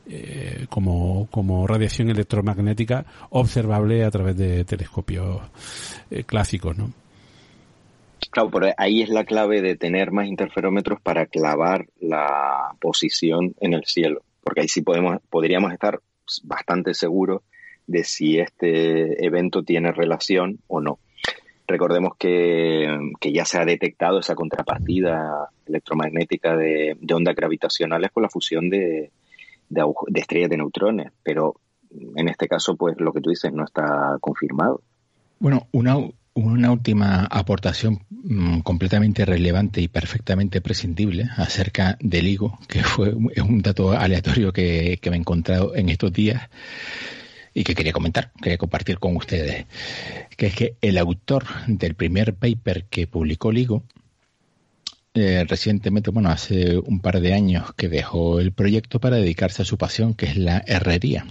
[0.08, 5.42] eh, como, como radiación electromagnética observable a través de telescopios
[6.10, 6.94] eh, clásicos ¿no?
[8.32, 13.74] Claro, pero ahí es la clave de tener más interferómetros para clavar la posición en
[13.74, 16.00] el cielo, porque ahí sí podemos, podríamos estar
[16.44, 17.42] bastante seguros
[17.86, 21.00] de si este evento tiene relación o no.
[21.68, 22.88] Recordemos que,
[23.22, 29.12] ya se ha detectado esa contrapartida electromagnética de, ondas gravitacionales con la fusión de,
[29.70, 29.84] de,
[30.16, 31.56] estrellas de neutrones, pero
[32.16, 34.82] en este caso, pues lo que tú dices no está confirmado.
[35.40, 35.98] Bueno, una,
[36.34, 43.44] una última aportación mm, completamente relevante y perfectamente prescindible acerca del higo, que fue es
[43.44, 46.50] un dato aleatorio que, me he encontrado en estos días
[47.54, 49.66] y que quería comentar, quería compartir con ustedes,
[50.38, 53.84] que es que el autor del primer paper que publicó LIGO
[55.16, 59.66] eh, recientemente, bueno, hace un par de años que dejó el proyecto para dedicarse a
[59.66, 61.26] su pasión, que es la herrería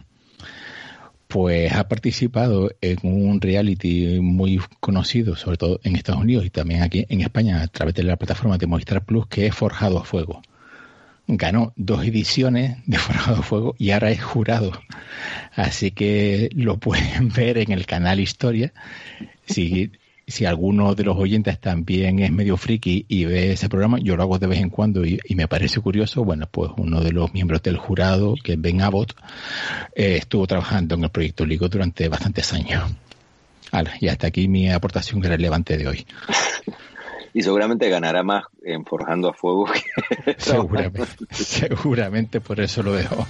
[1.32, 6.82] pues ha participado en un reality muy conocido, sobre todo en Estados Unidos y también
[6.82, 10.04] aquí en España, a través de la plataforma de Movistar Plus, que es Forjado a
[10.04, 10.42] Fuego.
[11.28, 14.72] Ganó dos ediciones de Forjado Fuego y ahora es jurado.
[15.54, 18.72] Así que lo pueden ver en el canal Historia.
[19.46, 19.90] Si
[20.26, 24.22] si alguno de los oyentes también es medio friki y ve ese programa, yo lo
[24.22, 27.62] hago de vez en cuando y, me parece curioso, bueno, pues uno de los miembros
[27.62, 29.14] del jurado, que es Ben Abbott,
[29.94, 32.84] eh, estuvo trabajando en el proyecto Ligo durante bastantes años.
[34.00, 36.06] y hasta aquí mi aportación relevante de hoy.
[37.34, 39.66] Y seguramente ganará más en Forjando a Fuego.
[40.38, 43.26] seguramente, seguramente por eso lo dejo.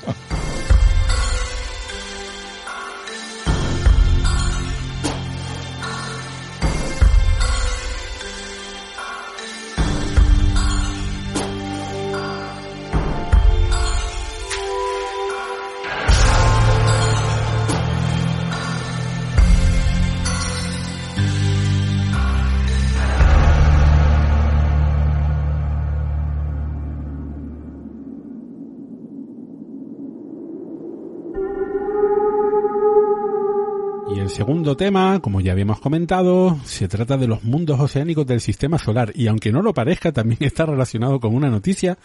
[34.77, 39.27] Tema, como ya habíamos comentado, se trata de los mundos oceánicos del sistema solar y
[39.27, 41.99] aunque no lo parezca, también está relacionado con una noticia,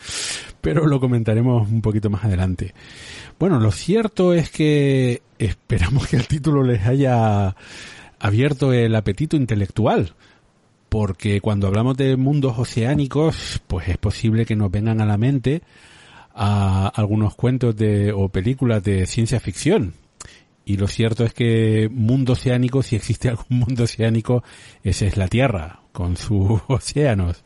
[0.62, 2.74] pero lo comentaremos un poquito más adelante.
[3.40, 7.56] Bueno, lo cierto es que esperamos que el título les haya
[8.20, 10.14] abierto el apetito intelectual,
[10.90, 15.62] porque cuando hablamos de mundos oceánicos, pues es posible que nos vengan a la mente
[16.34, 19.94] a algunos cuentos de o películas de ciencia ficción,
[20.68, 24.44] y lo cierto es que mundo oceánico, si existe algún mundo oceánico,
[24.84, 27.44] ese es la Tierra, con sus océanos.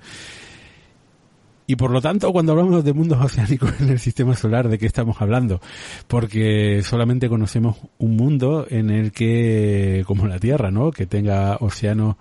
[1.67, 4.87] Y por lo tanto, cuando hablamos de mundos oceánicos en el sistema solar, ¿de qué
[4.87, 5.61] estamos hablando?
[6.07, 10.91] Porque solamente conocemos un mundo en el que, como la Tierra, ¿no?
[10.91, 12.15] Que tenga océanos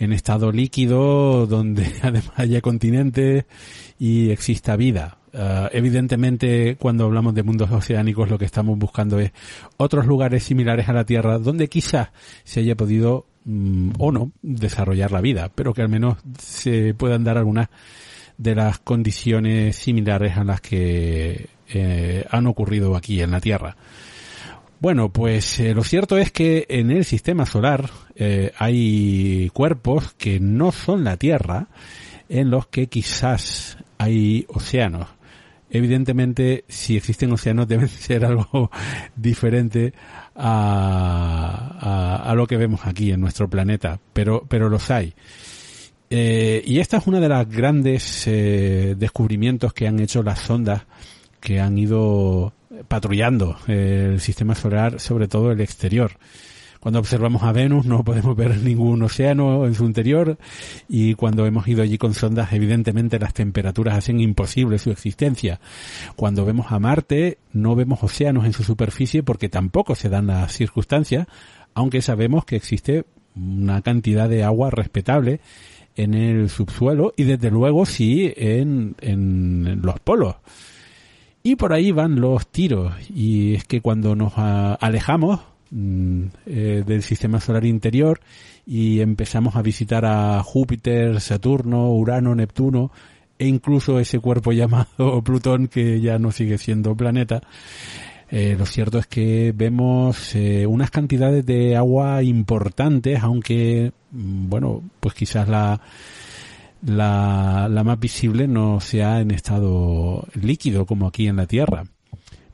[0.00, 3.44] en estado líquido, donde además haya continentes
[3.96, 5.18] y exista vida.
[5.38, 9.32] Eh, evidentemente, cuando hablamos de mundos oceánicos, lo que estamos buscando es
[9.76, 12.08] otros lugares similares a la Tierra donde quizás
[12.42, 17.22] se haya podido mm, o no desarrollar la vida, pero que al menos se puedan
[17.22, 17.68] dar algunas
[18.38, 23.76] de las condiciones similares a las que eh, han ocurrido aquí en la Tierra.
[24.80, 27.90] Bueno, pues eh, lo cierto es que en el sistema solar
[28.58, 31.68] hay cuerpos que no son la Tierra,
[32.30, 35.15] en los que quizás hay océanos
[35.70, 38.70] evidentemente, si existen océanos, deben ser algo
[39.16, 39.92] diferente
[40.34, 45.14] a, a, lo que vemos aquí en nuestro planeta, pero, pero los hay.
[46.08, 50.82] Eh, y esta es una de las grandes eh, descubrimientos que han hecho las sondas
[51.40, 52.52] que han ido
[52.88, 56.12] patrullando el sistema solar, sobre todo el exterior.
[56.86, 60.38] Cuando observamos a Venus no podemos ver ningún océano en su interior
[60.88, 65.58] y cuando hemos ido allí con sondas evidentemente las temperaturas hacen imposible su existencia.
[66.14, 70.52] Cuando vemos a Marte no vemos océanos en su superficie porque tampoco se dan las
[70.52, 71.26] circunstancias,
[71.74, 73.04] aunque sabemos que existe
[73.34, 75.40] una cantidad de agua respetable
[75.96, 80.36] en el subsuelo y desde luego sí en, en los polos.
[81.42, 82.92] Y por ahí van los tiros.
[83.10, 85.40] Y es que cuando nos alejamos
[86.46, 88.20] eh, del sistema solar interior
[88.64, 92.90] y empezamos a visitar a Júpiter, Saturno, Urano, Neptuno
[93.38, 97.42] e incluso ese cuerpo llamado Plutón que ya no sigue siendo planeta.
[98.30, 104.82] Eh, lo cierto es que vemos eh, unas cantidades de agua importantes, aunque, mm, bueno,
[104.98, 105.80] pues quizás la,
[106.84, 111.84] la, la más visible no sea en estado líquido como aquí en la Tierra.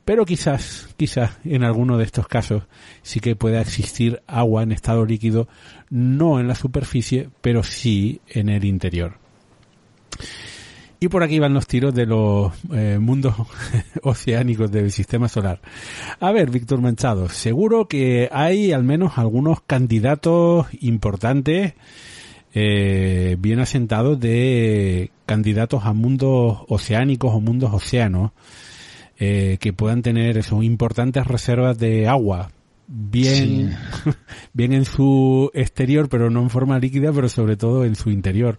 [0.05, 2.63] Pero quizás, quizás en alguno de estos casos
[3.03, 5.47] sí que pueda existir agua en estado líquido,
[5.89, 9.17] no en la superficie, pero sí en el interior.
[10.99, 13.35] Y por aquí van los tiros de los eh, mundos
[14.03, 15.59] oceánicos del sistema solar.
[16.19, 21.73] A ver, Víctor Manchado, seguro que hay al menos algunos candidatos importantes,
[22.53, 28.31] eh, bien asentados de candidatos a mundos oceánicos o mundos océanos
[29.25, 32.51] eh, que puedan tener eso, importantes reservas de agua
[32.87, 33.73] bien,
[34.53, 38.57] bien en su exterior, pero no en forma líquida, pero sobre todo en su interior.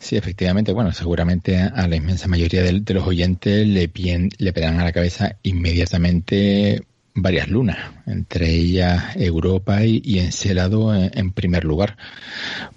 [0.00, 0.72] Sí, efectivamente.
[0.72, 3.90] Bueno, seguramente a la inmensa mayoría de, los oyentes le,
[4.38, 6.82] le pegan a la cabeza inmediatamente
[7.14, 11.96] varias lunas, entre ellas Europa y, y Encelado en, primer lugar,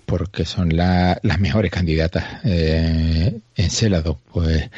[0.05, 2.23] porque son las mejores candidatas.
[2.45, 4.69] Eh, Encelado, pues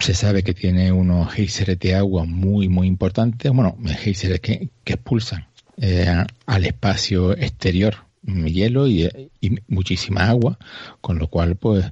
[0.00, 4.94] se sabe que tiene unos géiseres de agua muy, muy importantes, bueno, géiseres que, que
[4.94, 5.46] expulsan
[5.76, 7.96] eh, al espacio exterior
[8.26, 9.10] hielo y,
[9.68, 10.58] muchísima agua,
[11.00, 11.84] con lo cual pues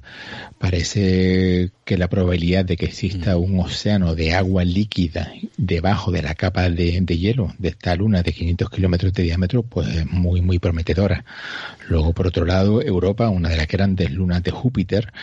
[0.57, 3.43] parece que la probabilidad de que exista mm.
[3.43, 8.33] un océano de agua líquida debajo de la capa de, hielo de esta luna de
[8.33, 11.23] 500 kilómetros de diámetro pues es muy muy prometedora.
[11.87, 15.13] Luego por otro lado Europa, una de las grandes lunas de Júpiter,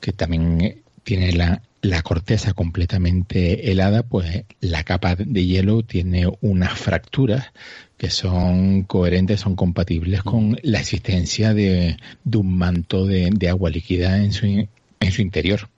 [0.00, 6.78] que también tiene la, la corteza completamente helada, pues la capa de hielo tiene unas
[6.78, 7.52] fracturas
[7.96, 11.96] que son coherentes, son compatibles con la existencia de,
[12.32, 15.68] un manto de, agua líquida en su, en su interior,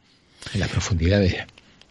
[0.54, 1.36] en las profundidades.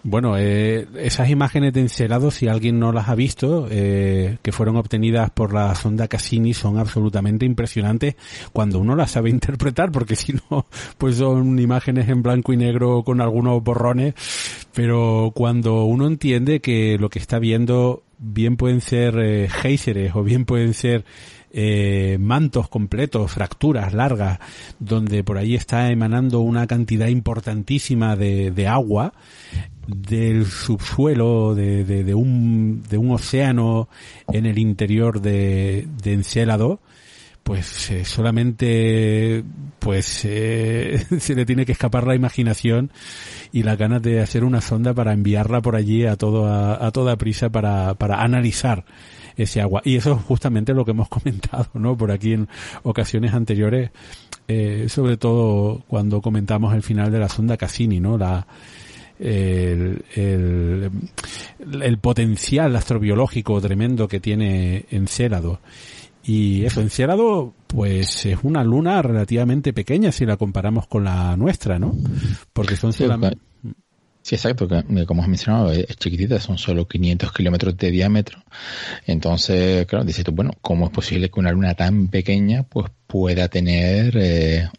[0.03, 4.77] Bueno, eh, esas imágenes de Encelado, si alguien no las ha visto, eh, que fueron
[4.77, 8.15] obtenidas por la sonda Cassini, son absolutamente impresionantes
[8.53, 10.67] cuando uno las sabe interpretar, porque si no,
[10.97, 14.13] pues son imágenes en blanco y negro con algunos borrones,
[14.73, 19.49] pero cuando uno entiende que lo que está viendo bien pueden ser eh,
[20.13, 21.05] o bien pueden ser
[21.51, 24.39] eh, mantos completos, fracturas largas,
[24.79, 29.13] donde por ahí está emanando una cantidad importantísima de, de agua
[29.87, 33.89] del subsuelo de, de, un, de un océano
[34.31, 36.79] en el interior de, de Encélado,
[37.43, 39.43] pues eh, solamente
[39.79, 42.91] pues eh, se le tiene que escapar la imaginación
[43.51, 47.17] y las ganas de hacer una sonda para enviarla por allí a todo a, toda
[47.17, 48.85] prisa para, para analizar
[49.43, 49.81] ese agua.
[49.83, 52.47] Y eso es justamente lo que hemos comentado no por aquí en
[52.83, 53.91] ocasiones anteriores
[54.47, 58.47] eh, sobre todo cuando comentamos el final de la sonda Cassini no la
[59.19, 60.89] el, el,
[61.81, 65.59] el potencial astrobiológico tremendo que tiene Encélado.
[66.23, 71.79] Y eso, Encélado, pues es una luna relativamente pequeña si la comparamos con la nuestra,
[71.79, 71.95] ¿no?
[72.53, 73.39] Porque son solamente...
[73.61, 73.73] Sí,
[74.35, 78.39] exacto, que, como has mencionado, es chiquitita, son solo 500 kilómetros de diámetro.
[79.05, 83.47] Entonces, claro, dices tú, bueno, ¿cómo es posible que una luna tan pequeña pues pueda
[83.47, 84.69] tener eh,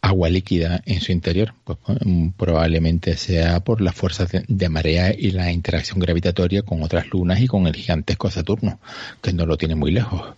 [0.00, 1.54] agua líquida en su interior?
[1.64, 1.98] Pues, pues
[2.36, 7.46] probablemente sea por las fuerzas de, marea y la interacción gravitatoria con otras lunas y
[7.46, 8.80] con el gigantesco Saturno,
[9.22, 10.34] que no lo tiene muy lejos.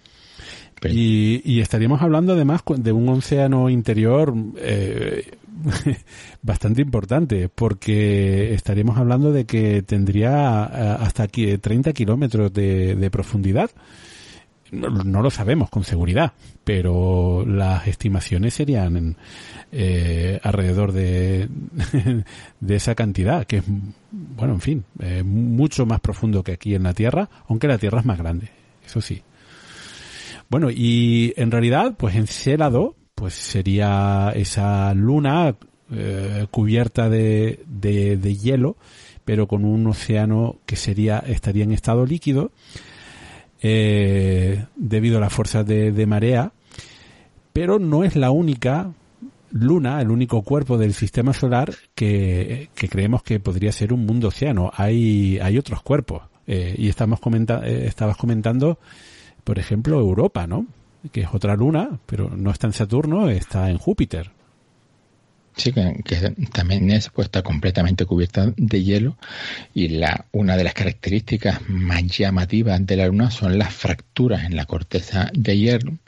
[0.85, 5.25] Y, estaríamos hablando además de un océano interior eh,
[6.43, 13.71] bastante importante, porque estaríamos hablando de que tendría eh, hasta aquí 30 kilómetros de, profundidad.
[14.71, 19.17] No, lo sabemos con seguridad, pero las estimaciones serían
[19.73, 21.49] eh, alrededor de,
[22.61, 23.65] de esa cantidad, que es,
[24.11, 24.85] bueno, en fin,
[25.25, 28.51] mucho más profundo que aquí en la Tierra, aunque la Tierra es más grande,
[28.85, 29.23] eso sí.
[30.51, 35.57] Bueno, y en realidad, pues Encélado, pues sería esa luna
[35.91, 38.77] eh, cubierta de, de, hielo,
[39.25, 42.53] pero con un océano que sería, estaría en estado líquido,
[43.61, 46.53] eh, debido a las fuerzas de, de marea,
[47.53, 48.93] pero no es la única
[49.51, 54.29] luna, el único cuerpo del sistema solar que, que creemos que podría ser un mundo
[54.29, 54.71] océano.
[54.77, 56.23] Hay, hay otros cuerpos.
[56.47, 58.79] Eh, y estamos comenta eh, estabas comentando
[59.49, 60.67] por ejemplo, Europa, ¿no?
[61.13, 64.38] Que es otra luna, pero no está en Saturno, está en Júpiter.
[65.59, 69.17] Sí, que, también es pues, está completamente cubierta de hielo
[69.75, 74.55] y la una de las características más llamativas de la Luna son las fracturas en
[74.55, 75.99] la corteza de hielo,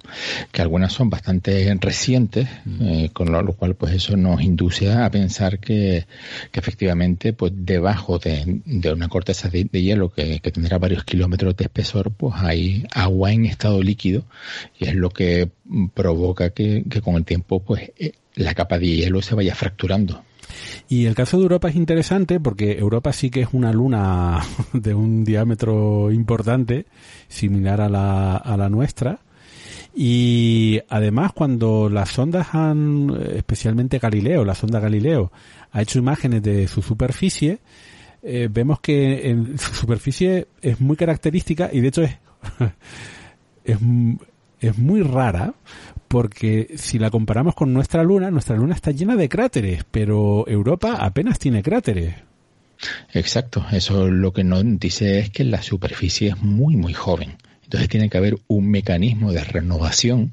[0.53, 2.87] que algunas son bastante recientes, mm.
[2.87, 6.07] eh, con lo, cual pues eso nos induce a pensar que,
[6.53, 11.57] que efectivamente pues debajo de, de una corteza de, hielo que, que, tendrá varios kilómetros
[11.57, 14.23] de espesor, pues hay agua en estado líquido
[14.79, 15.51] y es lo que
[15.95, 18.13] provoca que, que con el tiempo pues eh,
[18.45, 20.23] la capa de hielo se vaya fracturando.
[20.89, 24.41] Y el caso de Europa es interesante porque Europa sí que es una luna
[24.73, 26.87] de un diámetro importante,
[27.29, 29.21] similar a la, a la nuestra.
[29.95, 35.33] Y además cuando las sondas han, especialmente Galileo, la sonda Galileo,
[35.73, 37.59] ha hecho imágenes de su superficie,
[38.23, 42.17] eh, vemos que en su superficie es muy característica y de hecho es,
[43.65, 43.79] es,
[44.61, 45.55] es muy rara
[46.11, 50.97] porque si la comparamos con nuestra luna, nuestra luna está llena de cráteres, pero Europa
[50.99, 52.17] apenas tiene cráteres.
[53.15, 57.37] Exacto, eso lo que nos dice es que la superficie es muy, muy joven.
[57.63, 60.33] Entonces tiene que haber un mecanismo de renovación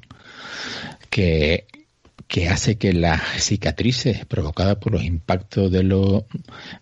[1.10, 1.66] que,
[2.26, 6.24] que hace que las cicatrices provocadas por los impactos de, los,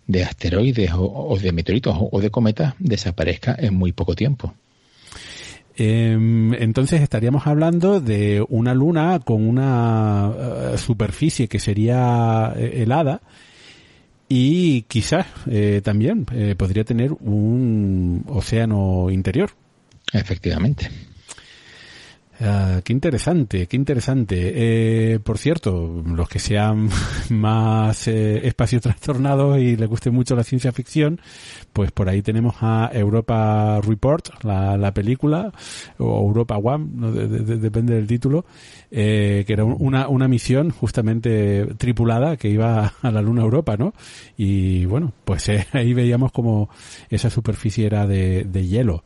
[0.07, 4.55] de asteroides o, de meteoritos o de cometas desaparezcan en muy poco tiempo.
[5.79, 10.33] Em, entonces estaríamos hablando de una luna con una
[10.73, 13.21] eh, superficie que sería eh, helada
[14.27, 16.25] y quizás eh, también
[16.57, 19.51] podría tener un océano interior.
[20.11, 20.89] Efectivamente.
[22.39, 24.53] Ah, qué interesante, qué interesante.
[25.13, 26.87] Eh, por cierto, los que sean
[27.29, 31.19] más eh, espacios trastornados y les guste mucho la ciencia ficción,
[31.73, 35.51] pues por ahí tenemos a Europa Report, la, la película,
[35.97, 38.45] o Europa One, no, depende del título,
[38.91, 43.93] eh, que era una, una misión justamente tripulada que iba a la Luna Europa, ¿no?
[44.37, 46.69] Y bueno, pues eh, ahí veíamos como
[47.09, 49.03] esa superficie era de, de hielo.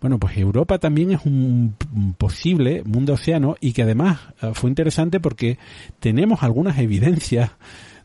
[0.00, 1.76] Bueno, pues Europa también es un
[2.16, 5.58] posible mundo océano y que además eh, fue interesante porque
[5.98, 7.50] tenemos algunas evidencias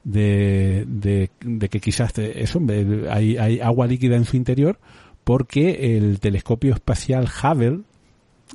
[0.04, 2.62] de, de, que quizás eso,
[3.10, 4.80] hay, agua líquida en su interior
[5.24, 7.82] porque el telescopio espacial Hubble,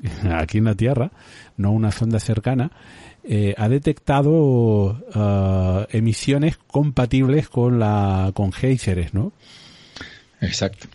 [0.32, 1.10] aquí en la Tierra,
[1.56, 2.70] no una sonda cercana,
[3.24, 9.32] eh, ha detectado eh, emisiones compatibles con la con géiseres, ¿no?
[10.40, 10.86] Exacto.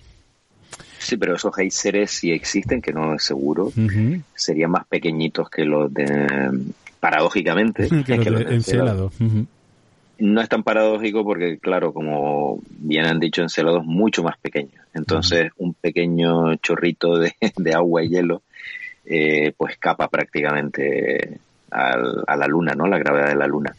[1.06, 3.72] Sí, pero esos géiseres si existen, que no es seguro,
[4.34, 6.74] serían más pequeñitos que los de...
[7.00, 7.88] Paradójicamente.
[8.06, 9.12] que los de Encelado.
[10.18, 14.72] No es tan paradójico porque, claro, como bien han dicho, Encelado es mucho más pequeño.
[14.96, 18.42] Entonces, un pequeño chorrito de, agua y hielo,
[19.06, 21.38] eh, pues escapa prácticamente
[21.76, 22.88] a la Luna, ¿no?
[22.88, 23.76] La gravedad de la Luna.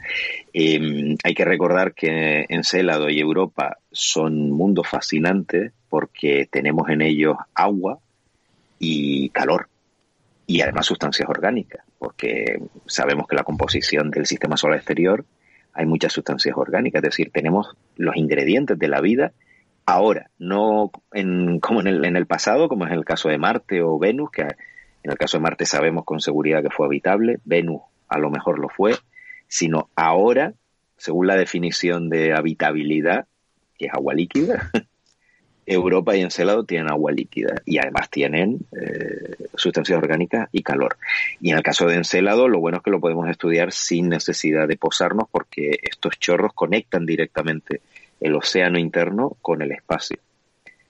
[0.53, 7.37] Em, hay que recordar que Encélado y Europa son mundos fascinantes porque tenemos en ellos
[7.55, 7.99] agua
[8.79, 9.69] y calor
[10.47, 15.25] y además sustancias orgánicas, porque sabemos que la composición del sistema solar exterior
[15.73, 19.33] hay muchas sustancias orgánicas, es decir, tenemos los ingredientes de la vida
[19.85, 23.83] ahora, no en, como en el, en el pasado, como es el caso de Marte
[23.83, 24.47] o Venus, que
[25.07, 28.59] en el caso de Marte sabemos con seguridad que fue habitable, Venus a lo mejor
[28.59, 28.97] lo fue,
[29.47, 30.53] sino ahora,
[30.97, 33.27] según la definición de habitabilidad,
[33.79, 34.69] que es agua líquida,
[35.65, 40.97] Europa y Encelado tienen agua líquida y además tienen eh, sustancias orgánicas y calor.
[41.41, 44.67] Y en el caso de Encelado, lo bueno es que lo podemos estudiar sin necesidad
[44.67, 47.81] de posarnos porque estos chorros conectan directamente
[48.21, 50.19] el océano interno con el espacio.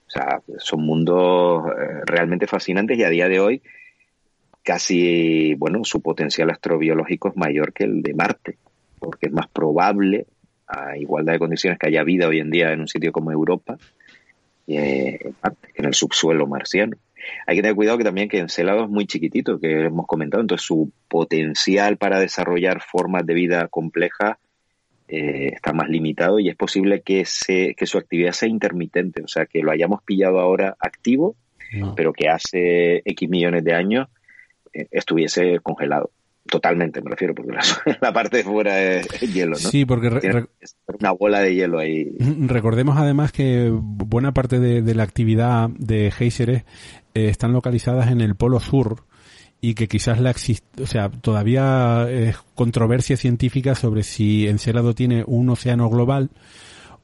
[0.07, 3.61] O sea, son mundos eh, realmente fascinantes y a día de hoy
[4.67, 8.57] casi, bueno, su potencial astrobiológico es mayor que el de Marte,
[8.99, 10.25] porque es más probable,
[10.67, 13.77] a igualdad de condiciones, que haya vida hoy en día en un sitio como Europa,
[14.67, 15.31] eh,
[15.73, 16.97] en el subsuelo marciano.
[17.45, 20.67] Hay que tener cuidado que también que Encelado es muy chiquitito, que hemos comentado, entonces
[20.67, 24.35] su potencial para desarrollar formas de vida complejas
[25.07, 29.29] eh, está más limitado y es posible que, se, que su actividad sea intermitente, o
[29.29, 31.37] sea, que lo hayamos pillado ahora activo,
[31.95, 34.07] pero que hace X millones de años
[34.73, 36.11] estuviese congelado.
[36.49, 37.51] Totalmente, me refiero, porque
[38.01, 39.69] la, parte de fuera es, hielo, ¿no?
[39.69, 40.09] Sí, porque
[40.87, 42.15] una bola de hielo ahí.
[42.19, 46.63] Recordemos además que buena parte de, la actividad de géiseres
[47.13, 49.03] eh, están localizadas en el polo sur
[49.59, 55.23] y que quizás la existe, o sea, todavía es controversia científica sobre si Encelado tiene
[55.25, 56.29] un océano global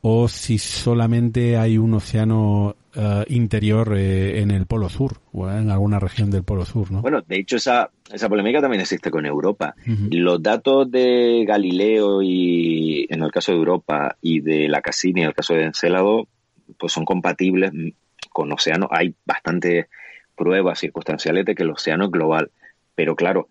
[0.05, 5.71] o si solamente hay un océano eh, interior eh, en el Polo Sur o en
[5.71, 7.01] alguna región del Polo Sur, ¿no?
[7.01, 9.75] Bueno, de hecho esa, esa polémica también existe con Europa.
[10.11, 15.27] Los datos de Galileo y en el caso de Europa y de la Cassini en
[15.27, 16.27] el caso de Encélado,
[16.77, 17.71] pues son compatibles
[18.29, 18.89] con océano.
[18.91, 19.85] Hay bastantes
[20.35, 22.51] pruebas circunstanciales de que el océano es global,
[22.93, 23.47] pero claro,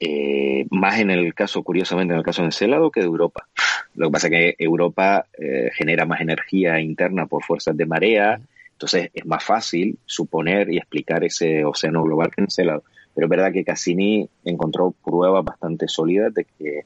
[0.00, 3.48] eh, más en el caso, curiosamente, en el caso de Encélado que de Europa.
[3.94, 8.40] Lo que pasa es que Europa eh, genera más energía interna por fuerzas de marea,
[8.72, 12.84] entonces es más fácil suponer y explicar ese océano global que Encélado.
[13.14, 16.82] Pero es verdad que Cassini encontró pruebas bastante sólidas de que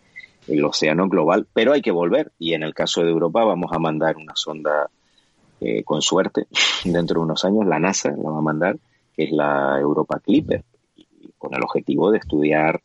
[0.49, 2.33] el océano global, pero hay que volver.
[2.39, 4.89] Y en el caso de Europa vamos a mandar una sonda
[5.61, 6.47] eh, con suerte,
[6.85, 8.79] dentro de unos años, la NASA la va a mandar,
[9.15, 10.65] que es la Europa Clipper,
[11.37, 12.81] con el objetivo de estudiar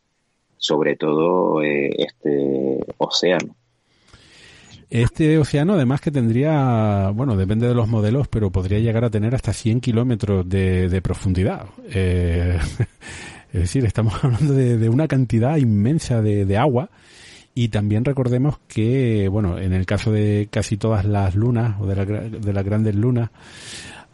[0.58, 3.56] sobre todo eh, este océano.
[4.90, 9.36] Este océano, además que tendría, bueno, depende de los modelos, pero podría llegar a tener
[9.36, 11.68] hasta 100 kilómetros de, profundidad.
[11.90, 12.58] Eh,
[13.54, 16.90] es decir, estamos hablando de, una cantidad inmensa de, agua
[17.54, 22.30] Y también recordemos que, bueno, en el caso de casi todas las lunas o de,
[22.40, 23.30] de las grandes lunas,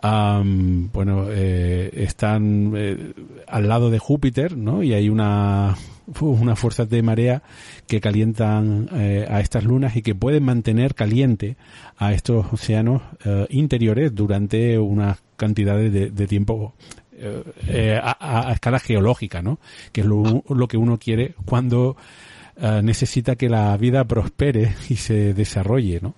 [0.04, 3.14] bueno, eh, están eh,
[3.48, 4.84] al lado de Júpiter, ¿no?
[4.84, 5.78] Y hay una,
[6.20, 7.42] unas fuerzas de marea
[7.88, 11.56] que calientan eh, a estas lunas y que pueden mantener caliente
[11.98, 13.02] a estos océanos
[13.50, 16.74] interiores durante una cantidad de, tiempo
[18.02, 19.60] a, escala geológica, ¿no?
[19.94, 21.96] Que es lo, lo que uno quiere cuando
[22.84, 26.16] necesita que la vida prospere y se desarrolle, ¿no?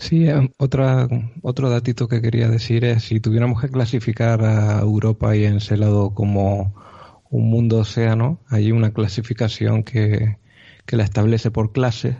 [0.00, 1.08] Sí, eh, otra,
[1.42, 6.74] otro datito que quería decir es si tuviéramos que clasificar a Europa y Encelado como
[7.30, 10.38] un mundo océano, hay una clasificación que,
[10.86, 12.16] que la establece por clases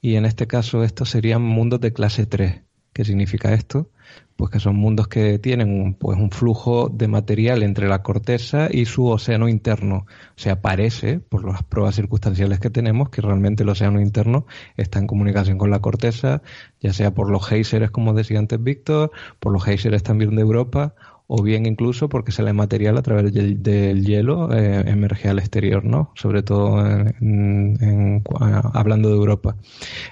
[0.00, 2.62] y en este caso estos serían mundos de clase 3.
[2.92, 3.90] ¿Qué significa esto?
[4.36, 8.84] Pues que son mundos que tienen pues un flujo de material entre la corteza y
[8.84, 10.06] su océano interno.
[10.06, 14.46] O sea, parece, por las pruebas circunstanciales que tenemos, que realmente el océano interno
[14.76, 16.42] está en comunicación con la corteza,
[16.80, 19.10] ya sea por los géiseres, como decía antes Víctor,
[19.40, 20.94] por los géiseres también de Europa,
[21.28, 26.12] o bien incluso porque sale material a través del, hielo eh, emerge al exterior, ¿no?
[26.14, 26.78] Sobre todo
[28.72, 29.56] hablando de Europa.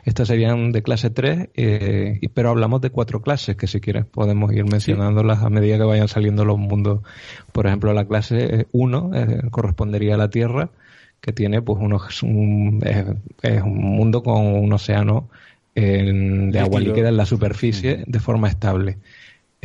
[0.05, 4.53] Estas serían de clase 3, eh, pero hablamos de cuatro clases que si quieres podemos
[4.53, 7.03] ir mencionándolas a medida que vayan saliendo los mundos.
[7.53, 10.71] Por ejemplo, la clase 1 eh, correspondería a la Tierra,
[11.21, 12.81] que tiene pues unos, un,
[13.43, 15.29] es, un mundo con un océano
[15.77, 18.99] de agua líquida en la superficie de forma estable.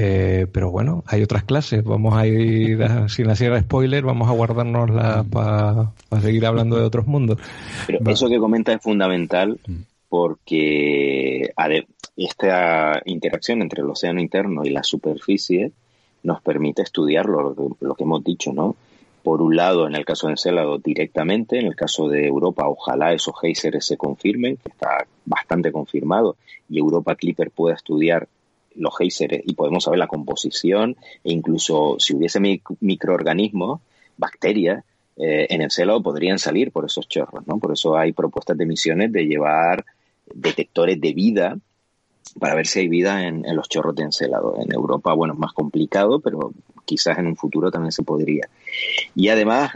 [0.02, 1.84] Eh, pero bueno, hay otras clases.
[1.84, 4.90] Vamos a ir, sin hacer spoiler, vamos a guardarnos
[5.30, 7.38] para seguir hablando de otros mundos.
[7.86, 9.74] Pero eso que comenta es fundamental mm.
[10.08, 11.52] porque
[12.16, 15.74] esta interacción entre el océano interno y la superficie
[16.24, 17.54] nos permite estudiar lo,
[17.98, 18.78] que hemos dicho, ¿no?
[19.22, 23.12] Por un lado, en el caso de Encélado, directamente, en el caso de Europa, ojalá
[23.12, 26.38] esos géiseres se confirmen, que está bastante confirmado,
[26.70, 28.30] y Europa Clipper pueda estudiar
[28.80, 32.40] los géiseres y podemos saber la composición e incluso si hubiese
[32.80, 33.82] microorganismos,
[34.18, 34.84] bacterias,
[35.18, 37.60] eh, en el cielo podrían salir por esos chorros, ¿no?
[37.60, 39.86] Por eso hay propuestas de misiones de llevar
[40.34, 41.58] detectores de vida
[42.40, 44.56] para ver si hay vida en, los chorros de encelado.
[44.62, 46.54] En Europa, bueno, es más complicado, pero
[46.86, 48.48] quizás en un futuro también se podría.
[49.16, 49.72] Y además,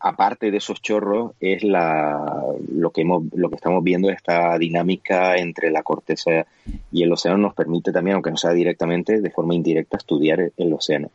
[0.00, 5.36] aparte de esos chorros, es la, lo, que hemos, lo que estamos viendo, esta dinámica
[5.36, 6.46] entre la corteza
[6.92, 10.72] y el océano nos permite también, aunque no sea directamente, de forma indirecta, estudiar el
[10.72, 11.10] océano.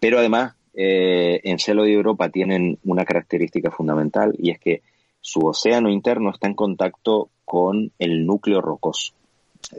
[0.00, 4.82] Pero además, eh, en Celo de Europa tienen una característica fundamental y es que
[5.20, 9.12] su océano interno está en contacto con el núcleo rocoso.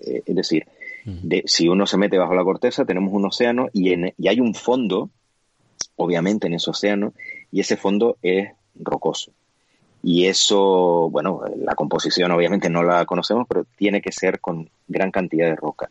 [0.06, 0.66] Eh, es decir,
[1.06, 4.42] de, si uno se mete bajo la corteza, tenemos un océano y, en, y hay
[4.42, 5.10] un fondo,
[5.96, 7.14] obviamente, en ese océano,
[7.52, 9.32] y ese fondo es rocoso.
[10.02, 15.12] Y eso, bueno, la composición obviamente no la conocemos, pero tiene que ser con gran
[15.12, 15.90] cantidad de roca.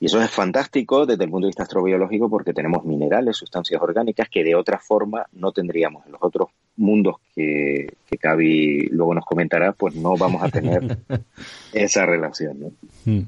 [0.00, 4.28] Y eso es fantástico desde el punto de vista astrobiológico porque tenemos minerales, sustancias orgánicas
[4.28, 6.06] que de otra forma no tendríamos.
[6.06, 10.98] En los otros mundos que, que Cavi luego nos comentará, pues no vamos a tener
[11.72, 12.72] esa relación.
[13.04, 13.26] ¿no?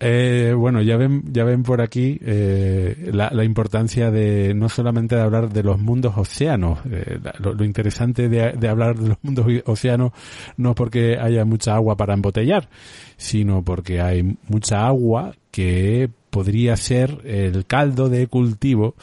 [0.00, 5.22] Eh, bueno, ya ven, ya ven por aquí eh, la, importancia de no solamente de
[5.22, 6.78] hablar de los mundos océanos.
[6.88, 10.12] Eh, lo, interesante de, hablar de los mundos océanos
[10.56, 12.68] no porque haya mucha agua para embotellar,
[13.16, 18.94] sino porque hay mucha agua que podría ser el caldo de cultivo,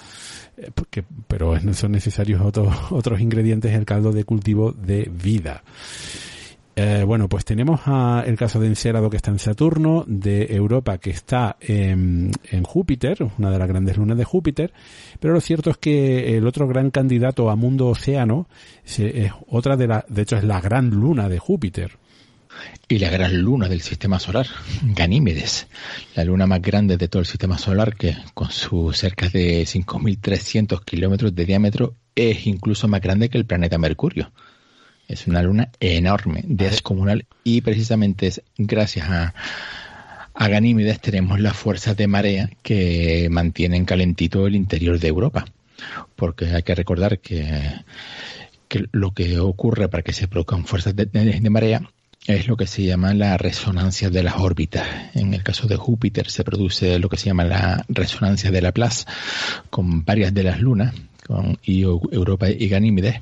[0.76, 5.64] porque, pero son necesarios otros otros ingredientes el caldo de cultivo de vida.
[6.78, 7.82] Eh, bueno, pues tenemos
[8.26, 12.32] el caso de Encélado que está en Saturno, de Europa que está en,
[12.64, 14.74] Júpiter, una de las grandes lunas de Júpiter,
[15.20, 18.48] pero lo cierto es que el otro gran candidato a mundo océano
[18.84, 21.98] es otra de la, de hecho es la gran luna de Júpiter.
[22.88, 24.48] Y la gran luna del sistema solar,
[24.82, 25.68] Ganímedes,
[26.16, 30.84] la luna más grande de todo el sistema solar, que con sus cerca de 5.300
[30.86, 34.32] kilómetros de diámetro es incluso más grande que el planeta Mercurio.
[35.08, 39.34] Es una luna enorme, descomunal, y precisamente es gracias a,
[40.34, 45.46] a Ganímedes tenemos las fuerzas de marea que mantienen calentito el interior de Europa.
[46.16, 47.62] Porque hay que recordar que,
[48.68, 51.82] que lo que ocurre para que se produzcan fuerzas de, de marea
[52.28, 54.88] es lo que se llama la resonancia de las órbitas.
[55.14, 59.06] En el caso de Júpiter se produce lo que se llama la resonancia de Laplace
[59.70, 60.94] con varias de las lunas
[61.26, 63.22] con Europa y Ganímedes,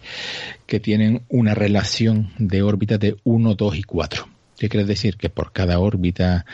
[0.66, 4.28] que tienen una relación de órbitas de 1, 2 y 4.
[4.58, 5.18] ¿Qué quiere decir?
[5.18, 6.46] Que por cada órbita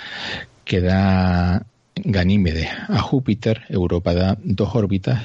[0.64, 1.66] que da
[1.96, 5.22] Ganímedes a Júpiter, Europa da dos órbitas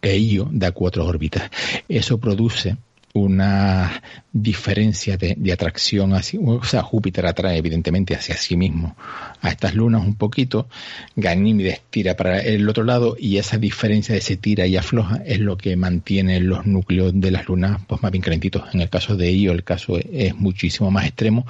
[0.00, 1.50] e Io da cuatro órbitas.
[1.88, 2.76] Eso produce
[3.14, 8.96] una diferencia de, atracción así, o sea, Júpiter atrae evidentemente hacia sí mismo
[9.40, 10.68] a estas lunas un poquito,
[11.16, 15.40] Ganímedes tira para el otro lado y esa diferencia de ese tira y afloja es
[15.40, 18.62] lo que mantiene los núcleos de las lunas pues más bien calentitos.
[18.72, 21.46] En el caso de Io el caso es muchísimo más extremo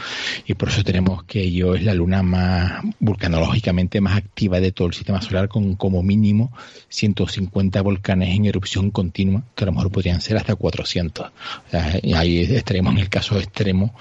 [0.47, 4.89] y por eso tenemos que Io es la luna más vulcanológicamente más activa de todo
[4.89, 6.53] el sistema solar con como mínimo
[6.89, 11.31] 150 volcanes en erupción continua, que a lo mejor podrían ser hasta 400.
[12.03, 13.95] y ahí estaremos en el caso extremo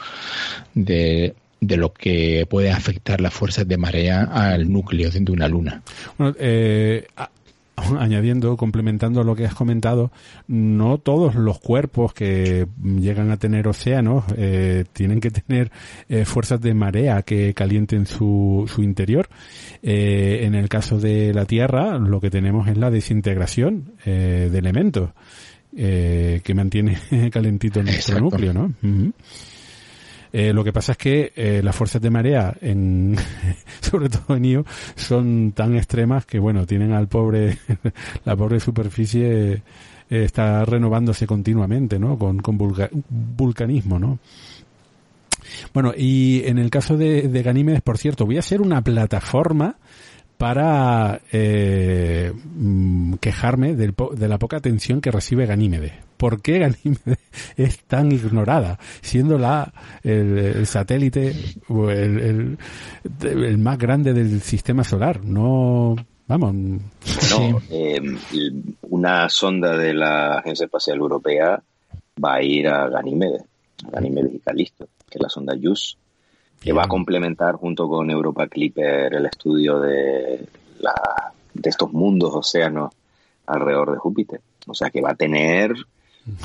[0.74, 5.82] de, de lo que puede afectar las fuerzas de marea al núcleo de una luna.
[6.18, 7.08] Bueno, eh,
[8.00, 10.12] añadiendo, complementando lo que has comentado,
[10.48, 15.72] no todos los cuerpos que llegan a tener océanos eh, tienen que tener
[16.10, 19.30] eh, fuerzas de marea que calienten su, su interior.
[19.84, 25.12] Eh, en el caso de la Tierra, lo que tenemos es la desintegración de elementos
[25.76, 26.98] que mantiene
[27.32, 28.74] calentito nuestro núcleo, ¿no?
[30.32, 33.16] Eh, lo que pasa es que eh, las fuerzas de marea, en,
[33.82, 37.58] sobre todo en IO, son tan extremas que, bueno, tienen al pobre,
[38.26, 39.62] la pobre superficie eh,
[40.10, 42.18] está renovándose continuamente, ¿no?
[42.18, 42.58] Con, con
[43.10, 44.20] vulcanismo, ¿no?
[45.74, 49.78] Bueno, y en el caso de, de Ganímedes, por cierto, voy a hacer una plataforma
[50.38, 55.94] para eh, mm, quejarme del de la poca atención que recibe Ganímedes.
[56.18, 57.20] ¿Por qué Ganímedes
[57.58, 59.74] es tan ignorada, siendo la
[60.04, 61.34] el, satélite
[61.70, 62.58] el,
[63.22, 65.24] el, más grande del sistema solar?
[65.24, 65.96] No,
[66.28, 66.54] vamos.
[66.54, 68.00] No, eh,
[68.82, 71.62] una sonda de la Agencia Espacial Europea
[72.24, 73.44] va a ir a Ganímedes,
[73.88, 75.98] a Ganímedes y Calisto, que es la sonda JUICE
[76.62, 80.46] que va a complementar junto con Europa Clipper el estudio de,
[80.80, 80.94] la,
[81.54, 82.92] de estos mundos océanos
[83.46, 84.42] alrededor de Júpiter.
[84.68, 85.74] O sea que va a tener,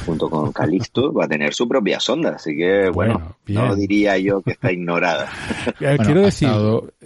[0.07, 2.31] junto con Calisto, va a tener su propia sonda.
[2.37, 5.31] Así que, bueno, no diría yo que está ignorada.
[5.79, 6.49] Quiero decir,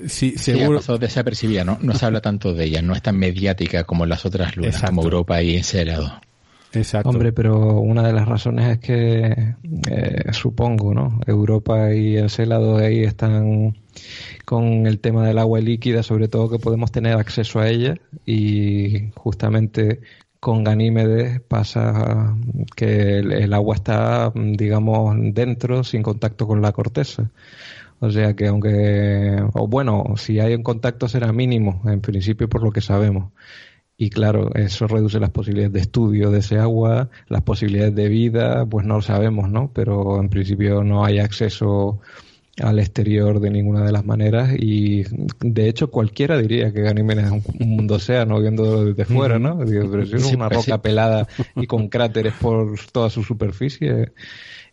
[0.06, 0.82] sí, seguro.
[0.82, 1.78] Sí, desapercibida, ¿no?
[1.80, 5.02] No se habla tanto de ella, no es tan mediática como las otras lunas, como
[5.02, 6.20] Europa y Encelado.
[7.08, 9.54] Hombre, pero una de las razones es que,
[9.90, 11.20] eh, supongo, ¿no?
[11.26, 13.76] Europa y Encelado ahí están
[14.44, 19.10] con el tema del agua líquida, sobre todo que podemos tener acceso a ella y
[19.14, 20.00] justamente
[20.40, 22.36] con Ganímedes pasa
[22.76, 27.30] que el, agua está, digamos, dentro, sin contacto con la corteza.
[27.98, 32.62] O sea que aunque, o bueno, si hay un contacto será mínimo, en principio por
[32.62, 33.32] lo que sabemos.
[33.98, 38.66] Y claro, eso reduce las posibilidades de estudio de ese agua, las posibilidades de vida,
[38.66, 39.70] pues no lo sabemos, ¿no?
[39.72, 42.00] Pero en principio no hay acceso
[42.60, 45.04] al exterior de ninguna de las maneras y
[45.40, 49.58] de hecho cualquiera diría que Ganímedes es un, mundo océano viendo desde fuera, ¿no?
[49.58, 54.12] pero si es una roca pelada y con cráteres por toda su superficie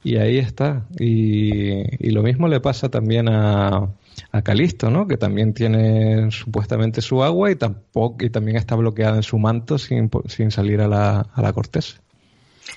[0.03, 0.85] y ahí está.
[0.99, 3.89] Y, y lo mismo le pasa también a,
[4.31, 5.07] a Calisto, ¿no?
[5.07, 9.77] Que también tiene supuestamente su agua y tampoco y también está bloqueada en su manto
[9.77, 12.01] sin, sin salir a la, a la corteza.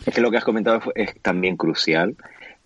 [0.04, 2.16] Es que lo que has comentado es también crucial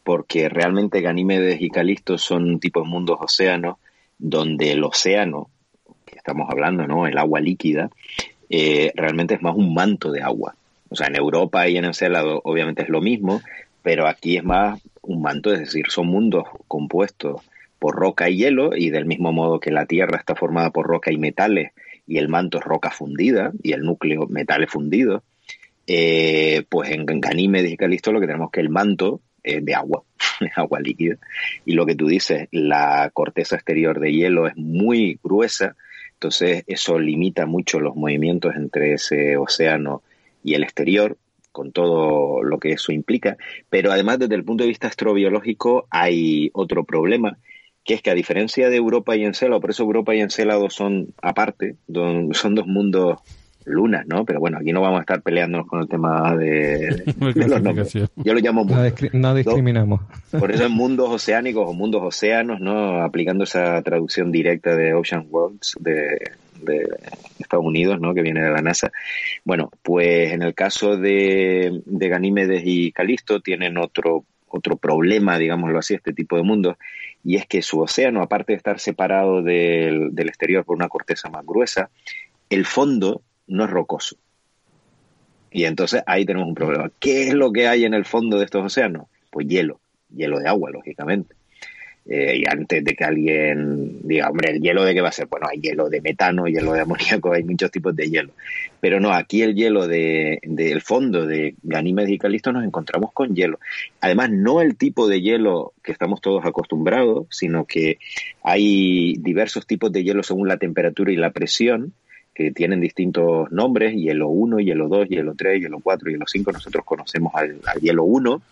[0.03, 3.77] porque realmente Ganímedes y Calisto son un tipo de mundos océanos
[4.19, 5.51] donde el océano,
[6.05, 7.07] que estamos hablando, ¿no?
[7.07, 7.91] El agua líquida,
[8.49, 10.55] eh, realmente es más un manto de agua.
[10.89, 13.41] O sea, en Europa y en Encelado obviamente es lo mismo,
[13.83, 17.43] pero aquí es más un manto, es decir, son mundos compuestos
[17.81, 21.11] por roca y hielo, y del mismo modo que la Tierra está formada por roca
[21.11, 21.73] y metales,
[22.07, 25.23] y el manto es roca fundida, y el núcleo metales fundidos,
[25.89, 30.05] eh, pues en Ganímedes y Calisto lo que tenemos que el manto es de agua,
[30.41, 31.17] es agua líquida.
[31.65, 35.75] Y lo que tú dices, la corteza exterior de hielo es muy gruesa,
[36.13, 40.03] entonces eso limita mucho los movimientos entre ese océano
[40.45, 41.17] y el exterior,
[41.51, 43.37] con todo lo que eso implica.
[43.71, 47.39] Pero además, desde el punto de vista astrobiológico, hay otro problema,
[47.85, 51.15] que es que a diferencia de Europa y Encélado, por eso Europa y Encélado son
[51.23, 51.77] aparte,
[52.33, 53.19] son dos mundos
[53.65, 54.25] lunas, ¿no?
[54.25, 57.93] Pero bueno, aquí no vamos a estar peleándonos con el tema de, los nombres.
[57.93, 58.65] Yo lo llamo
[59.13, 60.01] no, discriminamos.
[60.31, 63.03] Por eso en mundos oceánicos o mundos océanos, ¿no?
[63.03, 66.33] Aplicando esa traducción directa de Ocean Worlds de,
[66.63, 66.89] de
[67.39, 68.15] Estados Unidos, ¿no?
[68.15, 68.91] Que viene de la NASA.
[69.45, 75.79] Bueno, pues en el caso de, de Ganímedes y Calisto tienen otro otro problema, digámoslo
[75.79, 76.77] así, este tipo de mundos,
[77.25, 81.45] y es que su océano, aparte de estar separado del, exterior por una corteza más
[81.45, 81.91] gruesa,
[82.49, 84.17] el fondo no es rocoso.
[85.53, 86.91] Y entonces ahí tenemos un problema.
[87.01, 89.07] ¿Qué es lo que hay en el fondo de estos océanos?
[89.31, 89.81] Pues hielo,
[90.15, 91.35] hielo de agua, lógicamente.
[92.13, 95.29] Eh, y antes de que alguien diga, hombre, ¿el hielo de qué va a ser?
[95.29, 98.33] Bueno, hay hielo de metano, hielo de amoníaco, hay muchos tipos de hielo.
[98.81, 103.37] Pero no, aquí el hielo del de, fondo de Ganímedes y Calisto nos encontramos con
[103.37, 103.61] hielo.
[104.01, 107.99] Además, no el tipo de hielo que estamos todos acostumbrados, sino que
[108.43, 111.93] hay diversos tipos de hielo según la temperatura y la presión
[112.35, 116.51] que tienen distintos nombres, hielo 1, hielo 2, hielo 3, hielo 4, hielo 5.
[116.51, 118.43] Nosotros conocemos al, al hielo 1.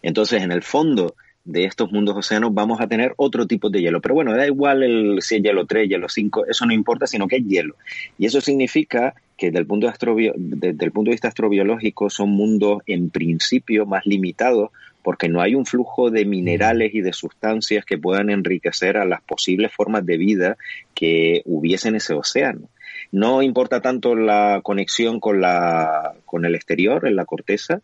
[0.00, 1.16] Entonces, en el fondo,
[1.46, 4.00] de estos mundos océanos vamos a tener otro tipo de hielo.
[4.00, 7.28] Pero bueno, da igual el, si es hielo 3, hielo 5, eso no importa, sino
[7.28, 7.76] que es hielo.
[8.18, 12.30] Y eso significa que desde el punto de, desde el punto de vista astrobiológico son
[12.30, 14.70] mundos en principio más limitados
[15.02, 19.22] porque no hay un flujo de minerales y de sustancias que puedan enriquecer a las
[19.22, 20.56] posibles formas de vida
[20.94, 22.68] que hubiese en ese océano.
[23.12, 27.82] No importa tanto la conexión con, la, con el exterior, en la corteza,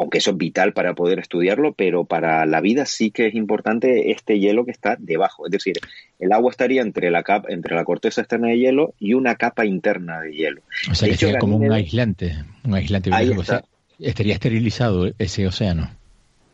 [0.00, 4.10] aunque eso es vital para poder estudiarlo, pero para la vida sí que es importante
[4.10, 5.44] este hielo que está debajo.
[5.44, 5.78] Es decir,
[6.18, 9.66] el agua estaría entre la capa, entre la corteza externa de hielo y una capa
[9.66, 10.62] interna de hielo.
[10.90, 13.10] O sea, que sería como un aislante, un aislante
[13.98, 15.90] estaría esterilizado ese océano.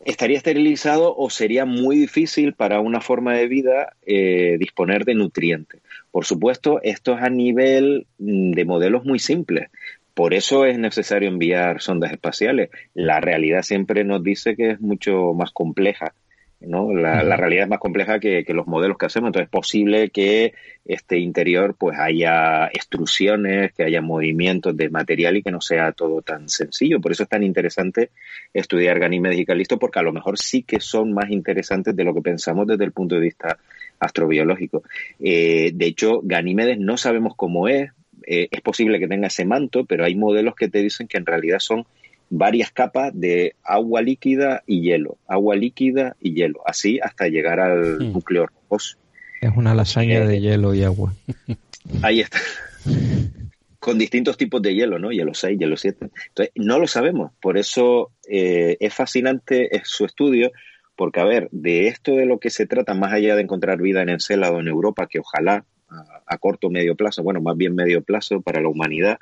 [0.04, 5.80] Estaría esterilizado o sería muy difícil para una forma de vida eh, disponer de nutrientes.
[6.10, 9.68] Por supuesto, esto es a nivel mm, de modelos muy simples.
[10.16, 12.70] Por eso es necesario enviar sondas espaciales.
[12.94, 16.14] La realidad siempre nos dice que es mucho más compleja.
[16.58, 16.90] ¿no?
[16.94, 19.28] La, realidad es más compleja que, los modelos que hacemos.
[19.28, 20.54] Entonces es posible que
[20.86, 26.22] este interior pues haya extrusiones, que haya movimientos de material y que no sea todo
[26.22, 26.98] tan sencillo.
[26.98, 28.08] Por eso es tan interesante
[28.54, 32.14] estudiar Ganímedes y Calisto, porque a lo mejor sí que son más interesantes de lo
[32.14, 33.58] que pensamos desde el punto de vista
[34.00, 34.82] astrobiológico.
[35.20, 37.90] Eh, de hecho, Ganímedes no sabemos cómo es,
[38.26, 41.26] eh, es posible que tenga ese manto, pero hay modelos que te dicen que en
[41.26, 41.86] realidad son
[42.28, 48.00] varias capas de agua líquida y hielo, agua líquida y hielo, así hasta llegar al
[48.00, 48.12] hmm.
[48.12, 48.98] núcleo rojoso.
[49.40, 51.14] Es una lasaña de eh, hielo y agua.
[52.02, 52.38] Ahí está.
[53.78, 55.12] Con distintos tipos de hielo, ¿no?
[55.12, 56.10] Hielo 6, hielo 7.
[56.28, 57.30] Entonces, no lo sabemos.
[57.40, 60.50] Por eso eh, es fascinante su estudio,
[60.96, 64.02] porque, a ver, de esto de lo que se trata, más allá de encontrar vida
[64.02, 68.02] en Encelado en Europa, que ojalá a, corto o medio plazo, bueno, más bien medio
[68.02, 69.18] plazo para la humanidad,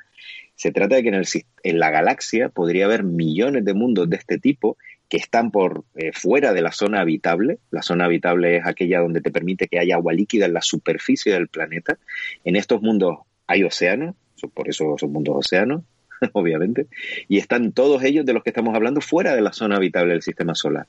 [0.55, 1.27] se trata de que en, el,
[1.63, 4.77] en la galaxia podría haber millones de mundos de este tipo
[5.09, 7.59] que están por eh, fuera de la zona habitable.
[7.71, 11.33] La zona habitable es aquella donde te permite que haya agua líquida en la superficie
[11.33, 11.97] del planeta.
[12.43, 14.15] En estos mundos hay océanos,
[14.53, 15.83] por eso son mundos océanos,
[16.33, 16.87] obviamente,
[17.27, 20.21] y están todos ellos de los que estamos hablando fuera de la zona habitable del
[20.21, 20.87] sistema solar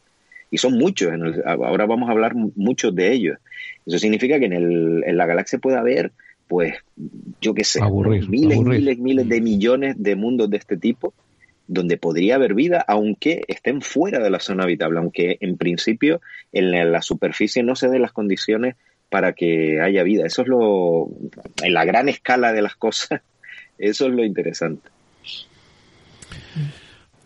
[0.51, 1.13] y son muchos.
[1.45, 3.39] ahora vamos a hablar muchos de ellos.
[3.85, 6.13] Eso significa que en, el, en la galaxia puede haber,
[6.49, 6.75] pues,
[7.41, 7.81] yo qué sé,
[8.29, 11.15] miles, miles, miles de millones de mundos de este tipo
[11.69, 16.21] donde podría haber vida, aunque estén fuera de la zona habitable, aunque en principio
[16.53, 18.77] en la, superficie no se den las condiciones
[19.11, 20.27] para que haya vida.
[20.27, 21.09] Eso es lo,
[21.63, 23.21] en la gran escala de las cosas,
[23.79, 24.89] eso es lo interesante.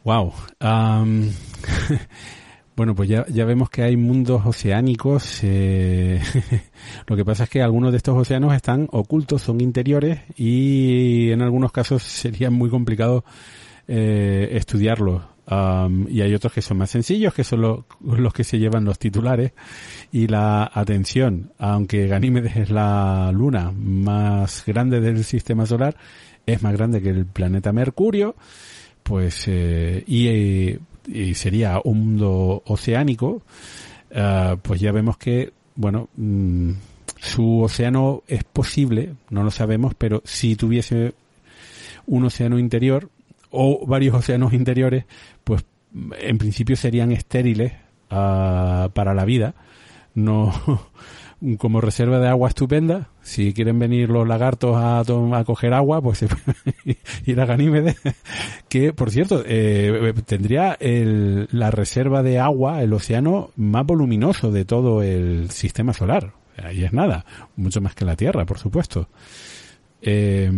[0.05, 0.33] Wow.
[2.81, 5.41] Bueno, pues ya, ya vemos que hay mundos oceánicos.
[5.43, 6.19] Eh,
[7.07, 11.43] lo que pasa es que algunos de estos océanos están ocultos, son interiores y en
[11.43, 13.23] algunos casos sería muy complicado
[13.87, 15.21] eh, estudiarlos.
[16.09, 19.53] y hay otros que son más sencillos, que son los que se llevan los titulares
[20.11, 21.53] y la atención.
[21.59, 25.97] Aunque Ganímedes es la luna más grande del sistema solar,
[26.47, 28.37] es más grande que el planeta Mercurio
[29.03, 30.79] pues eh, y
[31.13, 33.43] y sería un mundo oceánico,
[34.11, 36.73] eh, pues ya vemos que, bueno, mm,
[37.17, 41.15] su océano es posible, no lo sabemos, pero si tuviese
[42.07, 43.11] un océano interior
[43.51, 45.05] o varios océanos interiores,
[45.45, 45.65] pues
[46.19, 47.73] en principio serían estériles
[48.11, 49.55] ah, para la vida.
[50.15, 50.53] No,
[51.59, 53.09] como reserva de agua estupenda.
[53.23, 56.25] Si quieren venir los lagartos a, a coger agua, pues
[57.27, 57.97] ir a Ganímedes,
[58.69, 64.65] que por cierto, eh, tendría el, la reserva de agua, el océano más voluminoso de
[64.65, 66.33] todo el sistema solar.
[66.63, 67.25] Ahí es nada,
[67.57, 69.09] mucho más que la Tierra, por supuesto.
[70.03, 70.51] Eh,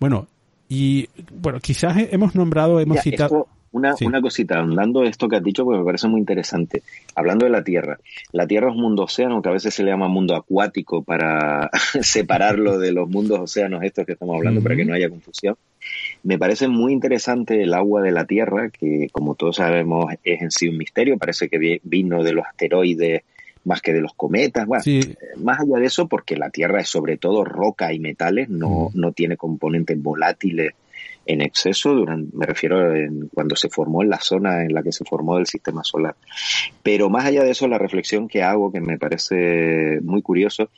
[0.00, 0.28] bueno,
[0.68, 3.48] y bueno, quizás hemos nombrado, hemos citado.
[3.78, 6.82] Una, una cosita, hablando de esto que has dicho, porque me parece muy interesante.
[7.14, 7.98] Hablando de la Tierra.
[8.32, 11.70] La Tierra es un mundo océano, que a veces se le llama mundo acuático para
[12.02, 15.56] separarlo de los mundos océanos estos que estamos hablando, para que no haya confusión.
[16.22, 20.50] Me parece muy interesante el agua de la Tierra, que como todos sabemos es en
[20.50, 21.16] sí un misterio.
[21.18, 23.22] Parece que vino de los asteroides
[23.64, 24.66] más que de los cometas.
[24.66, 28.48] Bueno, eh, más allá de eso, porque la Tierra es sobre todo roca y metales,
[28.48, 30.74] no, no tiene componentes volátiles
[31.28, 34.92] en exceso, durante, me refiero en cuando se formó en la zona en la que
[34.92, 36.16] se formó el sistema solar.
[36.82, 40.70] Pero más allá de eso, la reflexión que hago, que me parece muy curioso,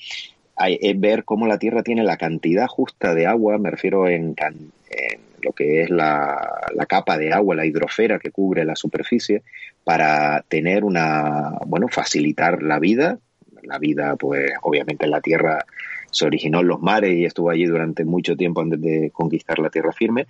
[0.67, 5.21] es ver cómo la Tierra tiene la cantidad justa de agua, me refiero en, en
[5.41, 9.43] lo que es la, la, capa de agua, la hidrofera que cubre la superficie,
[9.85, 13.19] para tener una, bueno, facilitar la vida.
[13.63, 15.65] La vida, pues obviamente en la Tierra
[16.11, 19.71] se originó en los mares y estuvo allí durante mucho tiempo antes de conquistar la
[19.71, 20.27] tierra firme,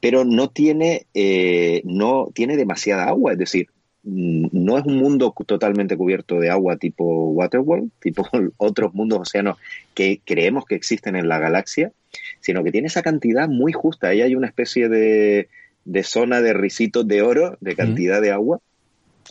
[0.00, 3.68] pero no tiene, eh, no tiene demasiada agua, es decir,
[4.02, 8.26] mm, no es un mundo totalmente cubierto de agua tipo Waterworld, tipo
[8.58, 9.58] otros mundos océanos
[9.94, 11.92] que creemos que existen en la galaxia,
[12.40, 14.08] sino que tiene esa cantidad muy justa.
[14.08, 15.48] Ahí hay una especie de,
[15.84, 18.60] de zona de risitos de oro, de cantidad de agua,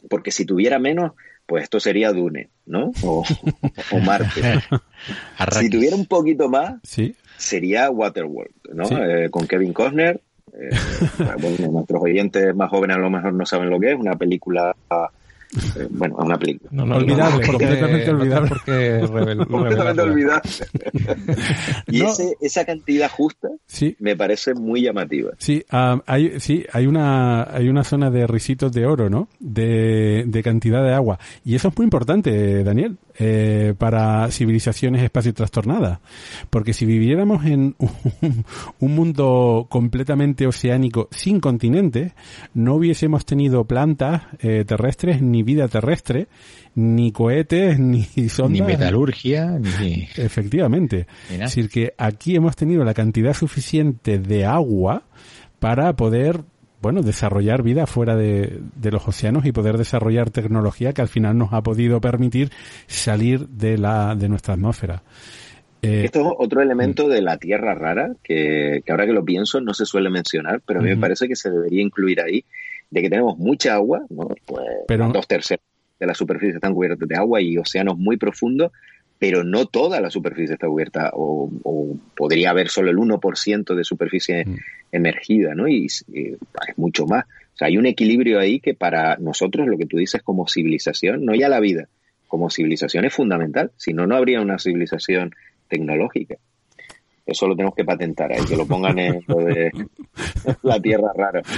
[0.09, 1.13] porque si tuviera menos,
[1.45, 2.91] pues esto sería Dune, ¿no?
[3.03, 3.23] O,
[4.05, 4.41] Marte.
[5.59, 6.75] si tuviera un poquito más,
[7.37, 8.85] sería Waterworld, ¿no?
[8.85, 10.21] Eh, con Kevin Costner.
[10.53, 10.69] Eh,
[11.41, 14.75] bueno, nuestros oyentes más jóvenes a lo mejor no saben lo que es, una película
[15.75, 16.69] eh, bueno, es una película.
[16.73, 18.49] No, no, olvidable, completamente olvidable.
[18.49, 18.99] Porque
[19.49, 20.49] completamente olvidable.
[21.87, 23.95] y ese, esa cantidad justa sí.
[23.99, 25.31] me parece muy llamativa.
[25.37, 29.27] Sí, um, hay, sí, hay una, hay una zona de risitos de oro, ¿no?
[29.39, 31.19] De, de cantidad de agua.
[31.45, 35.99] Y eso es muy importante, Daniel, eh, para civilizaciones espacio trastornadas.
[36.49, 38.45] Porque si viviéramos en un,
[38.79, 42.13] un mundo completamente oceánico sin continentes,
[42.53, 46.27] no hubiésemos tenido plantas eh, terrestres ni vida terrestre,
[46.75, 48.61] ni cohetes, ni sondas.
[48.61, 50.07] Ni metalurgia, ni...
[50.15, 51.07] Efectivamente.
[51.31, 55.03] Es decir, que aquí hemos tenido la cantidad suficiente de agua
[55.59, 56.41] para poder
[56.83, 58.59] bueno, desarrollar vida fuera de,
[58.91, 62.51] los océanos y poder desarrollar tecnología que al final nos ha podido permitir
[62.87, 65.01] salir de la de nuestra atmósfera.
[65.81, 69.61] Eh, Esto es otro elemento de la Tierra rara que, que, ahora que lo pienso
[69.61, 72.43] no se suele mencionar, pero a mí me parece que se debería incluir ahí,
[72.93, 74.29] de que tenemos mucha agua, ¿no?
[74.45, 75.65] pues pero, dos terceros
[75.99, 78.71] de la superficie están cubiertos de agua y océanos muy profundos,
[79.17, 81.49] pero no toda la superficie está cubierta o,
[82.15, 84.55] podría haber solo el 1% de superficie mm.
[84.91, 85.67] emergida, ¿no?
[85.67, 86.05] Y, es
[86.77, 87.25] mucho más.
[87.25, 91.25] O sea, hay un equilibrio ahí que para nosotros, lo que tú dices como civilización,
[91.25, 91.87] no ya la vida,
[92.27, 93.71] como civilización es fundamental.
[93.77, 95.31] Si no, no habría una civilización
[95.67, 96.35] tecnológica.
[97.25, 99.71] Eso lo tenemos que patentar ahí, que lo pongan en lo de
[100.63, 101.41] la tierra rara.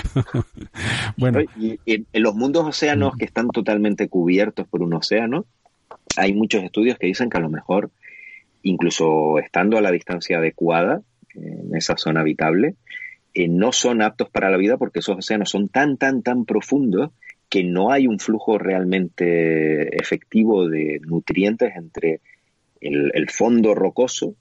[1.17, 1.39] Bueno.
[1.57, 5.45] Y en, los mundos océanos que están totalmente cubiertos por un océano,
[6.17, 7.89] hay muchos estudios que dicen que a lo mejor,
[8.63, 11.01] incluso estando a la distancia adecuada,
[11.33, 12.75] en esa zona habitable,
[13.33, 17.11] eh, no son aptos para la vida porque esos océanos son tan, tan, tan profundos
[17.49, 22.19] que no hay un flujo realmente efectivo de nutrientes entre
[22.81, 24.35] el fondo rocoso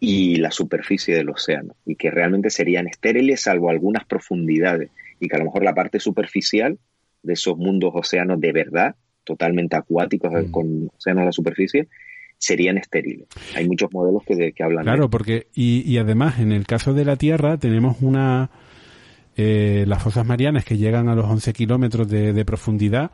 [0.00, 5.36] y la superficie del océano, y que realmente serían estériles salvo algunas profundidades, y que
[5.36, 6.78] a lo mejor la parte superficial
[7.22, 8.94] de esos mundos océanos de verdad,
[9.24, 10.50] totalmente acuáticos mm.
[10.50, 11.88] con océanos a la superficie,
[12.38, 13.26] serían estériles.
[13.56, 17.04] Hay muchos modelos que, que hablan claro, porque, y, y, además, en el caso de
[17.04, 18.50] la Tierra, tenemos una.
[19.40, 23.12] Eh, las fosas marianas que llegan a los 11 kilómetros de, de profundidad.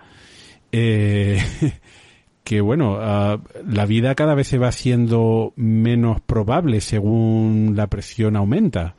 [0.73, 1.39] Eh,
[2.45, 8.35] que bueno, ah, la vida cada vez se va haciendo menos probable según la presión
[8.35, 8.97] aumenta.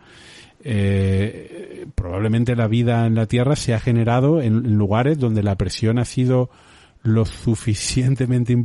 [0.63, 5.99] Eh, probablemente la vida en la Tierra se ha generado en, lugares donde la presión
[5.99, 6.49] ha sido
[7.03, 8.55] lo suficientemente,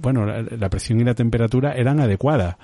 [0.00, 2.56] bueno, la, presión y la temperatura eran adecuadas.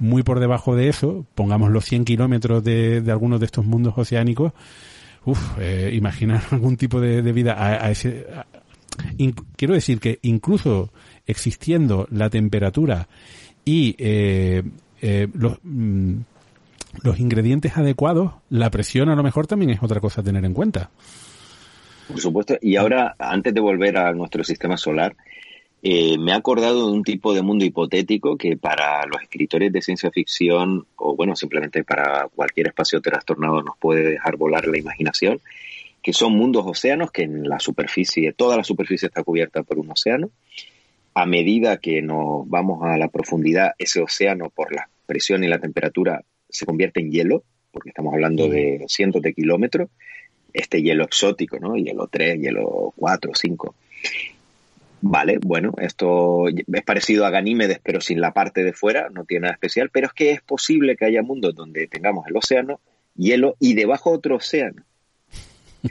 [0.00, 3.94] Muy por debajo de eso, pongamos los 100 kilómetros de, de algunos de estos mundos
[3.96, 4.52] oceánicos,
[5.60, 8.26] eh, imaginar algún tipo de, vida a, ese,
[9.54, 10.92] quiero decir que incluso
[11.26, 13.06] existiendo la temperatura
[13.64, 14.62] y eh,
[15.02, 16.18] eh, los, mm,
[17.02, 20.54] los ingredientes adecuados, la presión a lo mejor también es otra cosa a tener en
[20.54, 20.90] cuenta.
[22.08, 22.56] Por supuesto.
[22.60, 25.14] Y ahora, antes de volver a nuestro sistema solar,
[25.82, 29.80] eh, me he acordado de un tipo de mundo hipotético que para los escritores de
[29.80, 35.40] ciencia ficción, o bueno, simplemente para cualquier espacio trastornado nos puede dejar volar la imaginación,
[36.02, 39.90] que son mundos océanos que en la superficie, toda la superficie está cubierta por un
[39.90, 40.30] océano.
[41.14, 45.58] A medida que nos vamos a la profundidad, ese océano por la presión y la
[45.58, 47.42] temperatura se convierte en hielo,
[47.72, 49.90] porque estamos hablando de cientos de kilómetros.
[50.52, 51.76] Este hielo exótico, ¿no?
[51.76, 53.74] Hielo 3, hielo 4, 5.
[55.02, 59.42] Vale, bueno, esto es parecido a Ganímedes, pero sin la parte de fuera, no tiene
[59.42, 62.80] nada especial, pero es que es posible que haya mundos donde tengamos el océano,
[63.16, 64.82] hielo y debajo otro océano.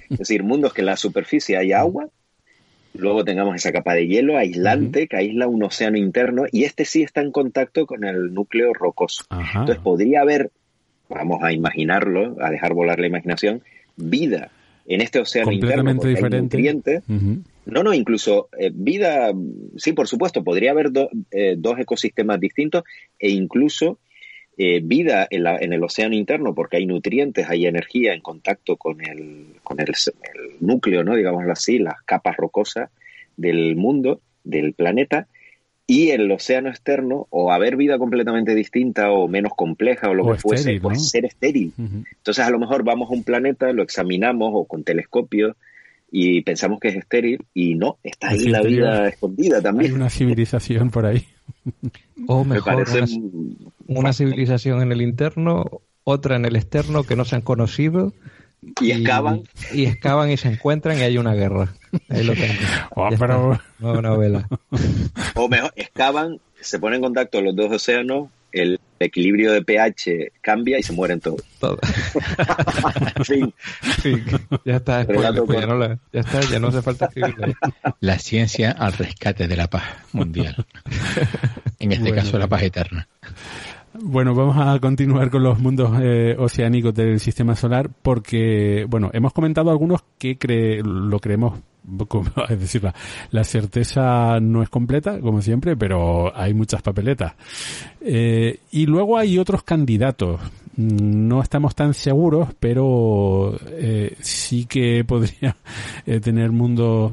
[0.10, 2.10] Es decir, mundos que en la superficie hay agua,
[2.94, 7.04] luego tengamos esa capa de hielo aislante que aísla un océano interno y este sí
[7.04, 9.26] está en contacto con el núcleo rocoso.
[9.30, 10.52] Entonces podría haber
[11.10, 13.64] vamos a imaginarlo, a dejar volar la imaginación,
[13.96, 14.52] vida
[14.86, 16.42] en este océano interno diferente.
[16.42, 17.04] nutrientes.
[17.66, 19.32] No, no, incluso eh, vida,
[19.78, 20.92] sí, por supuesto, podría haber
[21.30, 22.84] eh, dos ecosistemas distintos
[23.20, 24.00] e incluso
[24.62, 28.76] eh, vida en, la, en, el océano interno porque hay nutrientes, hay energía en contacto
[28.76, 29.94] con el, con el,
[30.60, 31.16] núcleo, ¿no?
[31.16, 32.90] digámoslo así, las capas rocosas
[33.38, 35.28] del mundo, del planeta,
[35.88, 40.38] y el océano externo, o haber vida completamente distinta o menos compleja o lo que
[40.40, 41.72] fuese, pues ser estéril.
[41.78, 45.56] Entonces, a lo mejor vamos a un planeta, lo examinamos o con telescopios
[46.12, 49.92] y pensamos que es estéril y no, está ahí la vida escondida también.
[49.92, 51.24] Hay una civilización por ahí.
[52.28, 52.86] O mejor,
[53.88, 58.14] una, civilización en el interno, otra en el externo que no se han conocido.
[58.82, 59.44] Y, excavan.
[59.74, 61.74] Y, excavan y se encuentran y hay una guerra.
[62.10, 62.54] Ahí lo tengo.
[62.96, 63.60] Oh, pero...
[63.80, 64.48] novela.
[65.36, 70.78] O mejor, excavan, se ponen en contacto los dos océanos, el equilibrio de pH cambia
[70.78, 71.44] y se mueren todos.
[71.60, 71.80] Todo.
[73.24, 73.54] fin.
[74.66, 77.54] Ya está, ya, no ya está, ya no hace falta escribirlo.
[78.00, 80.66] La ciencia al rescate de la paz mundial.
[81.80, 83.08] En este caso, la paz eterna.
[83.94, 89.34] Bueno, vamos a continuar con los mundos eh, oceánicos del sistema solar porque, bueno, hemos
[89.34, 91.60] comentado algunos que cre lo creemos
[92.50, 92.84] es decir,
[93.32, 97.34] la, certeza no es completa, como siempre, pero hay muchas papeletas.
[98.02, 100.40] Eh, y luego hay otros candidatos.
[100.76, 105.58] No estamos tan seguros, pero eh, sí que podría
[106.06, 107.12] eh, tener mundos,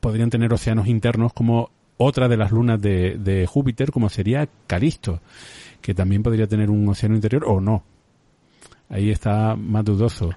[0.00, 5.20] podrían tener océanos internos como otra de las lunas de, de Júpiter, como sería Calisto,
[5.82, 7.84] que también podría tener un océano interior o no.
[8.88, 10.32] Ahí está más dudoso.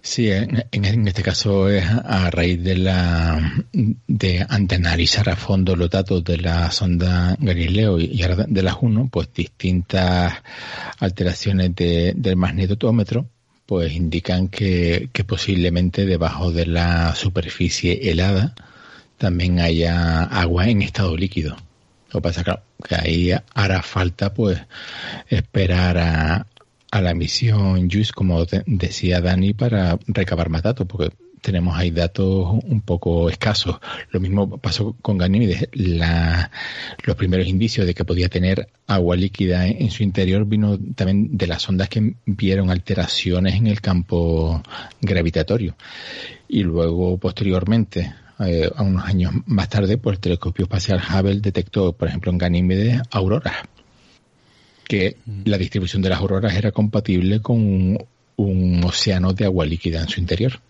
[0.00, 6.24] Sí, en, este caso es a raíz de la de, analizar a fondo los datos
[6.24, 10.34] de la sonda Galileo y, de la Juno, pues distintas
[10.98, 13.28] alteraciones del magnetómetro
[13.66, 18.54] pues indican que posiblemente debajo de la superficie helada
[19.18, 21.56] también haya agua en estado líquido.
[22.08, 24.58] Lo que pasa es que ahí hará falta pues
[25.28, 26.46] esperar a,
[26.90, 31.10] a la misión JUICE, como decía Dani, para recabar más datos, porque
[31.40, 33.78] tenemos ahí datos un poco escasos.
[34.10, 35.68] Lo mismo pasó con Ganímedes.
[35.72, 36.50] La,
[37.04, 41.46] los primeros indicios de que podía tener agua líquida en, su interior vino también de
[41.46, 44.62] las ondas que vieron alteraciones en el campo
[45.00, 45.76] gravitatorio.
[46.48, 51.92] Y luego, posteriormente, eh, a unos años más tarde, pues el telescopio espacial Hubble detectó,
[51.92, 53.56] por ejemplo, en Ganímedes, auroras
[54.88, 57.98] que la distribución de las auroras era compatible con
[58.36, 60.60] un, océano de agua líquida en su interior.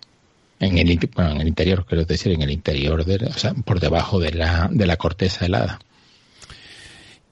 [0.59, 3.79] En el, bueno, en el interior, quiero decir, en el interior, de, o sea, por
[3.79, 5.79] debajo de la, de la corteza helada.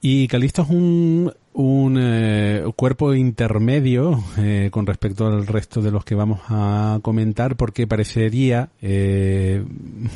[0.00, 6.04] Y Calisto es un, un eh, cuerpo intermedio eh, con respecto al resto de los
[6.04, 9.64] que vamos a comentar porque parecería eh,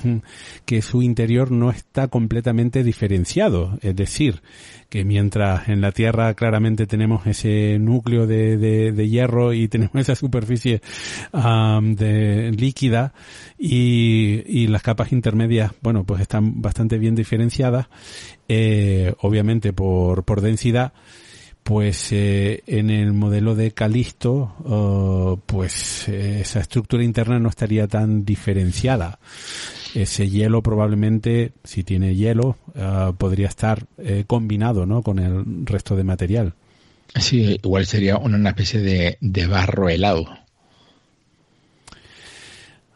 [0.67, 3.79] que su interior no está completamente diferenciado.
[3.81, 4.43] Es decir,
[4.91, 10.15] que mientras en la Tierra claramente tenemos ese núcleo de, de, hierro y tenemos esa
[10.15, 10.83] superficie
[11.33, 13.15] de líquida
[13.59, 17.87] y, y las capas intermedias, bueno, pues están bastante bien diferenciadas,
[19.23, 20.93] obviamente por, por densidad,
[21.63, 27.87] pues eh, en el modelo de Calisto, oh, pues eh, esa estructura interna no estaría
[27.87, 29.19] tan diferenciada.
[29.95, 35.03] Ese hielo probablemente, si tiene hielo, ah, podría estar eh, combinado ¿no?
[35.03, 36.55] con el resto de material.
[37.17, 40.27] Sí, igual sería una especie de, de barro helado.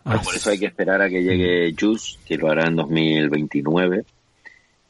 [0.04, 4.04] por eso hay que esperar a que llegue JUICE, que lo hará en 2029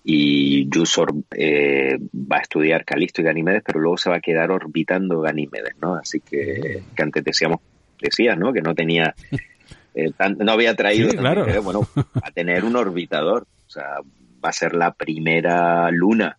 [0.06, 4.50] y Yusor eh, va a estudiar Calisto y Ganímedes, pero luego se va a quedar
[4.50, 5.94] orbitando Ganímedes, ¿no?
[5.94, 7.60] Así que, que antes decíamos,
[7.98, 8.52] decías, ¿no?
[8.52, 9.14] Que no tenía,
[9.94, 11.10] eh, no había traído,
[11.62, 11.88] bueno,
[12.22, 13.96] a tener un orbitador, o sea,
[14.44, 16.36] va a ser la primera luna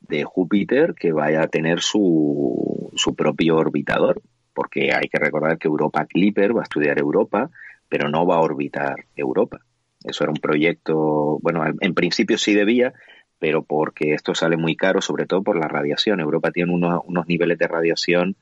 [0.00, 4.22] de Júpiter que vaya a tener su, su propio orbitador,
[4.54, 7.50] porque hay que recordar que Europa Clipper va a estudiar Europa,
[7.90, 9.60] pero no va a orbitar Europa.
[10.06, 12.94] Eso era un proyecto, bueno, en principio sí debía,
[13.38, 16.20] pero porque esto sale muy caro, sobre todo por la radiación.
[16.20, 18.36] Europa tiene unos, unos niveles de radiación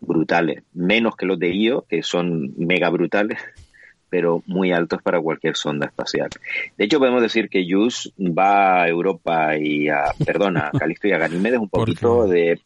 [0.00, 3.38] brutales, menos que los de IO, que son mega brutales,
[4.10, 6.28] pero muy altos para cualquier sonda espacial.
[6.76, 11.12] De hecho, podemos decir que JUICE va a Europa y a, perdona, a Calisto y
[11.12, 12.60] a Ganímedes un poquito de,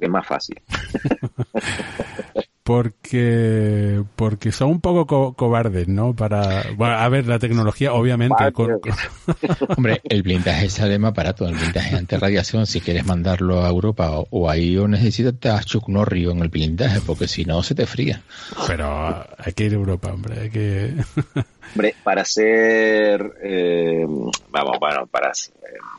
[0.00, 0.60] es más fácil.
[2.68, 6.14] porque porque son un poco cobardes, ¿no?
[6.14, 8.44] Para bueno, a ver la tecnología, obviamente.
[9.74, 12.66] Hombre, el blindaje sale más barato, el blindaje antirradiación.
[12.66, 17.26] Si quieres mandarlo a Europa o, ahí o necesitas Chuck Norris en el blindaje, porque
[17.26, 18.20] si no se te fría.
[18.66, 20.94] Pero hay que ir a Europa, hombre, hay que.
[21.72, 24.04] hombre, para ser, eh,
[24.50, 25.32] vamos, bueno, para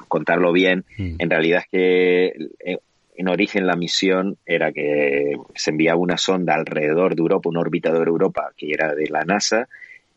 [0.08, 1.16] contarlo bien, mm.
[1.18, 2.26] en realidad es que
[2.64, 2.78] eh,
[3.20, 8.08] en origen la misión era que se enviaba una sonda alrededor de Europa, un orbitador
[8.08, 9.68] Europa que era de la NASA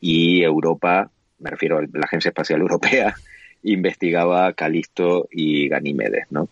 [0.01, 1.11] y Europa,
[1.41, 3.13] me refiero a la Agencia Espacial Europea,
[3.65, 6.49] investigaba Calisto y Ganímedes, ¿no?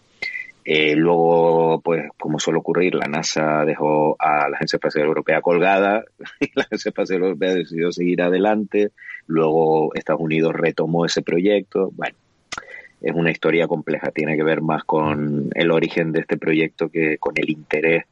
[0.65, 6.03] Eh, luego, pues, como suele ocurrir, la NASA dejó a la Agencia Espacial Europea colgada
[6.41, 8.91] y la Agencia Espacial Europea decidió seguir adelante.
[9.29, 11.93] Luego Estados Unidos retomó ese proyecto.
[11.93, 12.17] Bueno,
[13.01, 17.19] es una historia compleja, tiene que ver más con el origen de este proyecto que
[17.19, 18.05] con el interés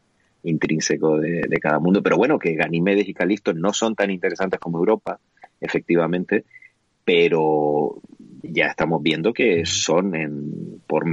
[0.45, 2.03] intrínseco de, cada mundo.
[2.03, 5.19] Pero bueno, que Ganimedes y Calisto no son tan interesantes como Europa,
[5.61, 6.45] efectivamente,
[7.05, 8.01] pero
[8.43, 11.05] ya estamos viendo que son, en, por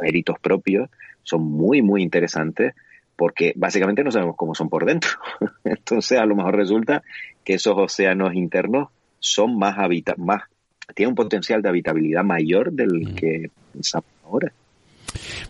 [0.00, 0.88] méritos propios,
[1.22, 2.74] son muy, muy interesantes
[3.16, 5.10] porque básicamente no sabemos cómo son por dentro.
[5.64, 7.02] Entonces, a lo mejor resulta
[7.44, 10.42] que esos océanos internos son más, habita más
[10.94, 13.14] tiene un potencial de habitabilidad mayor del mm.
[13.14, 14.52] que pensamos ahora.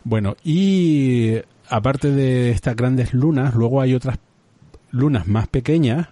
[0.04, 1.36] Bueno, y
[1.68, 4.18] aparte de estas grandes lunas, luego hay otras
[4.90, 6.08] lunas más pequeñas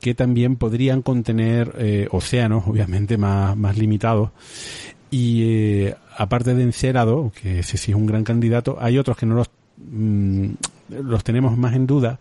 [0.00, 4.30] que también podrían contener eh, océanos, obviamente más, más limitados.
[5.10, 9.26] Y eh, aparte de Encerado, que ese sí es un gran candidato, hay otros que
[9.26, 10.50] no los, mm,
[11.02, 12.20] los tenemos más en duda,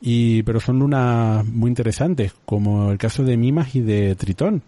[0.00, 4.62] y, pero son lunas muy interesantes, como el caso de Mimas y de Tritón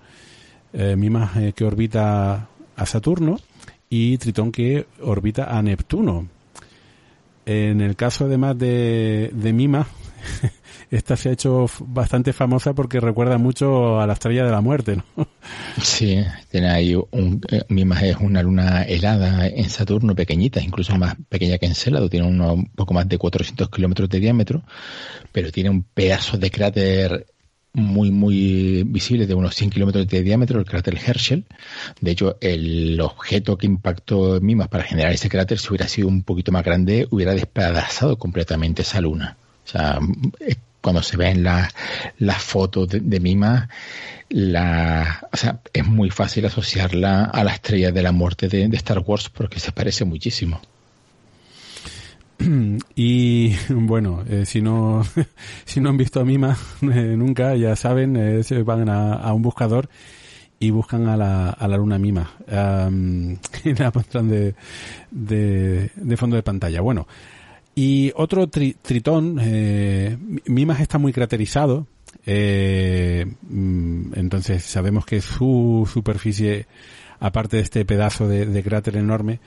[0.72, 3.38] eh, Mimas eh, que orbita a Saturno
[3.88, 6.28] y Tritón que orbita a Neptuno.
[7.44, 9.86] En el caso además de, de Mimas,
[10.90, 14.96] esta se ha hecho bastante famosa porque recuerda mucho a la estrella de la muerte,
[14.96, 15.04] ¿no?
[15.82, 16.18] Sí,
[16.50, 21.58] tiene ahí un, eh, Mimas es una luna helada en Saturno, pequeñita, incluso más pequeña
[21.58, 24.62] que Encélado, tiene un poco más de 400 kilómetros de diámetro,
[25.32, 27.26] pero tiene un pedazo de cráter
[27.74, 31.44] muy, muy visible de unos 100 kilómetros de diámetro, el cráter Herschel.
[32.00, 36.22] De hecho, el objeto que impactó Mimas para generar ese cráter, si hubiera sido un
[36.22, 39.36] poquito más grande, hubiera despedazado completamente esa luna.
[39.64, 39.98] O sea,
[40.80, 41.72] cuando se ven las
[42.18, 43.68] la fotos de, Mimas,
[44.28, 48.98] la, o sea, es muy fácil asociarla a la estrella de la muerte de Star
[48.98, 50.60] Wars porque se parece muchísimo.
[52.94, 55.02] Y bueno, eh, si no
[55.64, 59.42] si no han visto a Mima eh, nunca, ya saben, eh, se van a, un
[59.42, 59.88] buscador
[60.58, 62.30] y buscan a la, a la luna Mima.
[63.64, 64.54] y la pondrán de,
[65.10, 66.80] de, fondo de pantalla.
[66.80, 67.08] Bueno,
[67.74, 69.40] y otro tritón,
[70.46, 71.88] Mimas está muy craterizado,
[72.24, 76.66] mm, entonces sabemos que su superficie,
[77.18, 79.40] aparte de este pedazo de cráter enorme,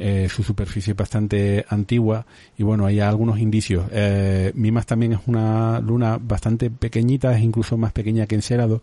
[0.00, 2.24] eh, su superficie es bastante antigua
[2.56, 3.86] y bueno, hay algunos indicios.
[3.90, 8.82] Eh, Mimas también es una luna bastante pequeñita, es incluso más pequeña que Encélado,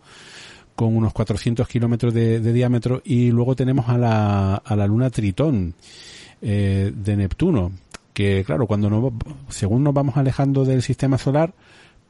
[0.76, 5.74] con unos 400 kilómetros de, diámetro y luego tenemos a la, a la luna Tritón
[6.42, 7.72] eh, de Neptuno,
[8.14, 9.14] que claro, cuando no,
[9.48, 11.54] según nos vamos alejando del sistema solar,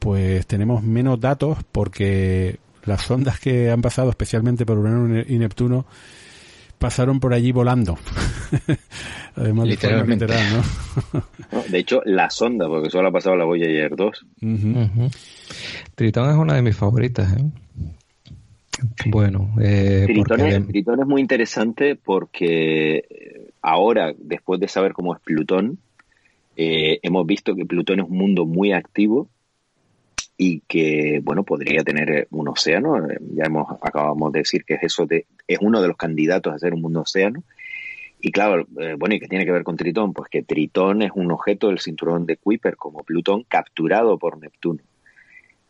[0.00, 5.86] pues tenemos menos datos porque las sondas que han pasado especialmente por Urano y Neptuno
[6.78, 7.98] pasaron por allí volando.
[9.36, 10.26] Además, Literalmente.
[10.26, 11.62] ¿no?
[11.68, 14.26] de hecho, la sonda, porque solo ha pasado la Voyager 2.
[15.94, 17.36] Tritón es una de mis favoritas.
[17.36, 17.44] ¿eh?
[19.06, 25.78] Bueno, eh, Tritón, es, muy interesante porque eh, ahora, después de saber cómo es Plutón,
[26.56, 29.28] eh, hemos visto que Plutón es un mundo muy activo
[30.38, 33.06] y que bueno podría tener eh, un océano.
[33.34, 36.58] Ya hemos acabamos de decir que es eso de es uno de los candidatos a
[36.58, 37.42] ser un mundo océano.
[38.20, 41.12] Y claro eh, bueno y que tiene que ver con Tritón pues que Tritón es
[41.14, 44.80] un objeto del cinturón de Kuiper como Plutón capturado por Neptuno.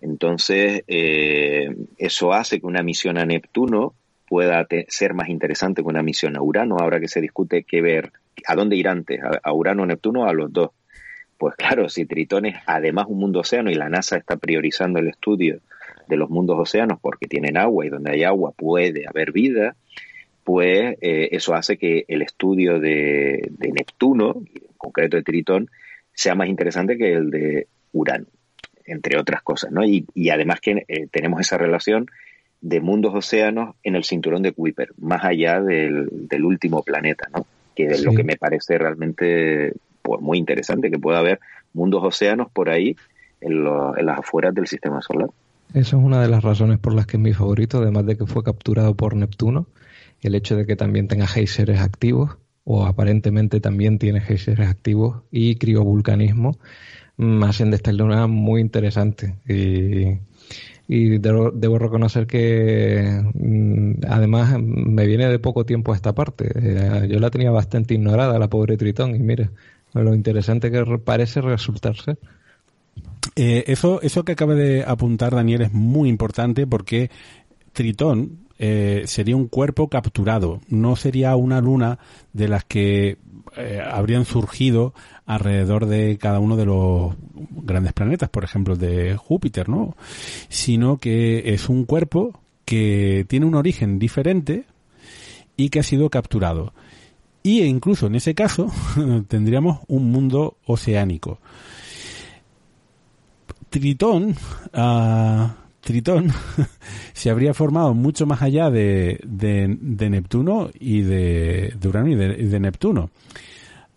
[0.00, 3.94] Entonces eh, eso hace que una misión a Neptuno
[4.28, 6.78] pueda ser más interesante que una misión a Urano.
[6.80, 8.12] Ahora que se discute qué ver
[8.46, 10.70] a dónde ir antes a Urano o Neptuno a los dos
[11.38, 15.08] pues claro, si Tritón es además un mundo océano y la NASA está priorizando el
[15.08, 15.60] estudio
[16.06, 19.76] de los mundos océanos porque tienen agua y donde hay agua puede haber vida,
[20.44, 25.68] pues eh, eso hace que el estudio de, Neptuno, en concreto de Tritón,
[26.12, 28.26] sea más interesante que el de Urano,
[28.84, 29.84] entre otras cosas, ¿no?
[29.84, 32.06] Y, además que eh, tenemos esa relación
[32.60, 36.08] de mundos océanos en el cinturón de Kuiper, más allá del,
[36.44, 37.46] último planeta, ¿no?
[37.74, 39.74] Que es lo que me parece realmente
[40.20, 41.40] muy interesante que pueda haber
[41.72, 42.96] mundos océanos por ahí
[43.40, 45.30] en, las afueras del sistema solar.
[45.70, 48.26] Esa es una de las razones por las que es mi favorito, además de que
[48.26, 49.66] fue capturado por Neptuno,
[50.22, 55.56] el hecho de que también tenga geysers activos, o aparentemente también tiene geysers activos, y
[55.56, 56.58] criovulcanismo,
[57.16, 59.36] mm, hacen de esta luna muy interesante.
[60.88, 66.50] Y, debo, reconocer que mm, además me viene de poco tiempo esta parte.
[66.54, 69.50] Eh, yo la tenía bastante ignorada, la pobre Tritón, y mire,
[70.02, 72.16] lo interesante que parece resultarse.
[73.34, 77.10] Eh, eso, eso que acaba de apuntar Daniel es muy importante porque
[77.72, 81.98] Tritón eh, sería un cuerpo capturado, no sería una luna
[82.32, 83.18] de las que
[83.56, 84.94] eh, habrían surgido
[85.26, 87.14] alrededor de cada uno de los
[87.50, 89.96] grandes planetas, por ejemplo, de Júpiter, ¿no?
[90.48, 94.64] Sino que es un cuerpo que tiene un origen diferente
[95.56, 96.72] y que ha sido capturado.
[97.46, 98.72] Y incluso en ese caso
[99.28, 101.38] tendríamos un mundo oceánico.
[103.70, 104.34] Tritón,
[104.74, 105.46] uh,
[105.80, 106.32] Tritón
[107.12, 112.58] se habría formado mucho más allá de, de, Neptuno y de, de Urano y de,
[112.58, 113.10] Neptuno.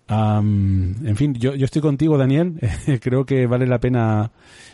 [0.08, 2.54] en fin, yo, yo, estoy contigo, Daniel.
[3.02, 4.30] Creo que vale la pena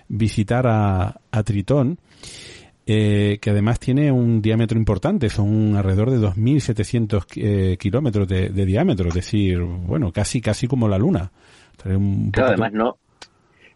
[0.09, 1.97] visitar a, a Tritón,
[2.85, 8.65] eh, que además tiene un diámetro importante, son alrededor de 2.700 eh, kilómetros de, de,
[8.65, 11.31] diámetro, es decir, bueno, casi casi como la Luna.
[12.31, 12.97] claro, además no,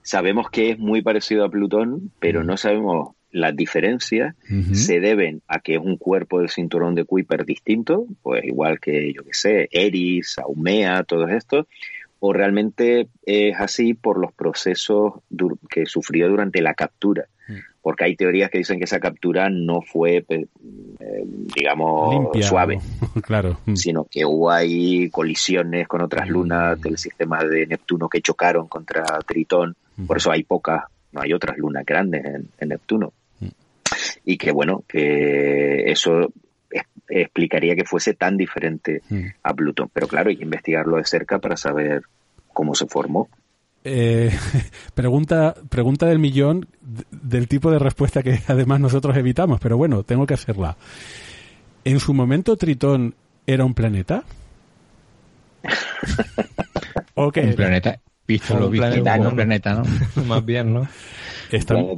[0.02, 4.36] Sabemos que es muy parecido a Plutón, pero no sabemos las diferencias
[4.74, 9.14] se deben a que es un cuerpo del cinturón de Kuiper distinto, pues igual que,
[9.14, 11.68] yo que sé, Eris, Aumea, todos estos,
[12.20, 15.14] o realmente es así por los procesos
[15.70, 17.28] que sufrió durante la captura.
[17.80, 17.82] Mm.
[17.82, 20.46] Porque hay teorías que dicen que esa captura no fue, eh,
[21.56, 22.80] digamos, suave,
[23.24, 23.58] claro.
[23.66, 23.76] Mm.
[23.76, 29.04] sino que hubo ahí colisiones con otras lunas del sistema de Neptuno que chocaron contra
[29.26, 29.76] Tritón
[30.08, 33.14] por eso hay pocas, no hay otras lunas grandes en, Neptuno.
[33.40, 33.48] Mm.
[34.26, 36.32] Y que bueno, que eso
[37.08, 39.26] explicaría que fuese tan diferente mm.
[39.44, 39.90] a Plutón.
[39.92, 42.04] Pero claro, hay que investigarlo de cerca para saber
[42.54, 43.30] cómo se formó.
[43.84, 44.32] Eh,
[44.94, 46.68] pregunta, pregunta del millón
[47.12, 50.78] del tipo de respuesta que además nosotros evitamos, pero bueno, tengo que hacerla.
[51.84, 53.16] ¿En su momento Tritón
[53.48, 54.24] era un planeta?
[57.16, 60.24] ¿O Un planeta, visto lo visto planeta, planeta, ¿no?
[60.24, 60.88] Más bien, ¿no?
[61.52, 61.98] Estamos,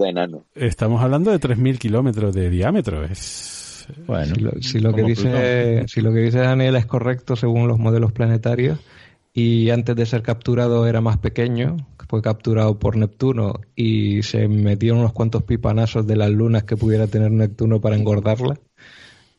[0.56, 3.04] estamos hablando de 3.000 kilómetros de diámetro.
[3.04, 7.78] Es, bueno, si lo, que dice, si lo que dice Daniel es correcto según los
[7.78, 8.80] modelos planetarios,
[9.34, 11.78] y antes de ser capturado era más pequeño,
[12.12, 17.08] fue capturado por Neptuno y se metieron unos cuantos pipanazos de las lunas que pudiera
[17.08, 18.60] tener Neptuno para engordarla,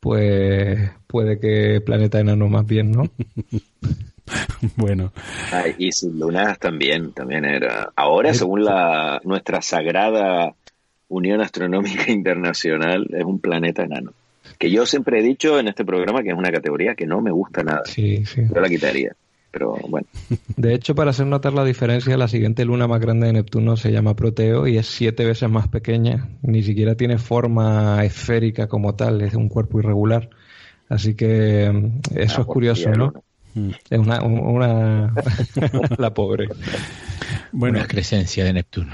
[0.00, 3.10] pues puede que planeta enano más bien, ¿no?
[4.76, 5.12] bueno.
[5.76, 7.92] y sus lunas también, también era.
[7.94, 10.54] Ahora, según la nuestra sagrada
[11.08, 14.14] Unión Astronómica Internacional, es un planeta enano.
[14.58, 17.32] Que yo siempre he dicho en este programa que es una categoría que no me
[17.32, 17.82] gusta nada.
[17.84, 18.44] Sí, sí.
[18.48, 19.14] Yo la quitaría.
[19.52, 20.06] Pero bueno.
[20.56, 23.92] De hecho, para hacer notar la diferencia, la siguiente luna más grande de Neptuno se
[23.92, 26.30] llama Proteo y es siete veces más pequeña.
[26.40, 30.30] Ni siquiera tiene forma esférica como tal, es un cuerpo irregular.
[30.88, 33.12] Así que mm, eso es curioso, ¿no?
[33.90, 35.14] Es una, una
[35.98, 36.48] la pobre.
[37.52, 38.92] Bueno, la crecencia de Neptuno.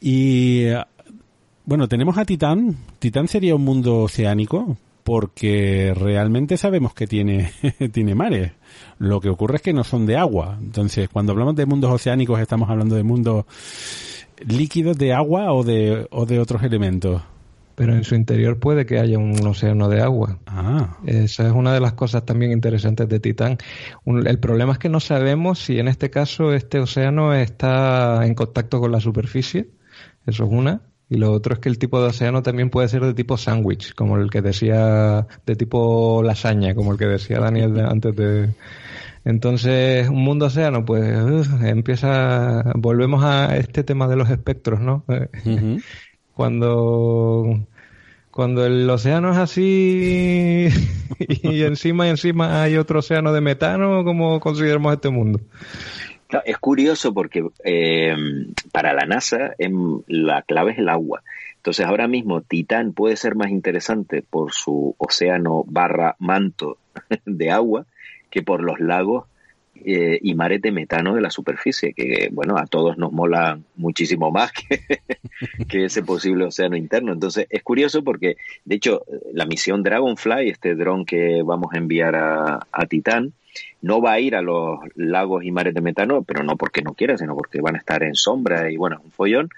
[0.00, 0.66] Y
[1.64, 2.76] bueno, tenemos a Titán.
[3.00, 7.52] Titán sería un mundo oceánico porque realmente sabemos que tiene,
[7.92, 8.52] tiene mares.
[8.98, 10.58] Lo que ocurre es que no son de agua.
[10.60, 13.44] Entonces, cuando hablamos de mundos oceánicos, estamos hablando de mundos
[14.46, 17.22] líquidos de agua o de, o de otros elementos
[17.74, 20.38] pero en su interior puede que haya un océano de agua.
[20.46, 20.98] Ah.
[21.06, 23.58] Esa es una de las cosas también interesantes de Titán.
[24.06, 28.80] el problema es que no sabemos si en este caso este océano está en contacto
[28.80, 29.70] con la superficie.
[30.26, 30.82] Eso es una.
[31.08, 33.94] Y lo otro es que el tipo de océano también puede ser de tipo sándwich,
[33.94, 38.54] como el que decía, de tipo lasaña, como el que decía Daniel antes de...
[39.24, 45.04] Entonces, un mundo océano, pues empieza, volvemos a este tema de los espectros, ¿no?
[46.34, 47.66] cuando
[48.34, 50.68] cuando el océano es así
[51.20, 55.38] y encima y encima hay otro océano de metano, ¿cómo consideramos este mundo?
[56.44, 58.14] Es curioso porque eh,
[58.72, 61.22] para la NASA em, la clave es el agua.
[61.56, 66.78] Entonces ahora mismo Titán puede ser más interesante por su océano barra manto
[67.24, 67.86] de agua
[68.30, 69.26] que por los lagos
[69.76, 74.30] eh, y mares de metano de la superficie, que bueno, a todos nos mola muchísimo
[74.30, 74.80] más que,
[75.68, 77.12] que, ese posible océano interno.
[77.12, 79.02] Entonces es curioso porque, de hecho,
[79.32, 83.32] la misión Dragonfly, este dron que vamos a enviar a, a Titán,
[83.82, 86.94] no va a ir a los lagos y mares de metano, pero no porque no
[86.94, 89.50] quiera, sino porque van a estar en sombra y bueno, un follón.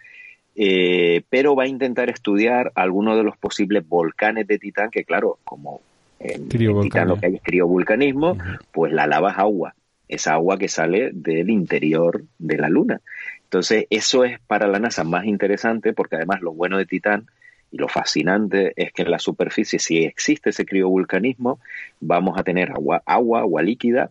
[0.56, 5.38] eh, pero va a intentar estudiar algunos de los posibles volcanes de Titán, que claro,
[5.44, 5.80] como
[6.18, 8.36] en, Titán lo que hay es criovulcanismo,
[8.72, 9.74] pues la lava es agua,
[10.08, 13.00] es agua que sale del interior de la Luna.
[13.44, 17.26] Entonces, eso es para la NASA más interesante porque además lo bueno de Titán
[17.70, 21.58] y lo fascinante es que en la superficie, si existe ese criovulcanismo,
[22.00, 24.10] vamos a tener agua, agua, agua líquida,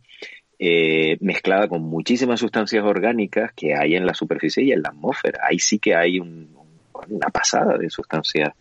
[0.57, 5.41] eh, mezclada con muchísimas sustancias orgánicas que hay en la superficie y en la atmósfera.
[5.43, 8.53] Ahí sí que hay una pasada de sustancias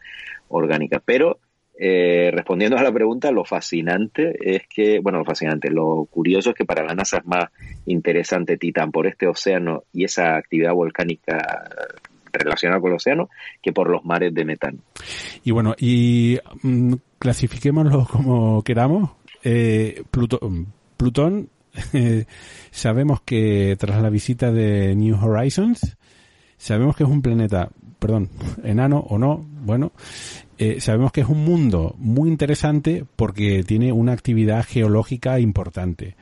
[0.49, 1.03] orgánicas.
[1.05, 1.39] Pero
[1.77, 6.57] eh, respondiendo a la pregunta, lo fascinante es que, bueno, lo fascinante, lo curioso es
[6.57, 7.47] que para la NASA es más
[7.87, 11.39] interesante Titán por este océano y esa actividad volcánica
[12.33, 13.29] relacionada con el océano
[13.63, 14.79] que por los mares de metano.
[15.43, 19.11] Y bueno, y mm, clasifiquémoslo como queramos.
[19.43, 21.49] Eh, Plutón, Plutón
[22.71, 25.97] sabemos que tras la visita de New Horizons,
[26.57, 27.69] sabemos que es un planeta,
[27.99, 28.31] perdón,
[28.63, 29.93] enano o no, bueno,
[30.59, 36.17] eh, sabemos que es un mundo muy interesante porque tiene una actividad geológica importante.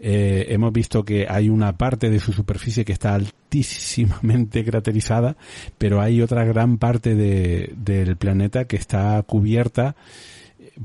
[0.00, 5.36] Eh, hemos visto que hay una parte de su superficie que está altísimamente craterizada,
[5.78, 9.96] pero hay otra gran parte del planeta que está cubierta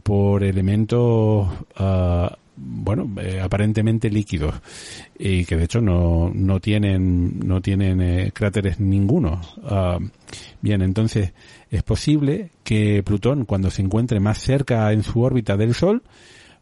[0.04, 1.48] por elementos
[1.80, 2.28] uh,
[2.62, 4.54] bueno, eh, aparentemente líquidos
[5.18, 9.42] y que de hecho no, no tienen, no tienen eh, cráteres ninguno.
[9.64, 9.98] Ah,
[10.62, 11.34] bien, entonces
[11.72, 16.04] es posible que Plutón, cuando se encuentre más cerca en su órbita del Sol,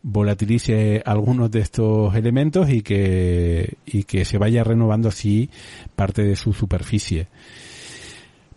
[0.04, 5.50] volatilice algunos de estos elementos y que, y que se vaya renovando así
[5.96, 7.28] parte de su superficie.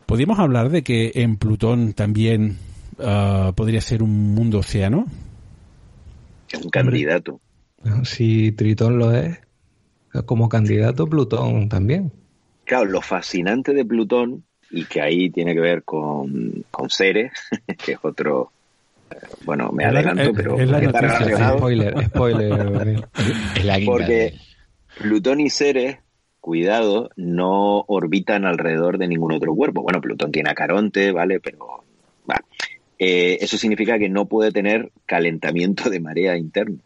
[0.06, 2.58] ¿Podríamos hablar de que en Plutón también
[2.98, 5.06] ah, podría ser un mundo océano?
[6.58, 7.40] Un candidato.
[8.04, 9.40] Si Tritón lo es,
[10.26, 12.12] como candidato Plutón también.
[12.64, 17.32] Claro, lo fascinante de Plutón, y que ahí tiene que ver con, con Ceres,
[17.84, 18.52] que es otro,
[19.10, 21.58] eh, bueno, me adelanto, pero está relacionado.
[21.58, 23.08] Spoiler, spoiler.
[23.86, 24.34] Porque
[24.98, 25.98] Plutón y Ceres,
[26.40, 29.82] cuidado, no orbitan alrededor de ningún otro cuerpo.
[29.82, 31.40] Bueno, Plutón tiene a Caronte, ¿vale?
[31.40, 31.84] Pero
[33.02, 36.80] eh, eso significa que no puede tener calentamiento de marea interno.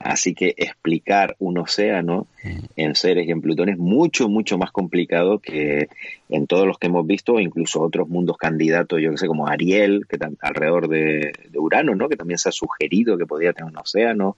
[0.00, 2.58] Así que explicar un océano mm.
[2.74, 5.88] en Ceres y en Plutón es mucho, mucho más complicado que
[6.28, 10.04] en todos los que hemos visto, incluso otros mundos candidatos, yo que sé, como Ariel,
[10.08, 12.08] que alrededor de, Urano, ¿no?
[12.08, 14.36] Que también se ha sugerido que podría tener un océano,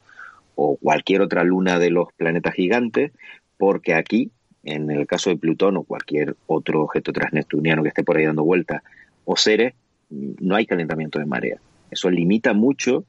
[0.57, 3.13] o cualquier otra luna de los planetas gigantes,
[3.57, 4.31] porque aquí,
[4.63, 8.45] en el caso de Plutón o cualquier otro objeto transneptuniano que esté por ahí dando
[8.45, 8.83] vuelta,
[9.25, 9.73] o Ceres,
[10.41, 11.59] no hay calentamiento de marea.
[11.91, 13.05] Eso limita mucho.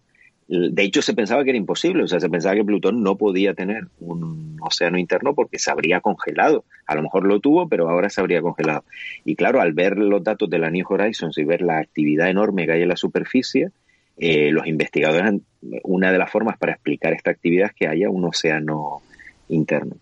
[0.48, 3.56] De hecho, se pensaba que era imposible, o sea, se pensaba que Plutón no podía
[3.56, 6.65] tener un océano interno porque se habría congelado.
[6.86, 8.84] A lo mejor lo tuvo, pero ahora se habría congelado.
[9.23, 12.65] Y claro, al ver los datos de la New Horizons y ver la actividad enorme
[12.65, 13.72] que hay en la superficie,
[14.18, 15.41] eh, los investigadores,
[15.84, 19.02] una de las formas para explicar esta actividad es que haya un océano
[19.49, 19.98] interno.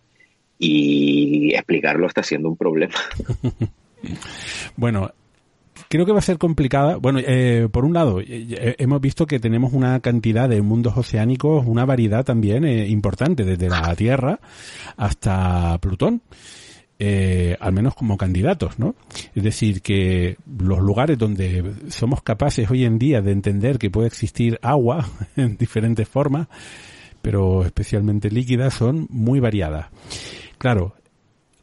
[0.60, 2.94] Y explicarlo está siendo un problema.
[4.78, 5.12] bueno,
[5.94, 6.96] creo que va a ser complicada.
[6.96, 11.86] Bueno, eh, por un lado, hemos visto que tenemos una cantidad de mundos oceánicos, una
[11.86, 14.40] variedad también eh, importante, desde la Tierra
[14.98, 16.24] hasta Plutón.
[16.98, 18.96] Eh, al menos como candidatos, ¿no?
[19.36, 24.08] Es decir, que los lugares donde somos capaces hoy en día de entender que puede
[24.08, 26.48] existir agua en diferentes formas,
[27.22, 29.90] pero especialmente líquidas, son muy variadas.
[30.58, 30.96] Claro,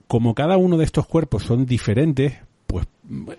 [0.07, 2.35] como cada uno de estos cuerpos son diferentes,
[2.71, 2.87] pues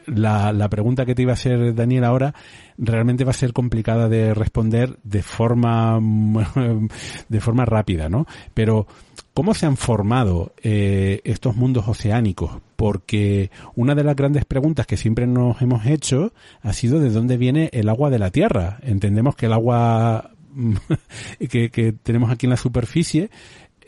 [0.05, 2.33] la, la, pregunta que te iba a hacer Daniel ahora
[2.77, 5.99] realmente va a ser complicada de responder de forma
[7.29, 8.25] de forma rápida, ¿no?
[8.53, 8.87] Pero
[9.33, 12.61] ¿cómo se han formado eh, estos mundos oceánicos?
[12.75, 17.37] Porque una de las grandes preguntas que siempre nos hemos hecho ha sido de dónde
[17.37, 18.79] viene el agua de la Tierra.
[18.81, 20.31] Entendemos que el agua
[21.49, 23.29] que, que tenemos aquí en la superficie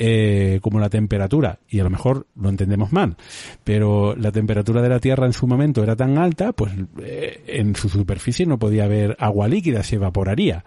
[0.06, 3.16] eh, como la temperatura, y a lo mejor lo entendemos mal,
[3.64, 7.74] pero la temperatura de la Tierra en su momento era tan alta, pues eh, en
[7.78, 10.66] su superficie no podía haber agua líquida, se evaporaría.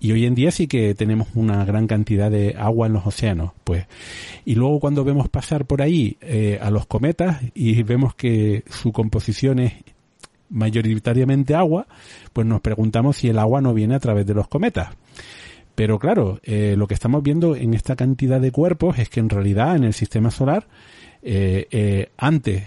[0.00, 3.52] Y hoy en día sí que tenemos una gran cantidad de agua en los océanos,
[3.62, 3.84] pues.
[4.46, 8.90] Y luego cuando vemos pasar por ahí eh, a los cometas y vemos que su
[8.90, 9.74] composición es
[10.48, 11.86] mayoritariamente agua,
[12.32, 14.96] pues nos preguntamos si el agua no viene a través de los cometas.
[15.78, 19.28] Pero claro, eh, lo que estamos viendo en esta cantidad de cuerpos es que en
[19.28, 20.66] realidad en el sistema solar,
[21.22, 22.64] eh, eh, antes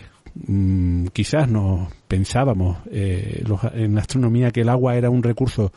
[0.48, 5.74] mm, quizás nos pensábamos en la astronomía que el agua era un recurso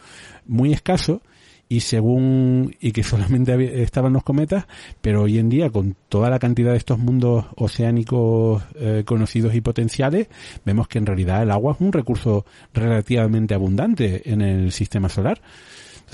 [0.47, 1.23] muy escaso
[1.69, 4.67] y según y que solamente estaban los cometas,
[5.01, 8.63] pero hoy en día con toda la cantidad de estos mundos oceánicos
[9.07, 10.29] conocidos y potenciales,
[10.65, 15.41] vemos que en realidad el agua es un recurso relativamente abundante en el sistema solar.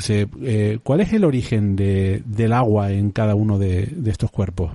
[0.01, 4.73] Entonces, eh, ¿cuál es el origen de, del agua en cada uno de, estos cuerpos?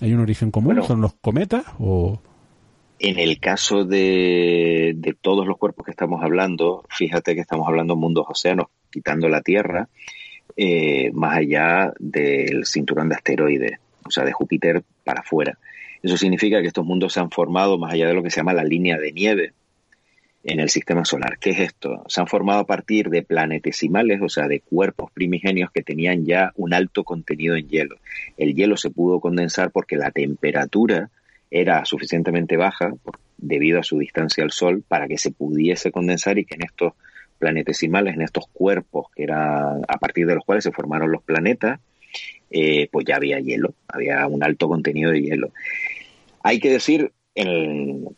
[0.00, 0.82] ¿Hay un origen común?
[0.82, 2.20] ¿Son los cometas o...?
[2.98, 7.94] En el caso de, de, todos los cuerpos que estamos hablando, fíjate que estamos hablando
[7.94, 9.88] de mundos océanos, quitando la Tierra,
[10.56, 15.56] eh, más allá del cinturón de asteroides, o sea, de Júpiter para afuera.
[16.02, 18.54] Eso significa que estos mundos se han formado más allá de lo que se llama
[18.54, 19.52] la línea de nieve
[20.44, 21.38] en el sistema solar.
[21.38, 22.04] ¿Qué es esto?
[22.08, 26.52] Se han formado a partir de planetesimales, o sea, de cuerpos primigenios que tenían ya
[26.56, 27.96] un alto contenido en hielo.
[28.36, 31.10] El hielo se pudo condensar porque la temperatura
[31.50, 32.92] era suficientemente baja
[33.36, 36.92] debido a su distancia al Sol para que se pudiese condensar y que en estos
[37.38, 41.80] planetesimales, en estos cuerpos que eran a partir de los cuales se formaron los planetas,
[42.50, 45.52] eh, pues ya había hielo, había un alto contenido de hielo.
[46.42, 47.12] Hay que decir,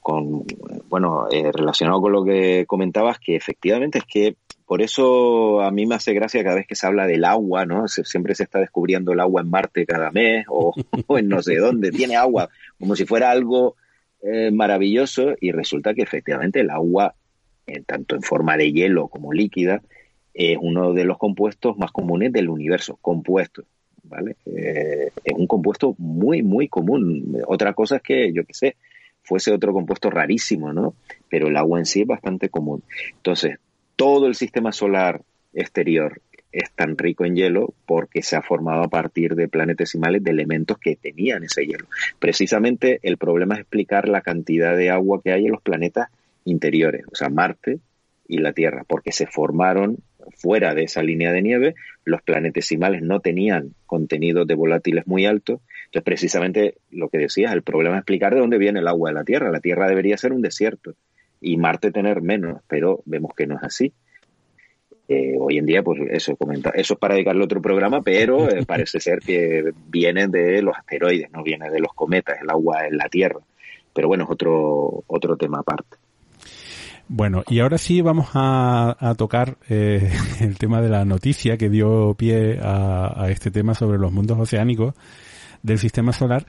[0.00, 0.44] con,
[0.88, 4.36] bueno, eh, relacionado con lo que comentabas, que efectivamente es que
[4.66, 7.88] por eso a mí me hace gracia cada vez que se habla del agua, ¿no?
[7.88, 10.74] siempre se está descubriendo el agua en Marte cada mes o,
[11.18, 11.90] en no sé dónde.
[11.90, 12.48] Tiene agua
[12.78, 13.76] como si fuera algo
[14.22, 17.14] eh, maravilloso y resulta que efectivamente el agua,
[17.86, 19.82] tanto en forma de hielo como líquida,
[20.32, 23.64] es uno de los compuestos más comunes del universo, compuestos.
[24.02, 24.36] ¿Vale?
[24.46, 27.36] Eh, es un compuesto muy, muy común.
[27.46, 28.76] Otra cosa es que, yo qué sé,
[29.30, 30.94] fuese otro compuesto rarísimo, ¿no?
[31.28, 32.82] Pero el agua en sí es bastante común.
[33.14, 33.58] Entonces,
[33.94, 35.22] todo el sistema solar
[35.54, 36.20] exterior
[36.50, 40.78] es tan rico en hielo porque se ha formado a partir de planetesimales de elementos
[40.78, 41.86] que tenían ese hielo.
[42.18, 46.08] Precisamente el problema es explicar la cantidad de agua que hay en los planetas
[46.44, 47.78] interiores, o sea, Marte
[48.26, 49.98] y la Tierra, porque se formaron
[50.36, 51.74] fuera de esa línea de nieve,
[52.04, 55.60] los planetesimales no tenían contenidos de volátiles muy altos,
[55.90, 59.14] entonces precisamente lo que decías, el problema es explicar de dónde viene el agua de
[59.14, 59.50] la Tierra.
[59.50, 60.94] La Tierra debería ser un desierto,
[61.40, 63.92] y Marte tener menos, pero vemos que no es así.
[65.08, 68.64] Eh, hoy en día, pues eso, comenta, eso es para dedicarle otro programa, pero eh,
[68.66, 72.96] parece ser que viene de los asteroides, no viene de los cometas, el agua en
[72.96, 73.40] la Tierra.
[73.92, 75.96] Pero bueno, es otro, otro tema aparte.
[77.08, 80.08] Bueno, y ahora sí vamos a, tocar eh,
[80.40, 84.38] el tema de la noticia que dio pie a, a este tema sobre los mundos
[84.38, 84.94] oceánicos
[85.62, 86.46] del sistema solar.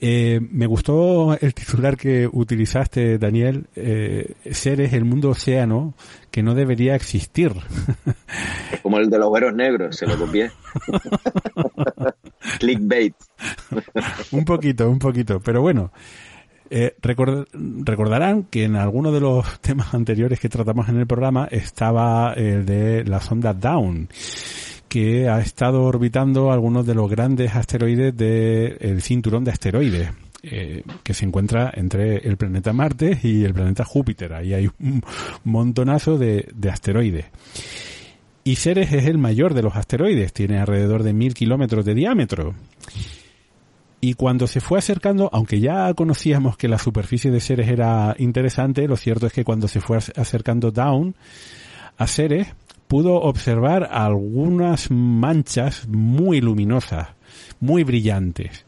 [0.00, 3.66] Eh, me gustó el titular que utilizaste, Daniel.
[3.74, 5.94] Eh, seres, el mundo océano,
[6.30, 7.52] que no debería existir.
[8.72, 10.50] Es como el de los veros negros, se lo copié.
[12.60, 13.14] Clickbait.
[14.30, 15.40] un poquito, un poquito.
[15.40, 15.90] Pero bueno,
[16.70, 22.34] eh, recordarán que en alguno de los temas anteriores que tratamos en el programa estaba
[22.34, 24.08] el de la sonda Down
[24.88, 30.08] que ha estado orbitando algunos de los grandes asteroides del cinturón de asteroides.
[30.40, 34.32] Eh, que se encuentra entre el planeta Marte y el planeta Júpiter.
[34.32, 35.02] Ahí hay un
[35.42, 37.26] montonazo de, asteroides.
[38.44, 42.54] Y Ceres es el mayor de los asteroides, tiene alrededor de mil kilómetros de diámetro.
[44.00, 48.86] Y cuando se fue acercando, aunque ya conocíamos que la superficie de Ceres era interesante,
[48.86, 51.16] lo cierto es que cuando se fue acercando Down
[51.96, 52.46] a Ceres,
[52.88, 57.08] pudo observar algunas manchas muy luminosas,
[57.60, 58.64] muy brillantes.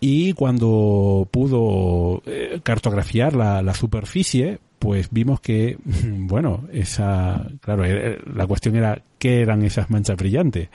[0.00, 8.46] Y cuando pudo eh, cartografiar la, superficie, pues vimos que, bueno, esa, claro, eh, la
[8.46, 10.68] cuestión era qué eran esas manchas brillantes.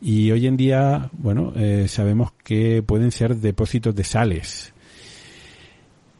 [0.00, 4.72] Y hoy en día, bueno, eh, sabemos que pueden ser depósitos de sales.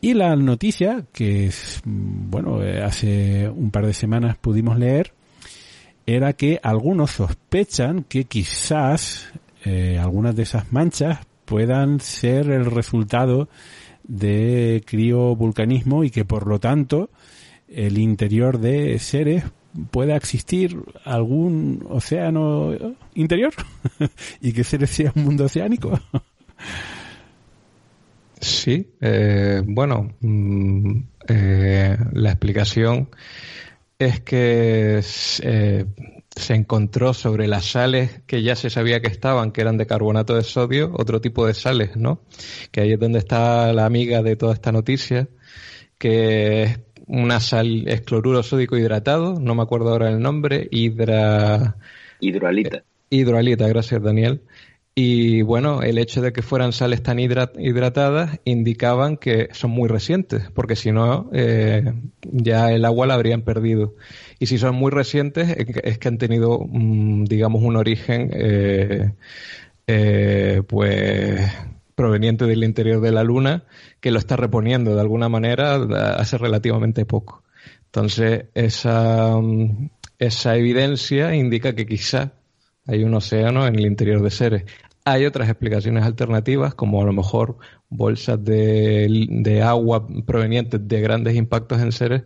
[0.00, 1.50] Y la noticia que,
[1.84, 5.12] bueno, hace un par de semanas pudimos leer,
[6.08, 9.30] era que algunos sospechan que quizás
[9.66, 13.50] eh, algunas de esas manchas puedan ser el resultado
[14.04, 17.10] de criovulcanismo y que por lo tanto
[17.68, 19.44] el interior de seres
[19.90, 22.74] pueda existir algún océano
[23.14, 23.52] interior
[24.40, 26.00] y que seres sea un mundo oceánico.
[28.40, 33.10] Sí, eh, bueno, mm, eh, la explicación
[33.98, 35.00] es que
[35.42, 35.84] eh,
[36.30, 40.36] se encontró sobre las sales que ya se sabía que estaban, que eran de carbonato
[40.36, 42.20] de sodio, otro tipo de sales, ¿no?
[42.70, 45.28] Que ahí es donde está la amiga de toda esta noticia,
[45.98, 51.76] que es una sal, es cloruro sódico hidratado, no me acuerdo ahora el nombre, hidra...
[52.20, 52.84] Hidroalita.
[53.10, 54.42] hidroalita, gracias Daniel.
[55.00, 60.50] Y bueno, el hecho de que fueran sales tan hidratadas indicaban que son muy recientes,
[60.52, 63.94] porque si no, eh, ya el agua la habrían perdido.
[64.40, 65.50] Y si son muy recientes,
[65.84, 69.12] es que han tenido, mm, digamos, un origen, eh,
[69.86, 71.48] eh, pues
[71.94, 73.66] proveniente del interior de la Luna,
[74.00, 75.76] que lo está reponiendo de alguna manera
[76.16, 77.44] hace relativamente poco.
[77.84, 82.32] Entonces, esa, mm, esa evidencia indica que quizá
[82.88, 84.64] hay un océano en el interior de Ceres.
[85.10, 87.56] Hay otras explicaciones alternativas, como a lo mejor
[87.88, 92.24] bolsas de, agua provenientes de grandes impactos en Ceres,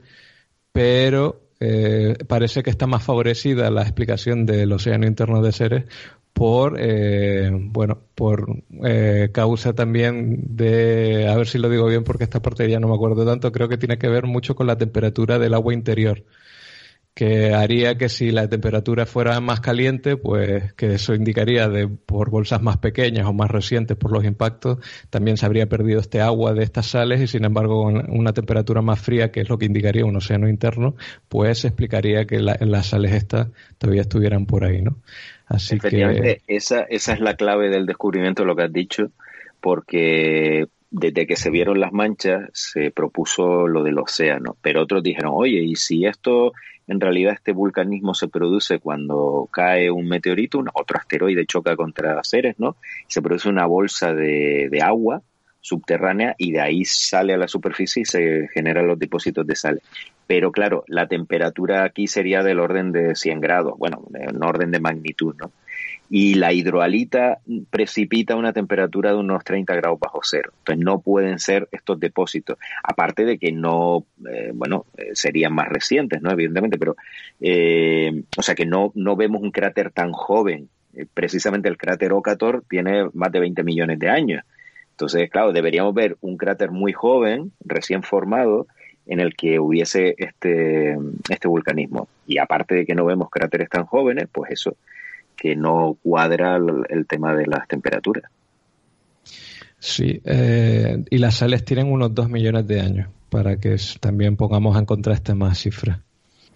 [0.72, 5.84] pero eh, parece que está más favorecida la explicación del océano interno de Ceres
[6.32, 12.24] por eh, bueno por eh, causa también de a ver si lo digo bien porque
[12.24, 14.78] esta parte ya no me acuerdo tanto creo que tiene que ver mucho con la
[14.78, 16.24] temperatura del agua interior
[17.14, 22.30] que haría que si la temperatura fuera más caliente, pues que eso indicaría de por
[22.30, 24.78] bolsas más pequeñas o más recientes por los impactos,
[25.10, 28.98] también se habría perdido este agua de estas sales y sin embargo una temperatura más
[28.98, 30.96] fría, que es lo que indicaría un océano interno,
[31.28, 34.96] pues explicaría que las sales estas todavía estuvieran por ahí, ¿no?
[35.46, 39.10] Así que esa esa es la clave del descubrimiento de lo que has dicho,
[39.60, 45.32] porque desde que se vieron las manchas se propuso lo del océano, pero otros dijeron,
[45.34, 46.52] oye, ¿y si esto
[46.86, 52.20] en realidad este vulcanismo se produce cuando cae un meteorito, un, otro asteroide choca contra
[52.22, 52.76] Ceres, ¿no?
[53.08, 55.22] Se produce una bolsa de, de agua
[55.62, 59.80] subterránea y de ahí sale a la superficie y se generan los depósitos de sal.
[60.26, 64.80] Pero claro, la temperatura aquí sería del orden de 100 grados, bueno, en orden de
[64.80, 65.52] magnitud, ¿no?
[66.14, 67.38] Y la hidroalita
[67.70, 70.52] precipita una temperatura de unos 30 grados bajo cero.
[70.58, 72.58] Entonces no pueden ser estos depósitos.
[72.84, 76.30] Aparte de que no, eh, bueno, eh, serían más recientes, ¿no?
[76.30, 76.96] Evidentemente, pero,
[77.40, 80.68] eh, o sea que no, no vemos un cráter tan joven.
[81.14, 84.44] precisamente el cráter Ocator tiene más de 20 millones de años.
[84.90, 88.66] Entonces, claro, deberíamos ver un cráter muy joven, recién formado,
[89.06, 90.94] en el que hubiese este,
[91.30, 92.06] este vulcanismo.
[92.26, 94.76] Y aparte de que no vemos cráteres tan jóvenes, pues eso
[95.42, 98.30] que no cuadra el, tema de las temperaturas.
[99.76, 104.78] Sí, eh, y las sales tienen unos 2 millones de años, para que también pongamos
[104.78, 105.98] en contraste más cifras.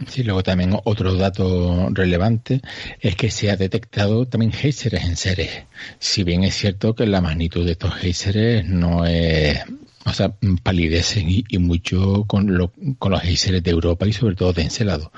[0.06, 2.60] Sí, luego también otro dato relevante
[3.00, 5.64] es que se ha detectado también géiseres en seres.
[5.98, 9.64] Si bien es cierto que la magnitud de estos géiseres no es
[10.06, 14.52] o sea, palidecen y, mucho con, lo, con los géiseres de Europa y sobre todo
[14.52, 15.10] de Encelado.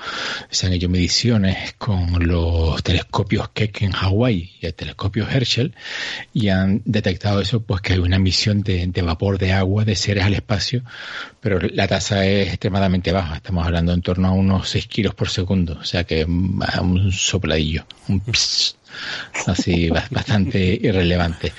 [0.48, 5.74] Se han hecho mediciones con los telescopios Keck en Hawái y el telescopio Herschel
[6.32, 10.24] y han detectado eso, pues que hay una emisión de, vapor de agua de seres
[10.24, 10.82] al espacio,
[11.40, 13.36] pero la tasa es extremadamente baja.
[13.36, 17.86] Estamos hablando en torno a unos 6 kilos por segundo, o sea que un sopladillo,
[18.08, 18.22] un
[19.46, 21.52] así bastante irrelevante.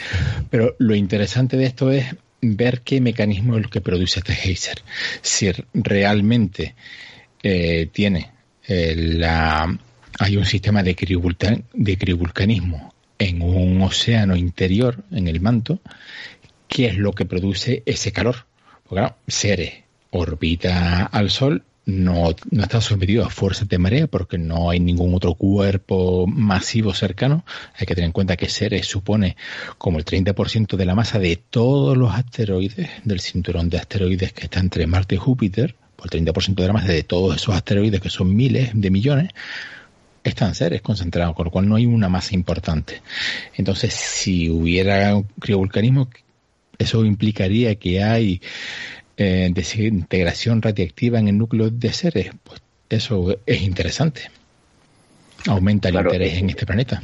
[0.49, 2.08] Pero lo interesante de esto es
[2.41, 4.81] ver qué mecanismo es lo que produce este geyser.
[5.21, 6.75] Si realmente
[7.43, 8.31] eh, tiene
[8.67, 9.77] eh, la,
[10.19, 10.95] hay un sistema de,
[11.73, 15.81] de criovulcanismo en un océano interior, en el manto,
[16.67, 18.45] ¿qué es lo que produce ese calor?
[18.83, 19.73] Porque claro, Ceres
[20.11, 25.13] orbita al Sol no, no está sometido a fuerzas de marea porque no hay ningún
[25.15, 27.43] otro cuerpo masivo cercano.
[27.75, 29.35] Hay que tener en cuenta que Ceres supone
[29.77, 34.43] como el 30% de la masa de todos los asteroides, del cinturón de asteroides que
[34.43, 37.99] está entre Marte y Júpiter, por el 30% de la masa de todos esos asteroides,
[37.99, 39.29] que son miles de millones,
[40.23, 43.01] están Ceres concentrados, con lo cual no hay una masa importante.
[43.55, 46.09] Entonces, si hubiera criovulcanismo,
[46.77, 48.41] eso implicaría que hay
[49.22, 54.22] eh, desintegración radiactiva en el núcleo de seres, pues eso es interesante.
[55.45, 57.03] Aumenta el interés en este planeta.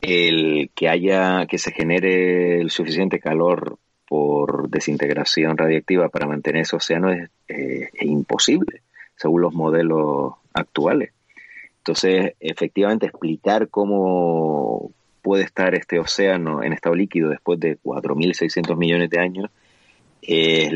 [0.00, 3.76] El que haya, que se genere el suficiente calor
[4.08, 8.80] por desintegración radiactiva para mantener ese océano es, eh, es imposible,
[9.14, 11.12] según los modelos actuales.
[11.80, 14.90] Entonces, efectivamente, explicar cómo
[15.20, 19.50] puede estar este océano en estado líquido después de 4.600 millones de años
[20.22, 20.72] es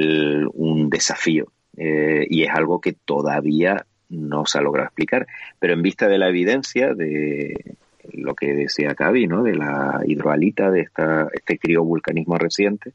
[0.53, 5.27] un desafío eh, y es algo que todavía no se ha logrado explicar.
[5.59, 7.77] Pero en vista de la evidencia de
[8.13, 9.43] lo que decía Cavi, ¿no?
[9.43, 12.93] de la hidroalita, de esta, este criovulcanismo reciente,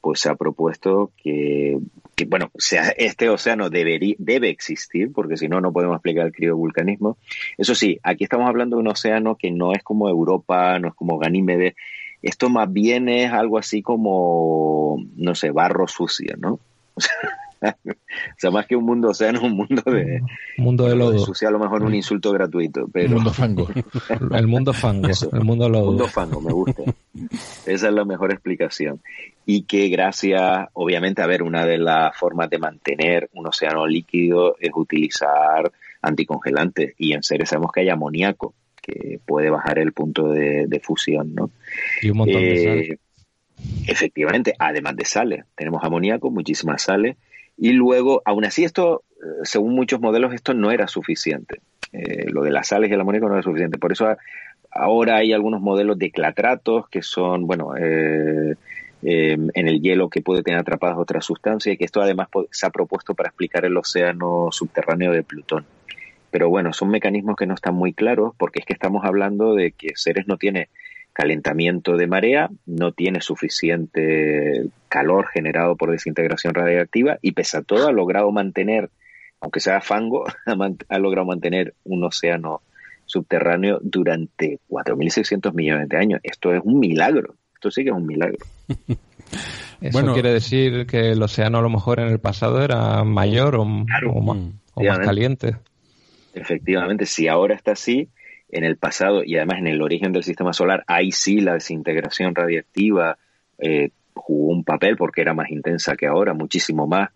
[0.00, 1.78] pues se ha propuesto que,
[2.28, 7.18] bueno, sea, este océano debe existir, porque si no, no podemos explicar el criovulcanismo.
[7.58, 10.94] Eso sí, aquí estamos hablando de un océano que no es como Europa, no es
[10.94, 11.74] como Ganímedes,
[12.22, 16.58] esto más bien es algo así como, no sé, barro sucio, ¿no?
[17.62, 20.20] o sea, más que un mundo océano, un mundo de...
[20.58, 21.24] Mundo de lodo.
[21.24, 23.10] a lo mejor un insulto gratuito, pero...
[23.10, 23.68] mundo fango.
[24.32, 25.82] el mundo fango, el mundo lodo.
[25.82, 26.82] El mundo fango, me gusta.
[27.66, 29.00] Esa es la mejor explicación.
[29.44, 34.56] Y que gracias, obviamente, a ver, una de las formas de mantener un océano líquido
[34.60, 35.70] es utilizar
[36.02, 36.94] anticongelantes.
[36.98, 38.54] Y en serio sabemos que hay amoníaco,
[38.86, 41.50] que puede bajar el punto de, fusión, ¿no?
[42.02, 42.80] Y un montón de.
[42.80, 42.98] Eh,
[43.86, 45.44] efectivamente, además de sales.
[45.56, 47.16] Tenemos amoníaco, muchísimas sales
[47.56, 51.60] y luego, aún así, esto, eh, según muchos modelos, esto no era suficiente.
[51.92, 53.78] Eh, lo de las sales y el amoníaco no era suficiente.
[53.78, 54.14] Por eso
[54.70, 58.54] ahora hay algunos modelos de clatratos que son, bueno, eh,
[59.02, 62.70] en el hielo que puede tener atrapadas otras sustancias y que esto además se ha
[62.70, 65.64] propuesto para explicar el océano subterráneo de Plutón.
[66.36, 69.72] Pero bueno, son mecanismos que no están muy claros porque es que estamos hablando de
[69.72, 70.68] que Ceres no tiene
[71.14, 77.88] calentamiento de marea, no tiene suficiente calor generado por desintegración radiactiva y pese a todo
[77.88, 78.90] ha logrado mantener,
[79.40, 80.26] aunque sea fango,
[80.90, 82.60] ha logrado mantener un océano
[83.06, 86.20] subterráneo durante 4.600 millones de años.
[86.22, 88.44] Esto es un milagro, esto sí que es un milagro.
[89.80, 93.56] Eso bueno, quiere decir que el océano a lo mejor en el pasado era mayor
[93.56, 95.56] o, o más caliente.
[96.36, 98.10] Efectivamente, si ahora está así,
[98.50, 102.34] en el pasado y además en el origen del sistema solar, ahí sí la desintegración
[102.34, 103.18] radiactiva
[103.58, 107.10] eh, jugó un papel porque era más intensa que ahora, muchísimo más.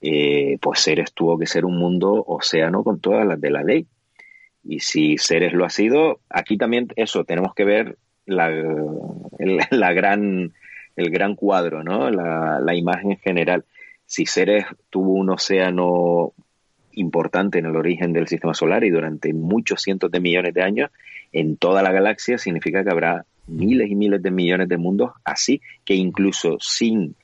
[0.00, 3.86] Eh, pues Ceres tuvo que ser un mundo océano con todas las de la ley.
[4.64, 8.50] Y si Ceres lo ha sido, aquí también eso, tenemos que ver la,
[9.70, 10.52] la gran,
[10.96, 12.10] el gran cuadro, ¿no?
[12.10, 13.64] La, la imagen general.
[14.06, 16.32] Si Ceres tuvo un océano
[16.94, 20.90] importante en el origen del sistema solar y durante muchos cientos de millones de años
[21.32, 25.60] en toda la galaxia significa que habrá miles y miles de millones de mundos así
[25.84, 27.14] que incluso sin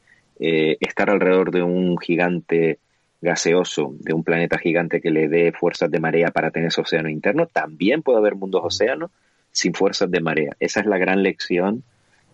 [0.40, 2.78] eh, estar alrededor de un gigante
[3.20, 7.08] gaseoso, de un planeta gigante que le dé fuerzas de marea para tener ese océano
[7.08, 9.10] interno, también puede haber mundos océanos
[9.50, 10.56] sin fuerzas de marea.
[10.60, 11.82] Esa es la gran lección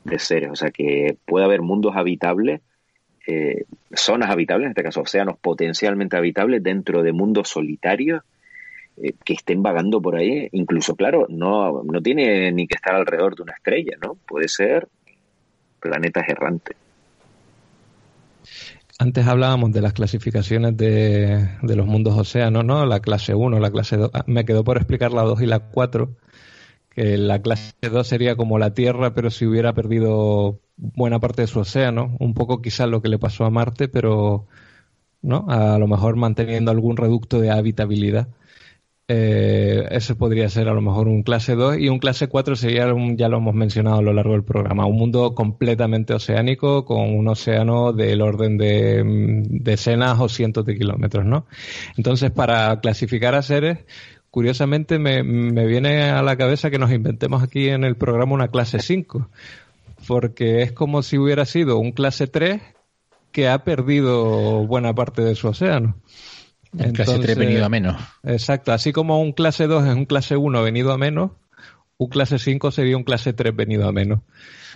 [0.04, 2.60] de seres, o sea que puede haber mundos habitables
[3.26, 8.22] eh, zonas habitables, en este caso océanos potencialmente habitables dentro de mundos solitarios
[8.96, 10.48] eh, que estén vagando por ahí.
[10.52, 14.14] Incluso, claro, no, no tiene ni que estar alrededor de una estrella, ¿no?
[14.26, 14.88] Puede ser
[15.80, 16.76] planetas errantes.
[18.98, 22.86] Antes hablábamos de las clasificaciones de, de, los mundos océanos, ¿no?
[22.86, 24.10] La clase 1, la clase 2.
[24.14, 26.10] Ah, me quedó por explicar la 2 y la 4
[26.90, 31.48] que la clase 2 sería como la Tierra, pero si hubiera perdido buena parte de
[31.48, 34.46] su océano, un poco quizás lo que le pasó a Marte, pero
[35.22, 38.28] no, a lo mejor manteniendo algún reducto de habitabilidad.
[39.06, 42.86] Eh, ese podría ser a lo mejor un clase 2 y un clase 4 sería,
[43.16, 47.28] ya lo hemos mencionado a lo largo del programa, un mundo completamente oceánico con un
[47.28, 51.46] océano del orden de mm, decenas o cientos de kilómetros, ¿no?
[51.98, 53.80] Entonces, para clasificar a seres,
[54.30, 58.48] curiosamente me, me, viene a la cabeza que nos inventemos aquí en el programa una
[58.48, 59.28] clase 5,
[60.06, 62.60] porque es como si hubiera sido un clase 3
[63.32, 65.96] que ha perdido buena parte de su océano.
[66.72, 67.96] Un clase 3 venido a menos.
[68.22, 71.32] Exacto, así como un clase 2 es un clase 1 venido a menos,
[71.98, 74.20] un clase 5 sería un clase 3 venido a menos.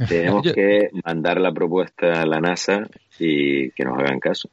[0.09, 4.49] Tenemos que mandar la propuesta a la NASA y que nos hagan caso.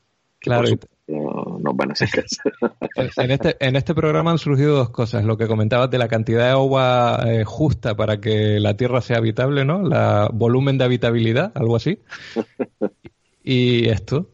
[0.45, 0.69] Claro,
[1.07, 2.09] no nos van a hacer
[3.17, 5.23] en, este, en este programa han surgido dos cosas.
[5.23, 9.17] Lo que comentabas de la cantidad de agua eh, justa para que la Tierra sea
[9.17, 9.81] habitable, ¿no?
[9.83, 11.99] La volumen de habitabilidad, algo así.
[13.43, 14.29] y esto.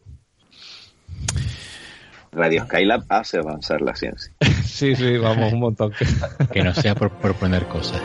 [2.31, 4.33] Radio Skylab hace avanzar la ciencia.
[4.63, 5.93] sí, sí, vamos un montón.
[6.51, 8.01] que no sea por proponer cosas.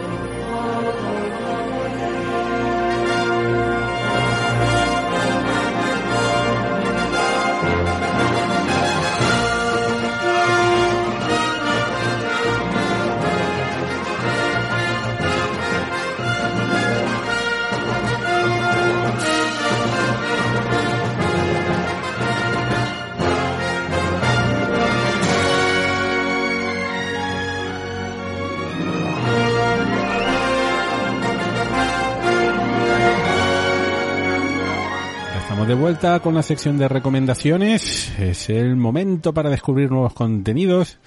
[35.67, 38.17] De vuelta con la sección de recomendaciones.
[38.20, 40.99] Es el momento para descubrir nuevos contenidos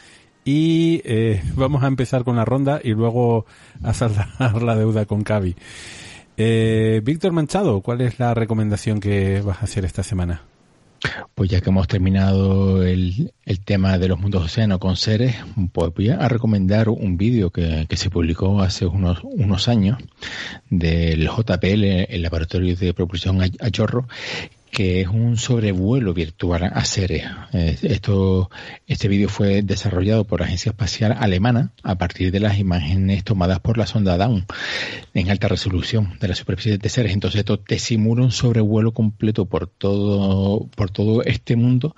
[0.44, 3.46] y eh, vamos a empezar con la ronda y luego
[3.84, 5.56] a saldar la deuda con Cavi.
[6.36, 10.42] Eh, Víctor Manchado, ¿cuál es la recomendación que vas a hacer esta semana?
[11.36, 15.36] Pues ya que hemos terminado el, el tema de los mundos océanos con seres,
[15.74, 19.98] pues voy a recomendar un vídeo que, que, se publicó hace unos, unos años
[20.70, 24.08] del JPL, el Laboratorio de Propulsión a, Chorro,
[24.72, 27.26] que es un sobrevuelo virtual a Ceres.
[27.54, 28.50] Eh, esto,
[28.88, 33.60] este vídeo fue desarrollado por la Agencia Espacial Alemana a partir de las imágenes tomadas
[33.60, 34.46] por la sonda Dawn
[35.14, 37.14] en alta resolución de la superficie de Ceres.
[37.14, 41.96] Entonces esto te simula un sobrevuelo completo por todo, por todo este mundo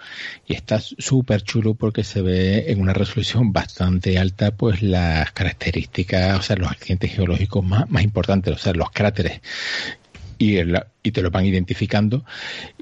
[0.48, 6.40] y está súper chulo porque se ve en una resolución bastante alta pues las características,
[6.40, 9.42] o sea, los accidentes geológicos más, más importantes, o sea, los cráteres
[10.42, 10.58] y,
[11.04, 12.26] y te lo van identificando.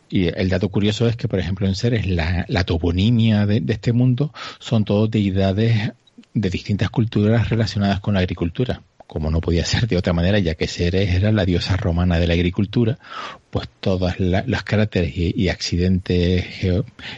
[0.09, 3.93] Y el dato curioso es que, por ejemplo, en Ceres, la, la toponimia de, este
[3.93, 5.91] mundo son todos deidades
[6.33, 8.81] de distintas culturas relacionadas con la agricultura.
[9.09, 12.27] Como no podía ser de otra manera, ya que Ceres era la diosa romana de
[12.27, 12.99] la agricultura,
[13.49, 16.45] pues todas las cráteres y, accidentes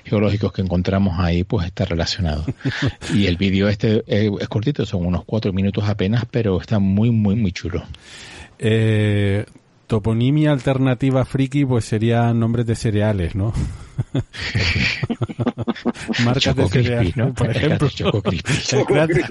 [0.05, 2.45] geológicos que encontramos ahí, pues está relacionado.
[3.13, 7.11] y el vídeo este es, es cortito, son unos cuatro minutos apenas, pero está muy,
[7.11, 7.83] muy, muy chulo.
[8.57, 9.43] Eh,
[9.87, 13.51] toponimia alternativa friki pues sería nombres de cereales, ¿no?
[16.25, 17.33] Marcas de cereales, ¿no?
[17.33, 19.25] Por ejemplo, Choco el, cráter,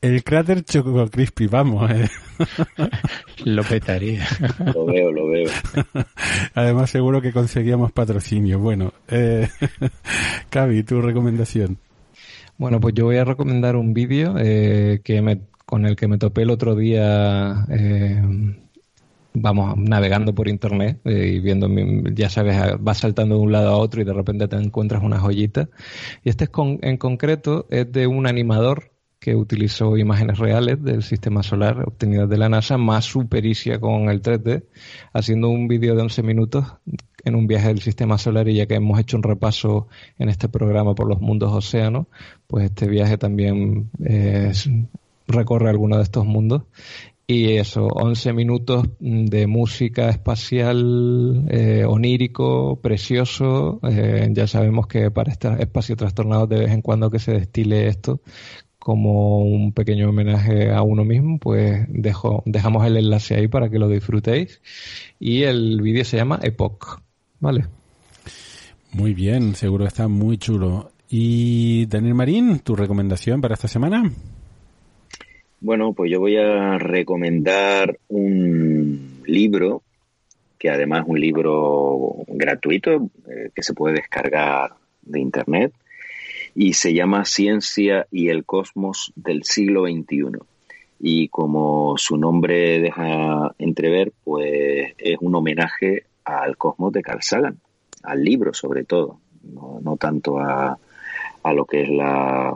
[0.00, 1.90] el cráter Choco Crispy, vamos.
[1.90, 2.08] Eh.
[3.44, 4.26] Lo petaría.
[4.74, 5.50] Lo veo, lo veo.
[6.54, 8.58] Además seguro que conseguíamos patrocinio.
[8.58, 9.48] Bueno, eh,
[10.50, 11.78] Cavi, tu recomendación.
[12.56, 16.18] Bueno, pues yo voy a recomendar un vídeo eh, que me, con el que me
[16.18, 18.22] topé el otro día eh,
[19.34, 21.68] vamos navegando por internet eh, y viendo,
[22.14, 25.18] ya sabes, vas saltando de un lado a otro y de repente te encuentras una
[25.18, 25.68] joyita.
[26.22, 31.42] Y este es en concreto es de un animador que utilizó imágenes reales del sistema
[31.42, 34.64] solar obtenidas de la NASA más su pericia con el 3D,
[35.14, 36.66] haciendo un vídeo de 11 minutos
[37.24, 39.88] en un viaje del sistema solar y ya que hemos hecho un repaso
[40.18, 42.06] en este programa por los mundos océanos,
[42.46, 44.52] pues este viaje también eh,
[45.26, 46.64] recorre alguno de estos mundos
[47.26, 53.80] y eso, 11 minutos de música espacial eh, onírico, precioso.
[53.82, 57.88] Eh, ya sabemos que para este espacio trastornado de vez en cuando que se destile
[57.88, 58.20] esto
[58.78, 63.78] como un pequeño homenaje a uno mismo, pues dejo, dejamos el enlace ahí para que
[63.78, 64.60] lo disfrutéis.
[65.18, 67.00] Y el vídeo se llama Epoch,
[67.40, 67.64] ¿vale?
[68.92, 70.90] Muy bien, seguro está muy chulo.
[71.08, 74.12] Y Daniel Marín, ¿tu recomendación para esta semana?
[75.64, 79.80] Bueno, pues yo voy a recomendar un libro,
[80.58, 85.72] que además es un libro gratuito, eh, que se puede descargar de Internet,
[86.54, 90.38] y se llama Ciencia y el Cosmos del siglo XXI.
[91.00, 97.58] Y como su nombre deja entrever, pues es un homenaje al cosmos de Carl Sagan,
[98.02, 100.78] al libro sobre todo, no, tanto a,
[101.54, 102.54] lo que es la,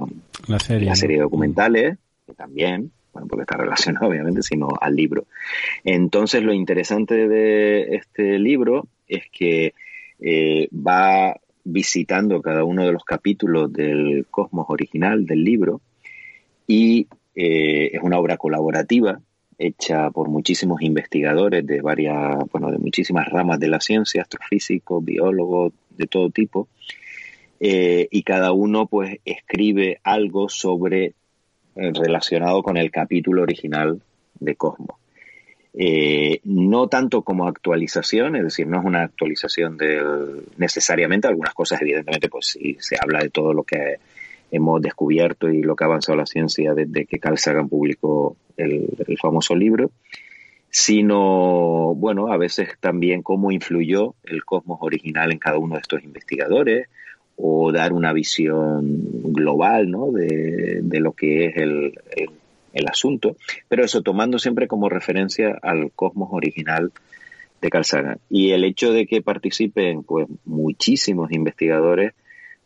[0.59, 1.97] serie, la serie de documentales,
[2.27, 2.93] que también,
[3.27, 5.27] porque está relacionado obviamente, sino al libro.
[5.85, 9.75] Entonces lo interesante de este libro es que
[10.21, 15.81] eh, va visitando cada uno de los capítulos del cosmos original del libro
[16.67, 19.21] y eh, es una obra colaborativa
[19.59, 25.73] hecha por muchísimos investigadores de varias, bueno, de muchísimas ramas de la ciencia, astrofísicos, biólogos,
[25.97, 26.69] de todo tipo,
[27.61, 31.15] eh, y cada uno pues escribe algo sobre
[31.79, 34.01] relacionado con el capítulo original
[34.41, 34.97] de Cosmos.
[35.75, 40.03] Eh, no tanto como actualización, es decir, no es una actualización de
[40.57, 43.97] necesariamente, algunas cosas evidentemente pues sí se habla de todo lo que
[44.51, 49.19] hemos descubierto y lo que ha avanzado la ciencia desde que Carl Sagan publicó el
[49.21, 49.93] famoso libro,
[50.71, 56.03] sino, bueno, a veces también cómo influyó el cosmos original en cada uno de estos
[56.03, 56.89] investigadores,
[57.41, 60.11] o dar una visión global ¿no?
[60.11, 61.95] de, lo que es el,
[62.73, 63.37] el, asunto,
[63.69, 66.91] pero eso tomando siempre como referencia al cosmos original
[67.61, 68.19] de Carl Sagan.
[68.29, 72.15] Y el hecho de que participen pues muchísimos investigadores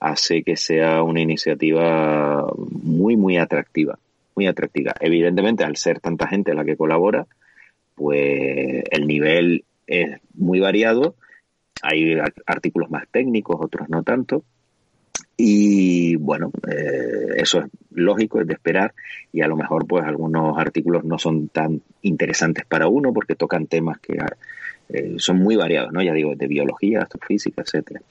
[0.01, 3.99] hace que sea una iniciativa muy, muy atractiva,
[4.34, 4.94] muy atractiva.
[5.01, 7.26] Evidentemente, al ser tanta gente la que colabora,
[7.94, 11.15] pues el nivel es muy variado.
[11.83, 14.44] Hay artículos más técnicos, otros no tanto,
[15.37, 18.95] y bueno, eh, eso es lógico, es de esperar
[19.33, 23.67] y a lo mejor pues algunos artículos no son tan interesantes para uno porque tocan
[23.67, 24.19] temas que
[24.89, 26.03] eh, son muy variados, ¿no?
[26.03, 28.03] Ya digo, de biología, astrofísica, etcétera.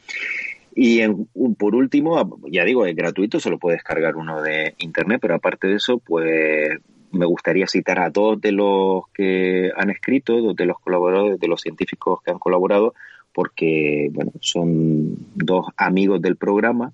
[0.73, 1.25] Y en,
[1.57, 5.67] por último, ya digo, es gratuito, se lo puede descargar uno de internet, pero aparte
[5.67, 6.69] de eso, pues
[7.11, 11.47] me gustaría citar a dos de los que han escrito, dos de los colaboradores, de
[11.47, 12.93] los científicos que han colaborado,
[13.33, 16.93] porque bueno, son dos amigos del programa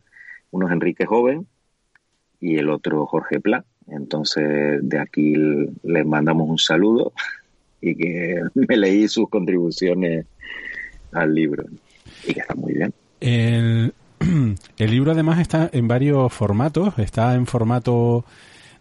[0.52, 1.48] uno es Enrique Joven
[2.40, 3.66] y el otro Jorge Pla.
[3.88, 5.34] Entonces, de aquí
[5.84, 7.14] les mandamos un saludo
[7.82, 10.26] y que me leí sus contribuciones
[11.12, 11.66] al libro
[12.28, 12.94] y que está muy bien.
[13.20, 13.94] El,
[14.78, 18.26] el libro además está en varios formatos, está en formato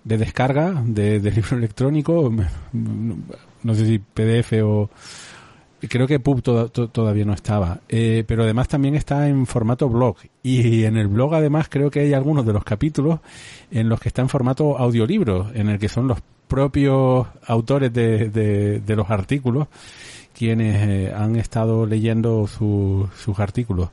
[0.05, 2.33] de descarga de, libro electrónico,
[2.73, 4.91] no sé si PDF o...
[5.89, 6.43] Creo que PUB
[6.91, 10.17] todavía no estaba, eh, pero además también está en formato blog.
[10.43, 13.21] Y en el blog además creo que hay algunos de los capítulos
[13.71, 18.29] en los que está en formato audiolibro, en el que son los propios autores de,
[18.31, 19.69] de, los artículos
[20.33, 23.89] quienes eh, han estado leyendo sus artículos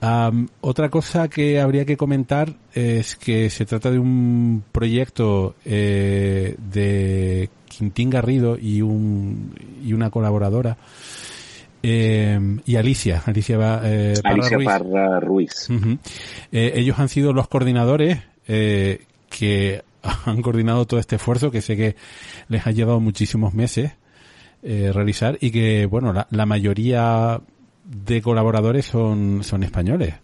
[0.00, 7.50] otra cosa que habría que comentar es que se trata de un proyecto eh, de
[7.68, 9.54] Quintín Garrido y, un,
[9.84, 10.76] y una colaboradora.
[11.82, 14.14] Eh, y Alicia, Alicia, eh,
[14.64, 15.68] Parra Ruiz.
[16.50, 19.82] Eh, ellos han sido los coordinadores que
[20.24, 21.96] han coordinado todo este esfuerzo que sé que
[22.48, 23.92] les ha llevado muchísimos meses
[24.62, 27.40] realizar y que, bueno, la, la mayoría
[27.88, 30.14] de colaboradores son, son españoles.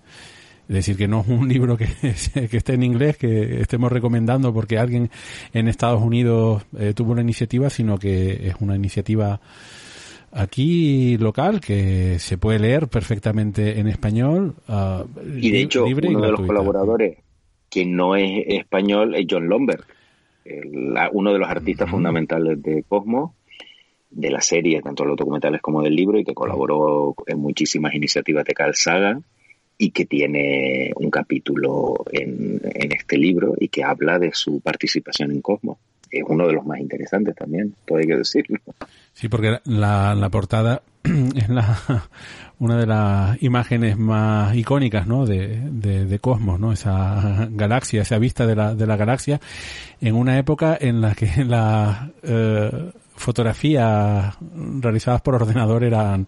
[0.68, 1.86] Es decir, que no es un libro que,
[2.50, 5.10] que esté en inglés, que estemos recomendando porque alguien
[5.52, 9.40] en Estados Unidos eh, tuvo una iniciativa, sino que es una iniciativa
[10.32, 14.54] aquí local que se puede leer perfectamente en español.
[14.68, 15.04] Uh,
[15.38, 17.18] y de hecho, uno de los colaboradores
[17.70, 19.84] que no es español es John Lomberg,
[21.12, 23.32] uno de los artistas fundamentales de Cosmos
[24.14, 28.44] de la serie, tanto los documentales como del libro, y que colaboró en muchísimas iniciativas
[28.44, 29.24] de Carl Sagan
[29.76, 35.40] y que tiene un capítulo en, este libro y que habla de su participación en
[35.40, 35.78] Cosmos.
[36.10, 38.58] Es uno de los más interesantes también, todo hay que decirlo.
[39.12, 41.76] Sí, porque la, la portada es la,
[42.60, 45.26] una de las imágenes más icónicas ¿no?
[45.26, 46.72] de, de, Cosmos, ¿no?
[46.72, 49.40] esa galaxia, esa vista de la, de la galaxia,
[50.00, 52.10] en una época en la que la...
[52.22, 54.36] Eh, fotografías
[54.80, 56.26] realizadas por ordenador eran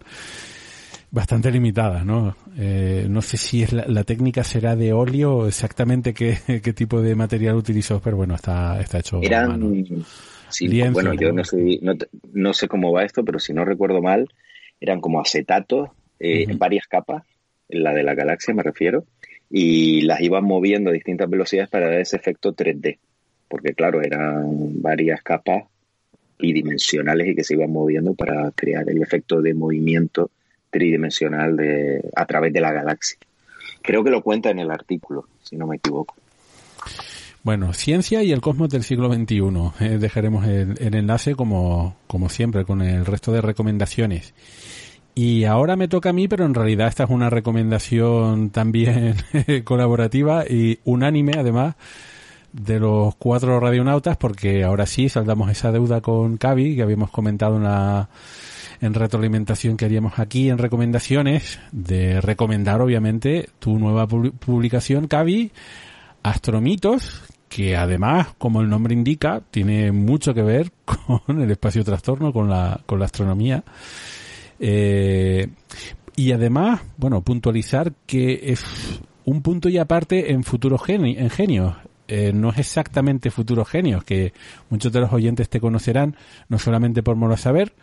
[1.11, 2.37] bastante limitadas, ¿no?
[2.59, 7.15] Eh, no sé si es la, técnica será de óleo, exactamente qué, qué, tipo de
[7.15, 9.21] material utilizó, pero bueno, está, está hecho.
[9.23, 9.61] Eran,
[10.93, 11.81] bueno, yo no sé,
[12.33, 14.29] no, sé cómo va esto, pero si no recuerdo mal,
[14.81, 15.91] eran como acetatos
[16.21, 17.25] eh, en varias capas,
[17.69, 19.05] la de la galaxia me refiero,
[19.51, 22.99] y las iban moviendo a distintas velocidades para dar ese efecto 3D,
[23.49, 25.65] porque claro, eran varias capas
[26.39, 30.31] bidimensionales y que se iban moviendo para crear el efecto de movimiento
[30.71, 33.19] tridimensional de, a través de la galaxia.
[33.83, 36.15] Creo que lo cuenta en el artículo, si no me equivoco.
[37.43, 39.39] Bueno, ciencia y el cosmos del siglo XXI.
[39.79, 44.35] Eh, dejaremos el, enlace como, como siempre con el resto de recomendaciones.
[45.15, 49.15] Y ahora me toca a mí, pero en realidad esta es una recomendación también
[49.65, 51.77] colaborativa y unánime además
[52.53, 57.57] de los cuatro radionautas, porque ahora sí saldamos esa deuda con Cavi, que habíamos comentado
[57.57, 58.09] en la
[58.81, 65.51] en retroalimentación que haríamos aquí en recomendaciones, de recomendar obviamente tu nueva publicación, Cavi,
[66.23, 72.33] Astromitos, que además, como el nombre indica, tiene mucho que ver con el espacio trastorno,
[72.33, 73.65] con la, con la astronomía.
[74.59, 75.49] Eh,
[76.17, 78.65] y además, bueno, puntualizar que es
[79.25, 81.75] un punto y aparte en futuros en genios.
[82.09, 84.33] Eh, no es exactamente Futuro Genios, que
[84.71, 86.17] muchos de los oyentes te conocerán,
[86.49, 87.75] no solamente por Mola Saber,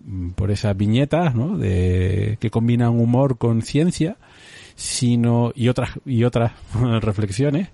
[0.00, 1.56] mm, por esas viñetas, ¿no?
[1.56, 4.16] De, que combinan humor con ciencia,
[4.74, 6.52] sino, y otras, y otras
[7.02, 7.68] reflexiones.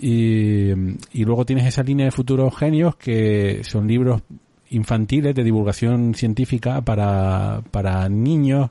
[0.00, 0.70] Y,
[1.12, 4.22] y luego tienes esa línea de Futuros Genios que son libros
[4.70, 8.70] infantiles de divulgación científica para, para niños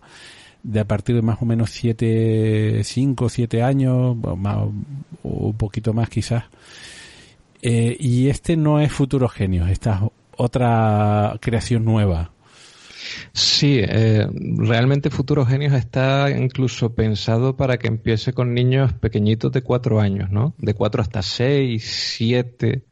[0.68, 4.74] de a partir de más o menos 7, 5, 7 años, o,
[5.24, 6.44] un poquito más quizás.
[7.62, 12.32] Eh, y este no es Futuro Genio, esta es otra creación nueva.
[13.32, 19.62] Sí, eh, realmente Futuro Genios está incluso pensado para que empiece con niños pequeñitos de
[19.64, 20.54] 4 años, ¿no?
[20.58, 21.82] De 4 hasta 6,
[22.18, 22.84] 7,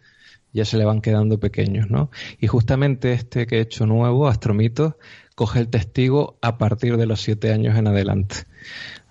[0.54, 2.10] ya se le van quedando pequeños, ¿no?
[2.40, 4.94] Y justamente este que he hecho nuevo, Astromitos,
[5.36, 8.38] coge el testigo a partir de los siete años en adelante.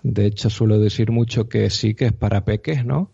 [0.03, 3.11] De hecho, suelo decir mucho que sí que es para peques, ¿no?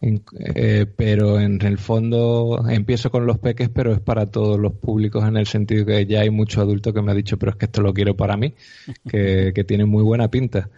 [0.00, 5.26] Eh, pero en el fondo empiezo con los peques, pero es para todos los públicos
[5.26, 7.64] en el sentido que ya hay mucho adulto que me ha dicho, pero es que
[7.64, 8.54] esto lo quiero para mí,
[9.10, 10.70] que, tiene muy buena pinta.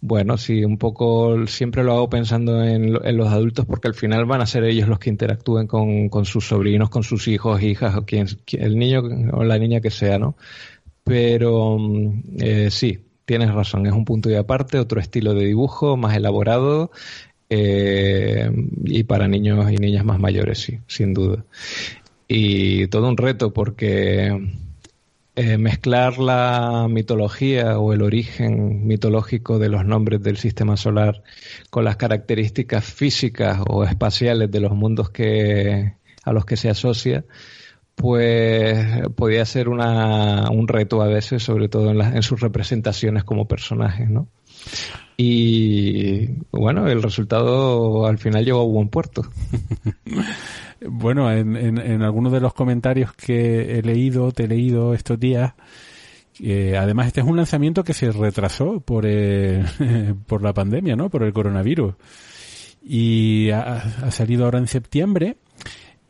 [0.00, 4.40] Bueno, sí, un poco siempre lo hago pensando en, los adultos porque al final van
[4.40, 8.04] a ser ellos los que interactúen con, con sus sobrinos, con sus hijos, hijas, o
[8.06, 10.36] quien, el niño o la niña que sea, ¿no?
[11.06, 15.96] Pero mm, eh, sí, tienes razón, es un punto y aparte, otro estilo de dibujo
[15.96, 16.90] más elaborado
[17.48, 18.50] eh,
[18.84, 21.44] y para niños y niñas más mayores, sí, sin duda.
[22.26, 24.36] Y todo un reto porque
[25.36, 31.22] eh, mezclar la mitología o el origen mitológico de los nombres del sistema solar
[31.70, 35.94] con las características físicas o espaciales de los mundos que,
[36.24, 37.24] a los que se asocia,
[37.96, 43.48] pues podía ser una, un reto a veces, sobre todo en, en sus representaciones como
[43.48, 44.28] personajes, ¿no?
[45.16, 49.22] Y bueno, el resultado al final llegó a buen puerto.
[50.86, 55.54] bueno, en, en, algunos de los comentarios que he leído, te he leído estos días,
[56.38, 59.64] eh, además este es un lanzamiento que se retrasó por, eh,
[60.26, 61.08] por la pandemia, ¿no?
[61.08, 61.94] Por el coronavirus.
[62.82, 65.38] Y ha salido ahora en septiembre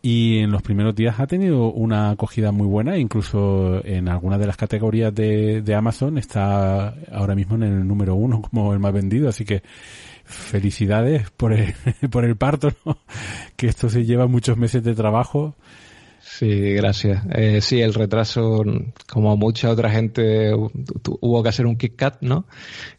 [0.02, 4.46] y en los primeros días ha tenido una acogida muy buena, incluso en algunas de
[4.46, 8.92] las categorías de, de Amazon está ahora mismo en el número uno como el más
[8.92, 9.62] vendido, así que
[10.24, 11.74] felicidades por el,
[12.10, 12.98] por el parto, ¿no?
[13.56, 15.54] que esto se lleva muchos meses de trabajo.
[16.20, 17.24] Sí, gracias.
[17.32, 18.62] Eh, sí, el retraso,
[19.06, 22.46] como mucha otra gente, hubo que hacer un kick cut, ¿no?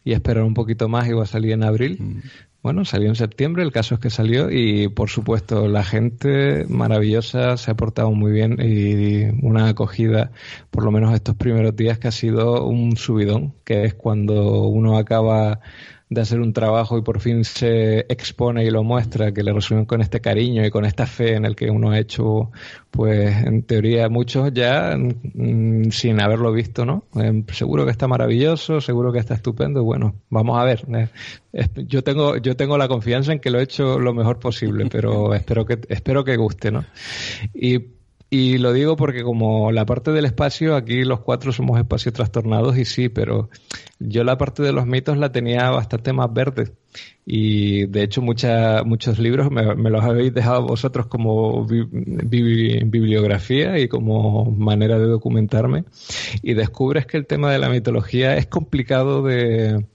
[0.02, 1.98] Y esperar un poquito más y va a salir en abril.
[2.00, 2.20] Mm.
[2.60, 7.56] Bueno, salió en septiembre, el caso es que salió y por supuesto la gente maravillosa
[7.56, 10.32] se ha portado muy bien y una acogida,
[10.70, 14.98] por lo menos estos primeros días, que ha sido un subidón, que es cuando uno
[14.98, 15.60] acaba
[16.10, 19.84] de hacer un trabajo y por fin se expone y lo muestra, que le reciben
[19.84, 22.50] con este cariño y con esta fe en el que uno ha hecho,
[22.90, 27.04] pues en teoría muchos ya mm, sin haberlo visto, ¿no?
[27.16, 29.84] Eh, seguro que está maravilloso, seguro que está estupendo.
[29.84, 30.84] Bueno, vamos a ver.
[31.52, 34.86] Eh, yo tengo yo tengo la confianza en que lo he hecho lo mejor posible,
[34.90, 36.84] pero espero que espero que guste, ¿no?
[37.52, 37.97] Y
[38.30, 42.76] y lo digo porque como la parte del espacio, aquí los cuatro somos espacios trastornados
[42.76, 43.48] y sí, pero
[43.98, 46.72] yo la parte de los mitos la tenía bastante más verde.
[47.24, 54.50] Y de hecho mucha, muchos libros me, los habéis dejado vosotros como bibliografía y como
[54.50, 55.84] manera de documentarme.
[56.42, 59.86] Y descubres que el tema de la mitología es complicado de,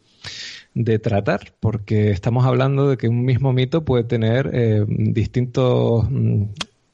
[0.74, 6.46] de tratar, porque estamos hablando de que un mismo mito puede tener eh, distintos mm,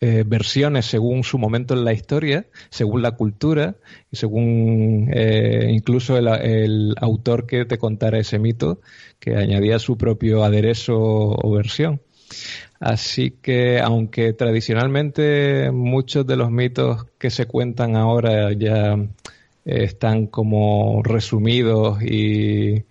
[0.02, 3.76] eh, versiones según su momento en la historia, según la cultura
[4.10, 8.80] y según eh, incluso el, autor que te contara ese mito,
[9.20, 12.02] que añadía su propio aderezo o versión.
[12.80, 19.08] Así que, aunque tradicionalmente muchos de los mitos que se cuentan ahora ya eh,
[19.66, 22.86] están como resumidos y,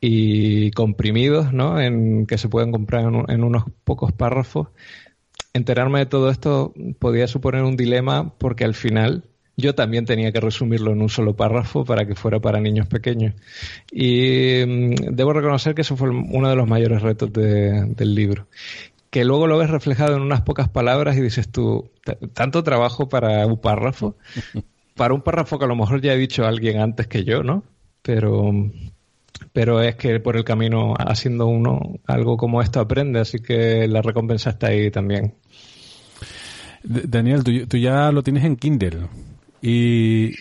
[0.00, 1.80] y comprimidos, ¿no?
[1.80, 4.68] En que se pueden comprar en unos pocos párrafos
[5.56, 9.24] enterarme de todo esto podía suponer un dilema porque al final
[9.56, 13.34] yo también tenía que resumirlo en un solo párrafo para que fuera para niños pequeños.
[13.90, 18.48] Y mm, debo reconocer que eso fue uno de los mayores retos del libro.
[19.10, 21.90] Que luego lo ves reflejado en unas pocas palabras y dices tú,
[22.34, 24.16] tanto trabajo para un párrafo,
[24.94, 27.64] para un párrafo que a lo mejor ya he dicho alguien antes que yo, ¿no?
[28.02, 28.52] Pero
[29.52, 34.02] pero es que por el camino haciendo uno algo como esto aprende, así que la
[34.02, 35.34] recompensa está ahí también.
[36.82, 39.08] Daniel, tú, ya lo tienes en Kindle
[39.60, 40.32] y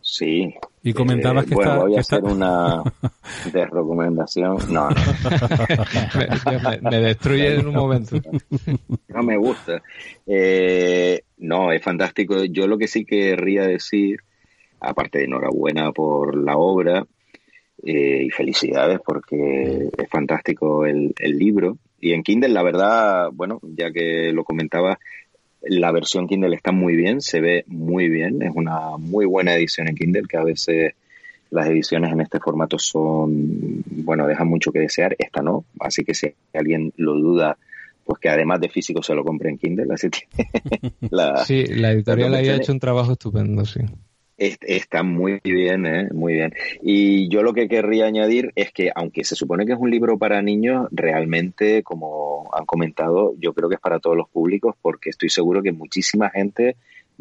[0.00, 0.54] sí.
[0.82, 2.80] Y comentabas eh, que bueno, voy a hacer una
[3.52, 4.56] desrecomendación.
[4.70, 4.96] No, no.
[6.90, 8.16] me, destruye en un momento.
[9.08, 9.82] No me gusta.
[10.26, 12.44] Eh, no, es fantástico.
[12.44, 14.20] Yo lo que sí querría decir,
[14.78, 17.04] aparte de enhorabuena por la obra,
[17.88, 21.78] eh, y felicidades porque es fantástico el, libro.
[22.00, 24.98] Y en Kindle, la verdad, bueno, ya que lo comentaba,
[25.62, 29.86] la versión Kindle está muy bien, se ve muy bien, es una muy buena edición
[29.86, 30.94] en Kindle, que a veces
[31.50, 36.14] las ediciones en este formato son, bueno, dejan mucho que desear, esta no, así que
[36.14, 37.56] si alguien lo duda,
[38.04, 40.26] pues que además de físico se lo compre en Kindle, así que
[41.10, 43.80] la, sí, la editorial ahí ha hecho un trabajo estupendo, sí.
[44.38, 46.08] Está muy bien, ¿eh?
[46.12, 46.52] muy bien.
[46.82, 50.18] Y yo lo que querría añadir es que, aunque se supone que es un libro
[50.18, 55.08] para niños, realmente, como han comentado, yo creo que es para todos los públicos, porque
[55.08, 56.76] estoy seguro que muchísima gente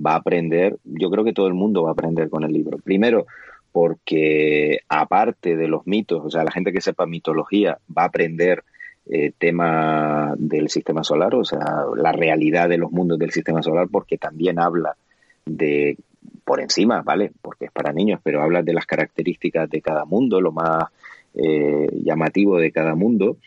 [0.06, 2.80] va a aprender, yo creo que todo el mundo va a aprender con el libro.
[2.80, 3.28] Primero,
[3.72, 8.66] porque aparte de los mitos, o sea, la gente que sepa mitología va a aprender
[9.06, 13.88] eh, tema del sistema solar, o sea, la realidad de los mundos del sistema solar,
[13.90, 14.98] porque también habla
[15.46, 15.98] de
[16.46, 17.32] por encima, ¿vale?
[17.42, 20.86] Porque es para niños, pero habla de las características de cada mundo, lo más
[21.34, 23.38] eh, llamativo de cada mundo,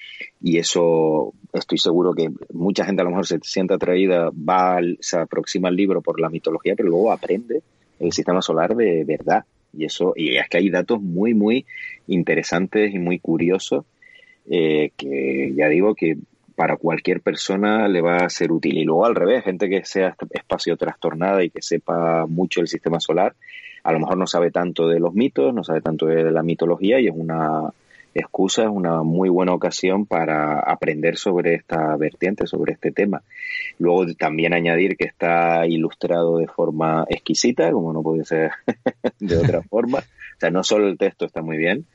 [0.43, 5.19] y eso estoy seguro que mucha gente a lo mejor se siente atraída, va, se
[5.19, 7.63] aproxima al libro por la mitología, pero luego aprende
[8.01, 9.45] el sistema solar de verdad.
[9.73, 11.65] Y eso, y es que hay datos muy, muy
[12.07, 13.85] interesantes y muy curiosos
[14.51, 16.17] eh, que ya digo que
[16.59, 18.79] para cualquier persona le va a ser útil.
[18.79, 22.99] Y luego al revés, gente que sea espacio trastornada y que sepa mucho el sistema
[22.99, 23.37] solar,
[23.85, 26.99] a lo mejor no sabe tanto de los mitos, no sabe tanto de la mitología
[26.99, 27.73] y es una
[28.13, 33.23] excusa, es una muy buena ocasión para aprender sobre esta vertiente, sobre este tema.
[33.79, 38.51] Luego también añadir que está ilustrado de forma exquisita, como no puede ser
[39.21, 39.99] de otra forma.
[39.99, 41.87] O sea, no solo el texto está muy bien,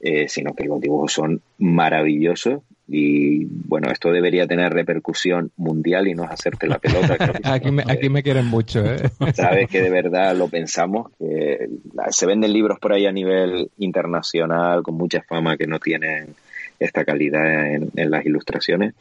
[0.00, 6.14] eh, sino que los dibujos son maravillosos y bueno, esto debería tener repercusión mundial y
[6.14, 7.18] no es hacerte la pelota.
[7.44, 9.10] aquí, me, aquí me quieren mucho, ¿eh?
[9.34, 11.12] Sabes que de verdad lo pensamos.
[11.18, 11.68] Que
[12.10, 16.34] se venden libros por ahí a nivel internacional con mucha fama que no tienen
[16.78, 18.94] esta calidad en, las ilustraciones.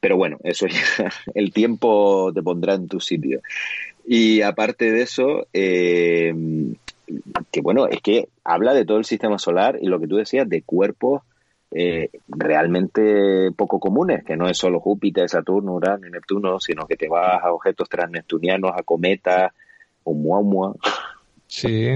[0.00, 0.80] Pero bueno, eso ya,
[1.34, 3.42] el tiempo te pondrá en tu sitio.
[4.06, 6.32] Y aparte de eso, eh,
[7.50, 10.48] que bueno, es que habla de todo el sistema solar y lo que tú decías,
[10.48, 11.22] de cuerpos
[11.76, 16.96] eh, realmente poco comunes, que no es solo Júpiter, Saturno, Urano y Neptuno, sino que
[16.96, 19.52] te vas a objetos transneptunianos, a cometas,
[20.04, 20.74] o muamua.
[21.48, 21.88] Sí,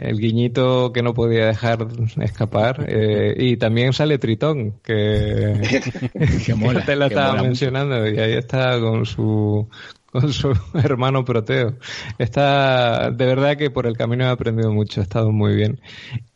[0.00, 1.86] el guiñito que no podía dejar
[2.20, 2.86] escapar.
[2.88, 5.60] Eh, y también sale Tritón, que,
[6.46, 9.68] que mola, te la estaba mencionando, y ahí está con su
[10.10, 11.74] con su hermano Proteo.
[12.18, 15.80] Está, de verdad que por el camino he aprendido mucho, ha estado muy bien.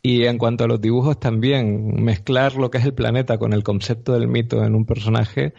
[0.01, 3.63] Y en cuanto a los dibujos también, mezclar lo que es el planeta con el
[3.63, 5.53] concepto del mito en un personaje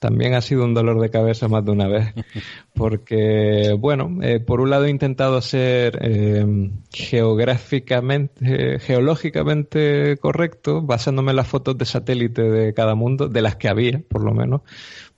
[0.00, 2.12] también ha sido un dolor de cabeza más de una vez.
[2.74, 11.36] Porque, bueno, eh, por un lado he intentado ser eh, geográficamente, geológicamente correcto, basándome en
[11.36, 14.62] las fotos de satélite de cada mundo, de las que había, por lo menos,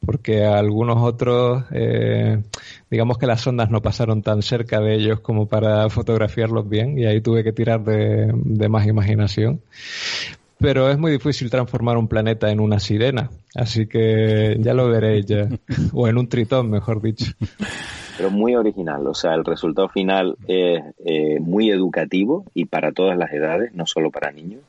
[0.05, 2.43] porque algunos otros, eh,
[2.91, 7.07] digamos que las ondas no pasaron tan cerca de ellos como para fotografiarlos bien, y
[7.07, 9.61] ahí tuve que tirar de, de más imaginación
[10.63, 15.27] pero es muy difícil transformar un planeta en una sirena, así que ya lo veréis
[15.27, 15.49] ya,
[15.93, 17.33] o en un tritón, mejor dicho.
[18.17, 23.19] Pero muy original, o sea, el resultado final es eh, muy educativo y para todas
[23.19, 24.61] las edades, no solo para niños.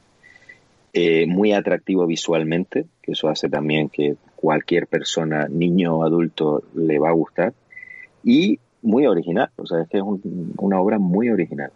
[0.94, 7.00] Eh, muy atractivo visualmente, que eso hace también que cualquier persona, niño o adulto, le
[7.00, 7.54] va a gustar.
[8.26, 10.04] Y muy original, o sea, es que es
[10.58, 11.72] una obra muy original.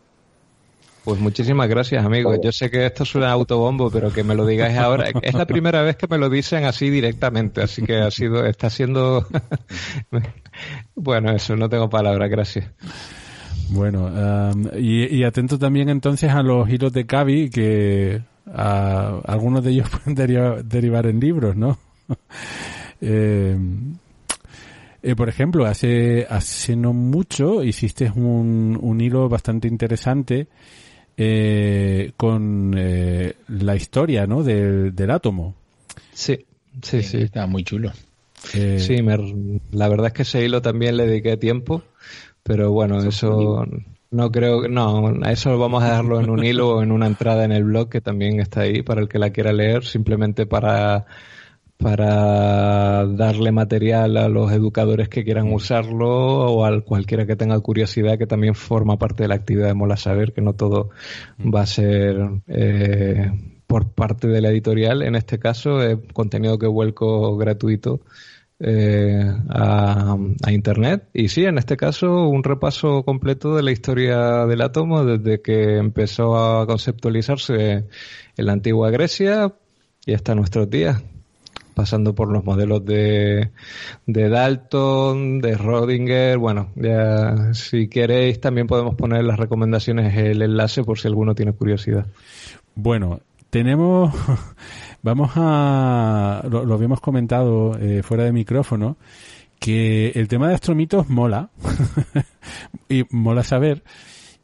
[1.06, 2.38] Pues muchísimas gracias, amigos.
[2.44, 5.06] Yo sé que esto suena autobombo, pero que me lo digáis ahora.
[5.22, 8.70] Es la primera vez que me lo dicen así directamente, así que ha sido, está
[8.70, 9.26] siendo.
[10.96, 12.70] bueno, eso, no tengo palabras, gracias.
[13.70, 14.12] Bueno,
[14.78, 18.22] y, atento también entonces a los hilos de Cavi, que
[18.54, 20.16] algunos de ellos pueden
[20.68, 21.78] derivar en libros, ¿no?
[23.00, 23.56] Eh,
[25.04, 30.48] eh, por ejemplo, hace, hace no mucho hiciste un, un hilo bastante interesante
[31.16, 34.44] eh, con eh, la historia ¿no?
[34.44, 35.56] del, del átomo.
[36.12, 36.46] Sí,
[36.82, 37.18] sí, sí.
[37.18, 37.92] Está muy chulo.
[38.54, 38.98] Eh, sí,
[39.72, 41.84] la verdad es que ese hilo también le dediqué tiempo,
[42.44, 43.66] pero bueno, eso
[44.12, 47.52] no creo, no, eso vamos a dejarlo en un hilo o en una entrada en
[47.52, 51.06] el blog que también está ahí para el que la quiera leer, simplemente para
[51.78, 58.18] para darle material a los educadores que quieran usarlo o a cualquiera que tenga curiosidad
[58.18, 60.90] que también forma parte de la actividad de Mola Saber, que no todo
[61.40, 63.32] va a ser eh,
[63.68, 65.04] por parte de la editorial.
[65.04, 68.02] En este caso, es contenido que vuelco gratuito
[68.60, 71.10] eh, a, a, Internet.
[71.14, 75.78] Y sí, en este caso, un repaso completo de la historia del átomo desde que
[75.78, 77.86] empezó a conceptualizarse
[78.36, 79.54] en la antigua Grecia
[80.08, 81.04] y hasta nuestros días
[81.78, 83.52] pasando por los modelos de,
[84.08, 86.40] de Dalton, de Rodinger.
[86.40, 91.54] Bueno, ya si queréis también podemos poner las recomendaciones el enlace por si alguno tiene
[91.54, 92.08] curiosidad.
[92.74, 93.20] Bueno,
[93.52, 94.12] tenemos,
[95.04, 98.98] vamos a, lo, habíamos comentado eh, fuera de micrófono,
[99.60, 101.52] que el tema de astromitos mola,
[102.90, 103.84] y mola saber,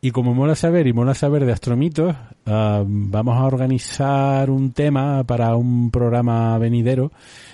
[0.03, 2.13] y como mola saber y mola saber de astromitos,
[2.45, 7.13] ah, vamos a organizar un tema para un programa venidero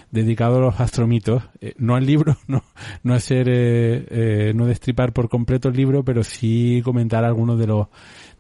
[0.09, 1.43] dedicado a los astromitos.
[1.61, 2.63] Eh, no al libro, no,
[3.03, 7.67] no hacer, eh, eh, no destripar por completo el libro, pero sí comentar algunos de
[7.67, 7.87] los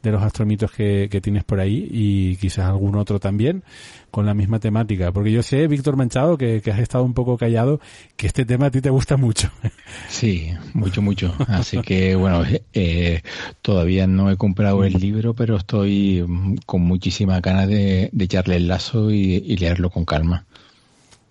[0.01, 3.63] de los astromitos que, que tienes por ahí y quizás algún otro también
[4.11, 5.11] con la misma temática.
[5.11, 7.79] Porque yo sé, Víctor Manchado, que, has estado un poco callado,
[8.15, 9.51] que este tema a ti te gusta mucho.
[10.09, 11.33] Sí, mucho, mucho.
[11.47, 13.21] Así que, bueno, eh,
[13.61, 16.25] todavía no he comprado el libro, pero estoy
[16.65, 20.45] con muchísima ganas de, echarle el lazo y, leerlo con calma.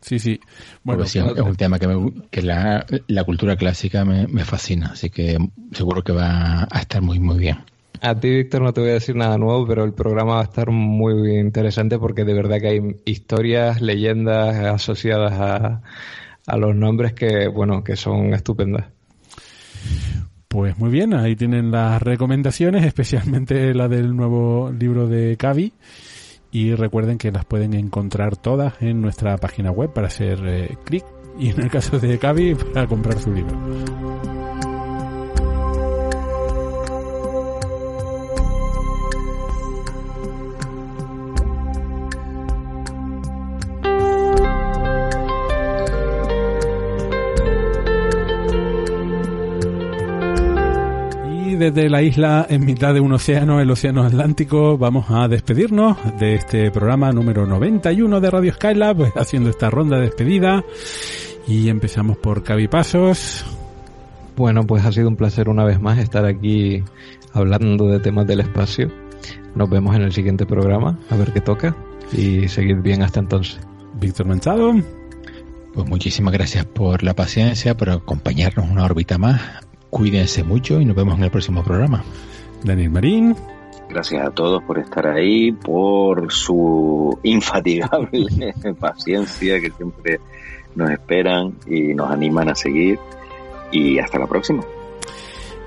[0.00, 0.40] Sí, sí.
[0.82, 5.10] Bueno, es un tema que, me, que la, la cultura clásica me, me fascina, así
[5.10, 5.38] que
[5.72, 7.58] seguro que va a estar muy, muy bien.
[8.00, 10.44] A ti, Víctor, no te voy a decir nada nuevo, pero el programa va a
[10.44, 15.32] estar muy interesante porque de verdad que hay historias, leyendas asociadas
[16.46, 18.86] a, los nombres que, bueno, que son estupendas.
[20.46, 25.72] Pues muy bien, ahí tienen las recomendaciones, especialmente la del nuevo libro de Cavi.
[26.50, 31.04] Y recuerden que las pueden encontrar todas en nuestra página web para hacer eh, clic
[31.38, 34.37] y en el caso de Cavi para comprar su libro.
[51.58, 56.36] Desde la isla en mitad de un océano, el océano Atlántico, vamos a despedirnos de
[56.36, 60.64] este programa número 91 de Radio Skylab, haciendo esta ronda de despedida.
[61.46, 63.44] Y empezamos por Cavipasos.
[64.36, 66.84] Bueno, pues ha sido un placer una vez más estar aquí
[67.32, 68.90] hablando de temas del espacio.
[69.56, 71.76] Nos vemos en el siguiente programa, a ver qué toca
[72.12, 73.58] y seguir bien hasta entonces.
[74.00, 74.72] Víctor Manchado.
[75.74, 79.67] Pues muchísimas gracias por la paciencia, por acompañarnos una órbita más.
[79.90, 82.04] Cuídense mucho y nos vemos en el próximo programa.
[82.62, 83.36] Daniel Marín.
[83.88, 88.26] Gracias a todos por estar ahí, por su infatigable
[88.80, 90.20] paciencia que siempre
[90.74, 92.98] nos esperan y nos animan a seguir.
[93.72, 94.62] Y hasta la próxima.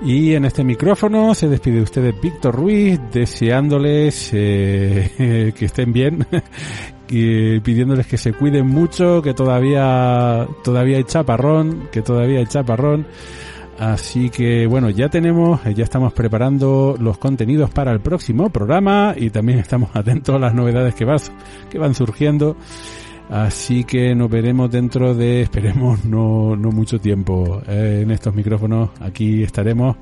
[0.04, 6.26] Y en este micrófono se despide de ustedes Víctor Ruiz, deseándoles eh, que estén bien
[7.08, 13.06] y pidiéndoles que se cuiden mucho, que todavía, todavía hay chaparrón, que todavía hay chaparrón.
[13.78, 19.30] Así que bueno, ya tenemos, ya estamos preparando los contenidos para el próximo programa y
[19.30, 21.06] también estamos atentos a las novedades que,
[21.70, 22.56] que van surgiendo.
[23.30, 28.90] Así que nos veremos dentro de, esperemos, no, no mucho tiempo eh, en estos micrófonos.
[29.00, 29.96] Aquí estaremos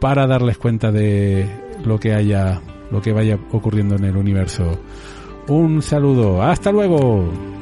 [0.00, 1.48] para darles cuenta de
[1.84, 4.78] lo que haya, lo que vaya ocurriendo en el universo.
[5.48, 7.53] Un saludo, hasta luego.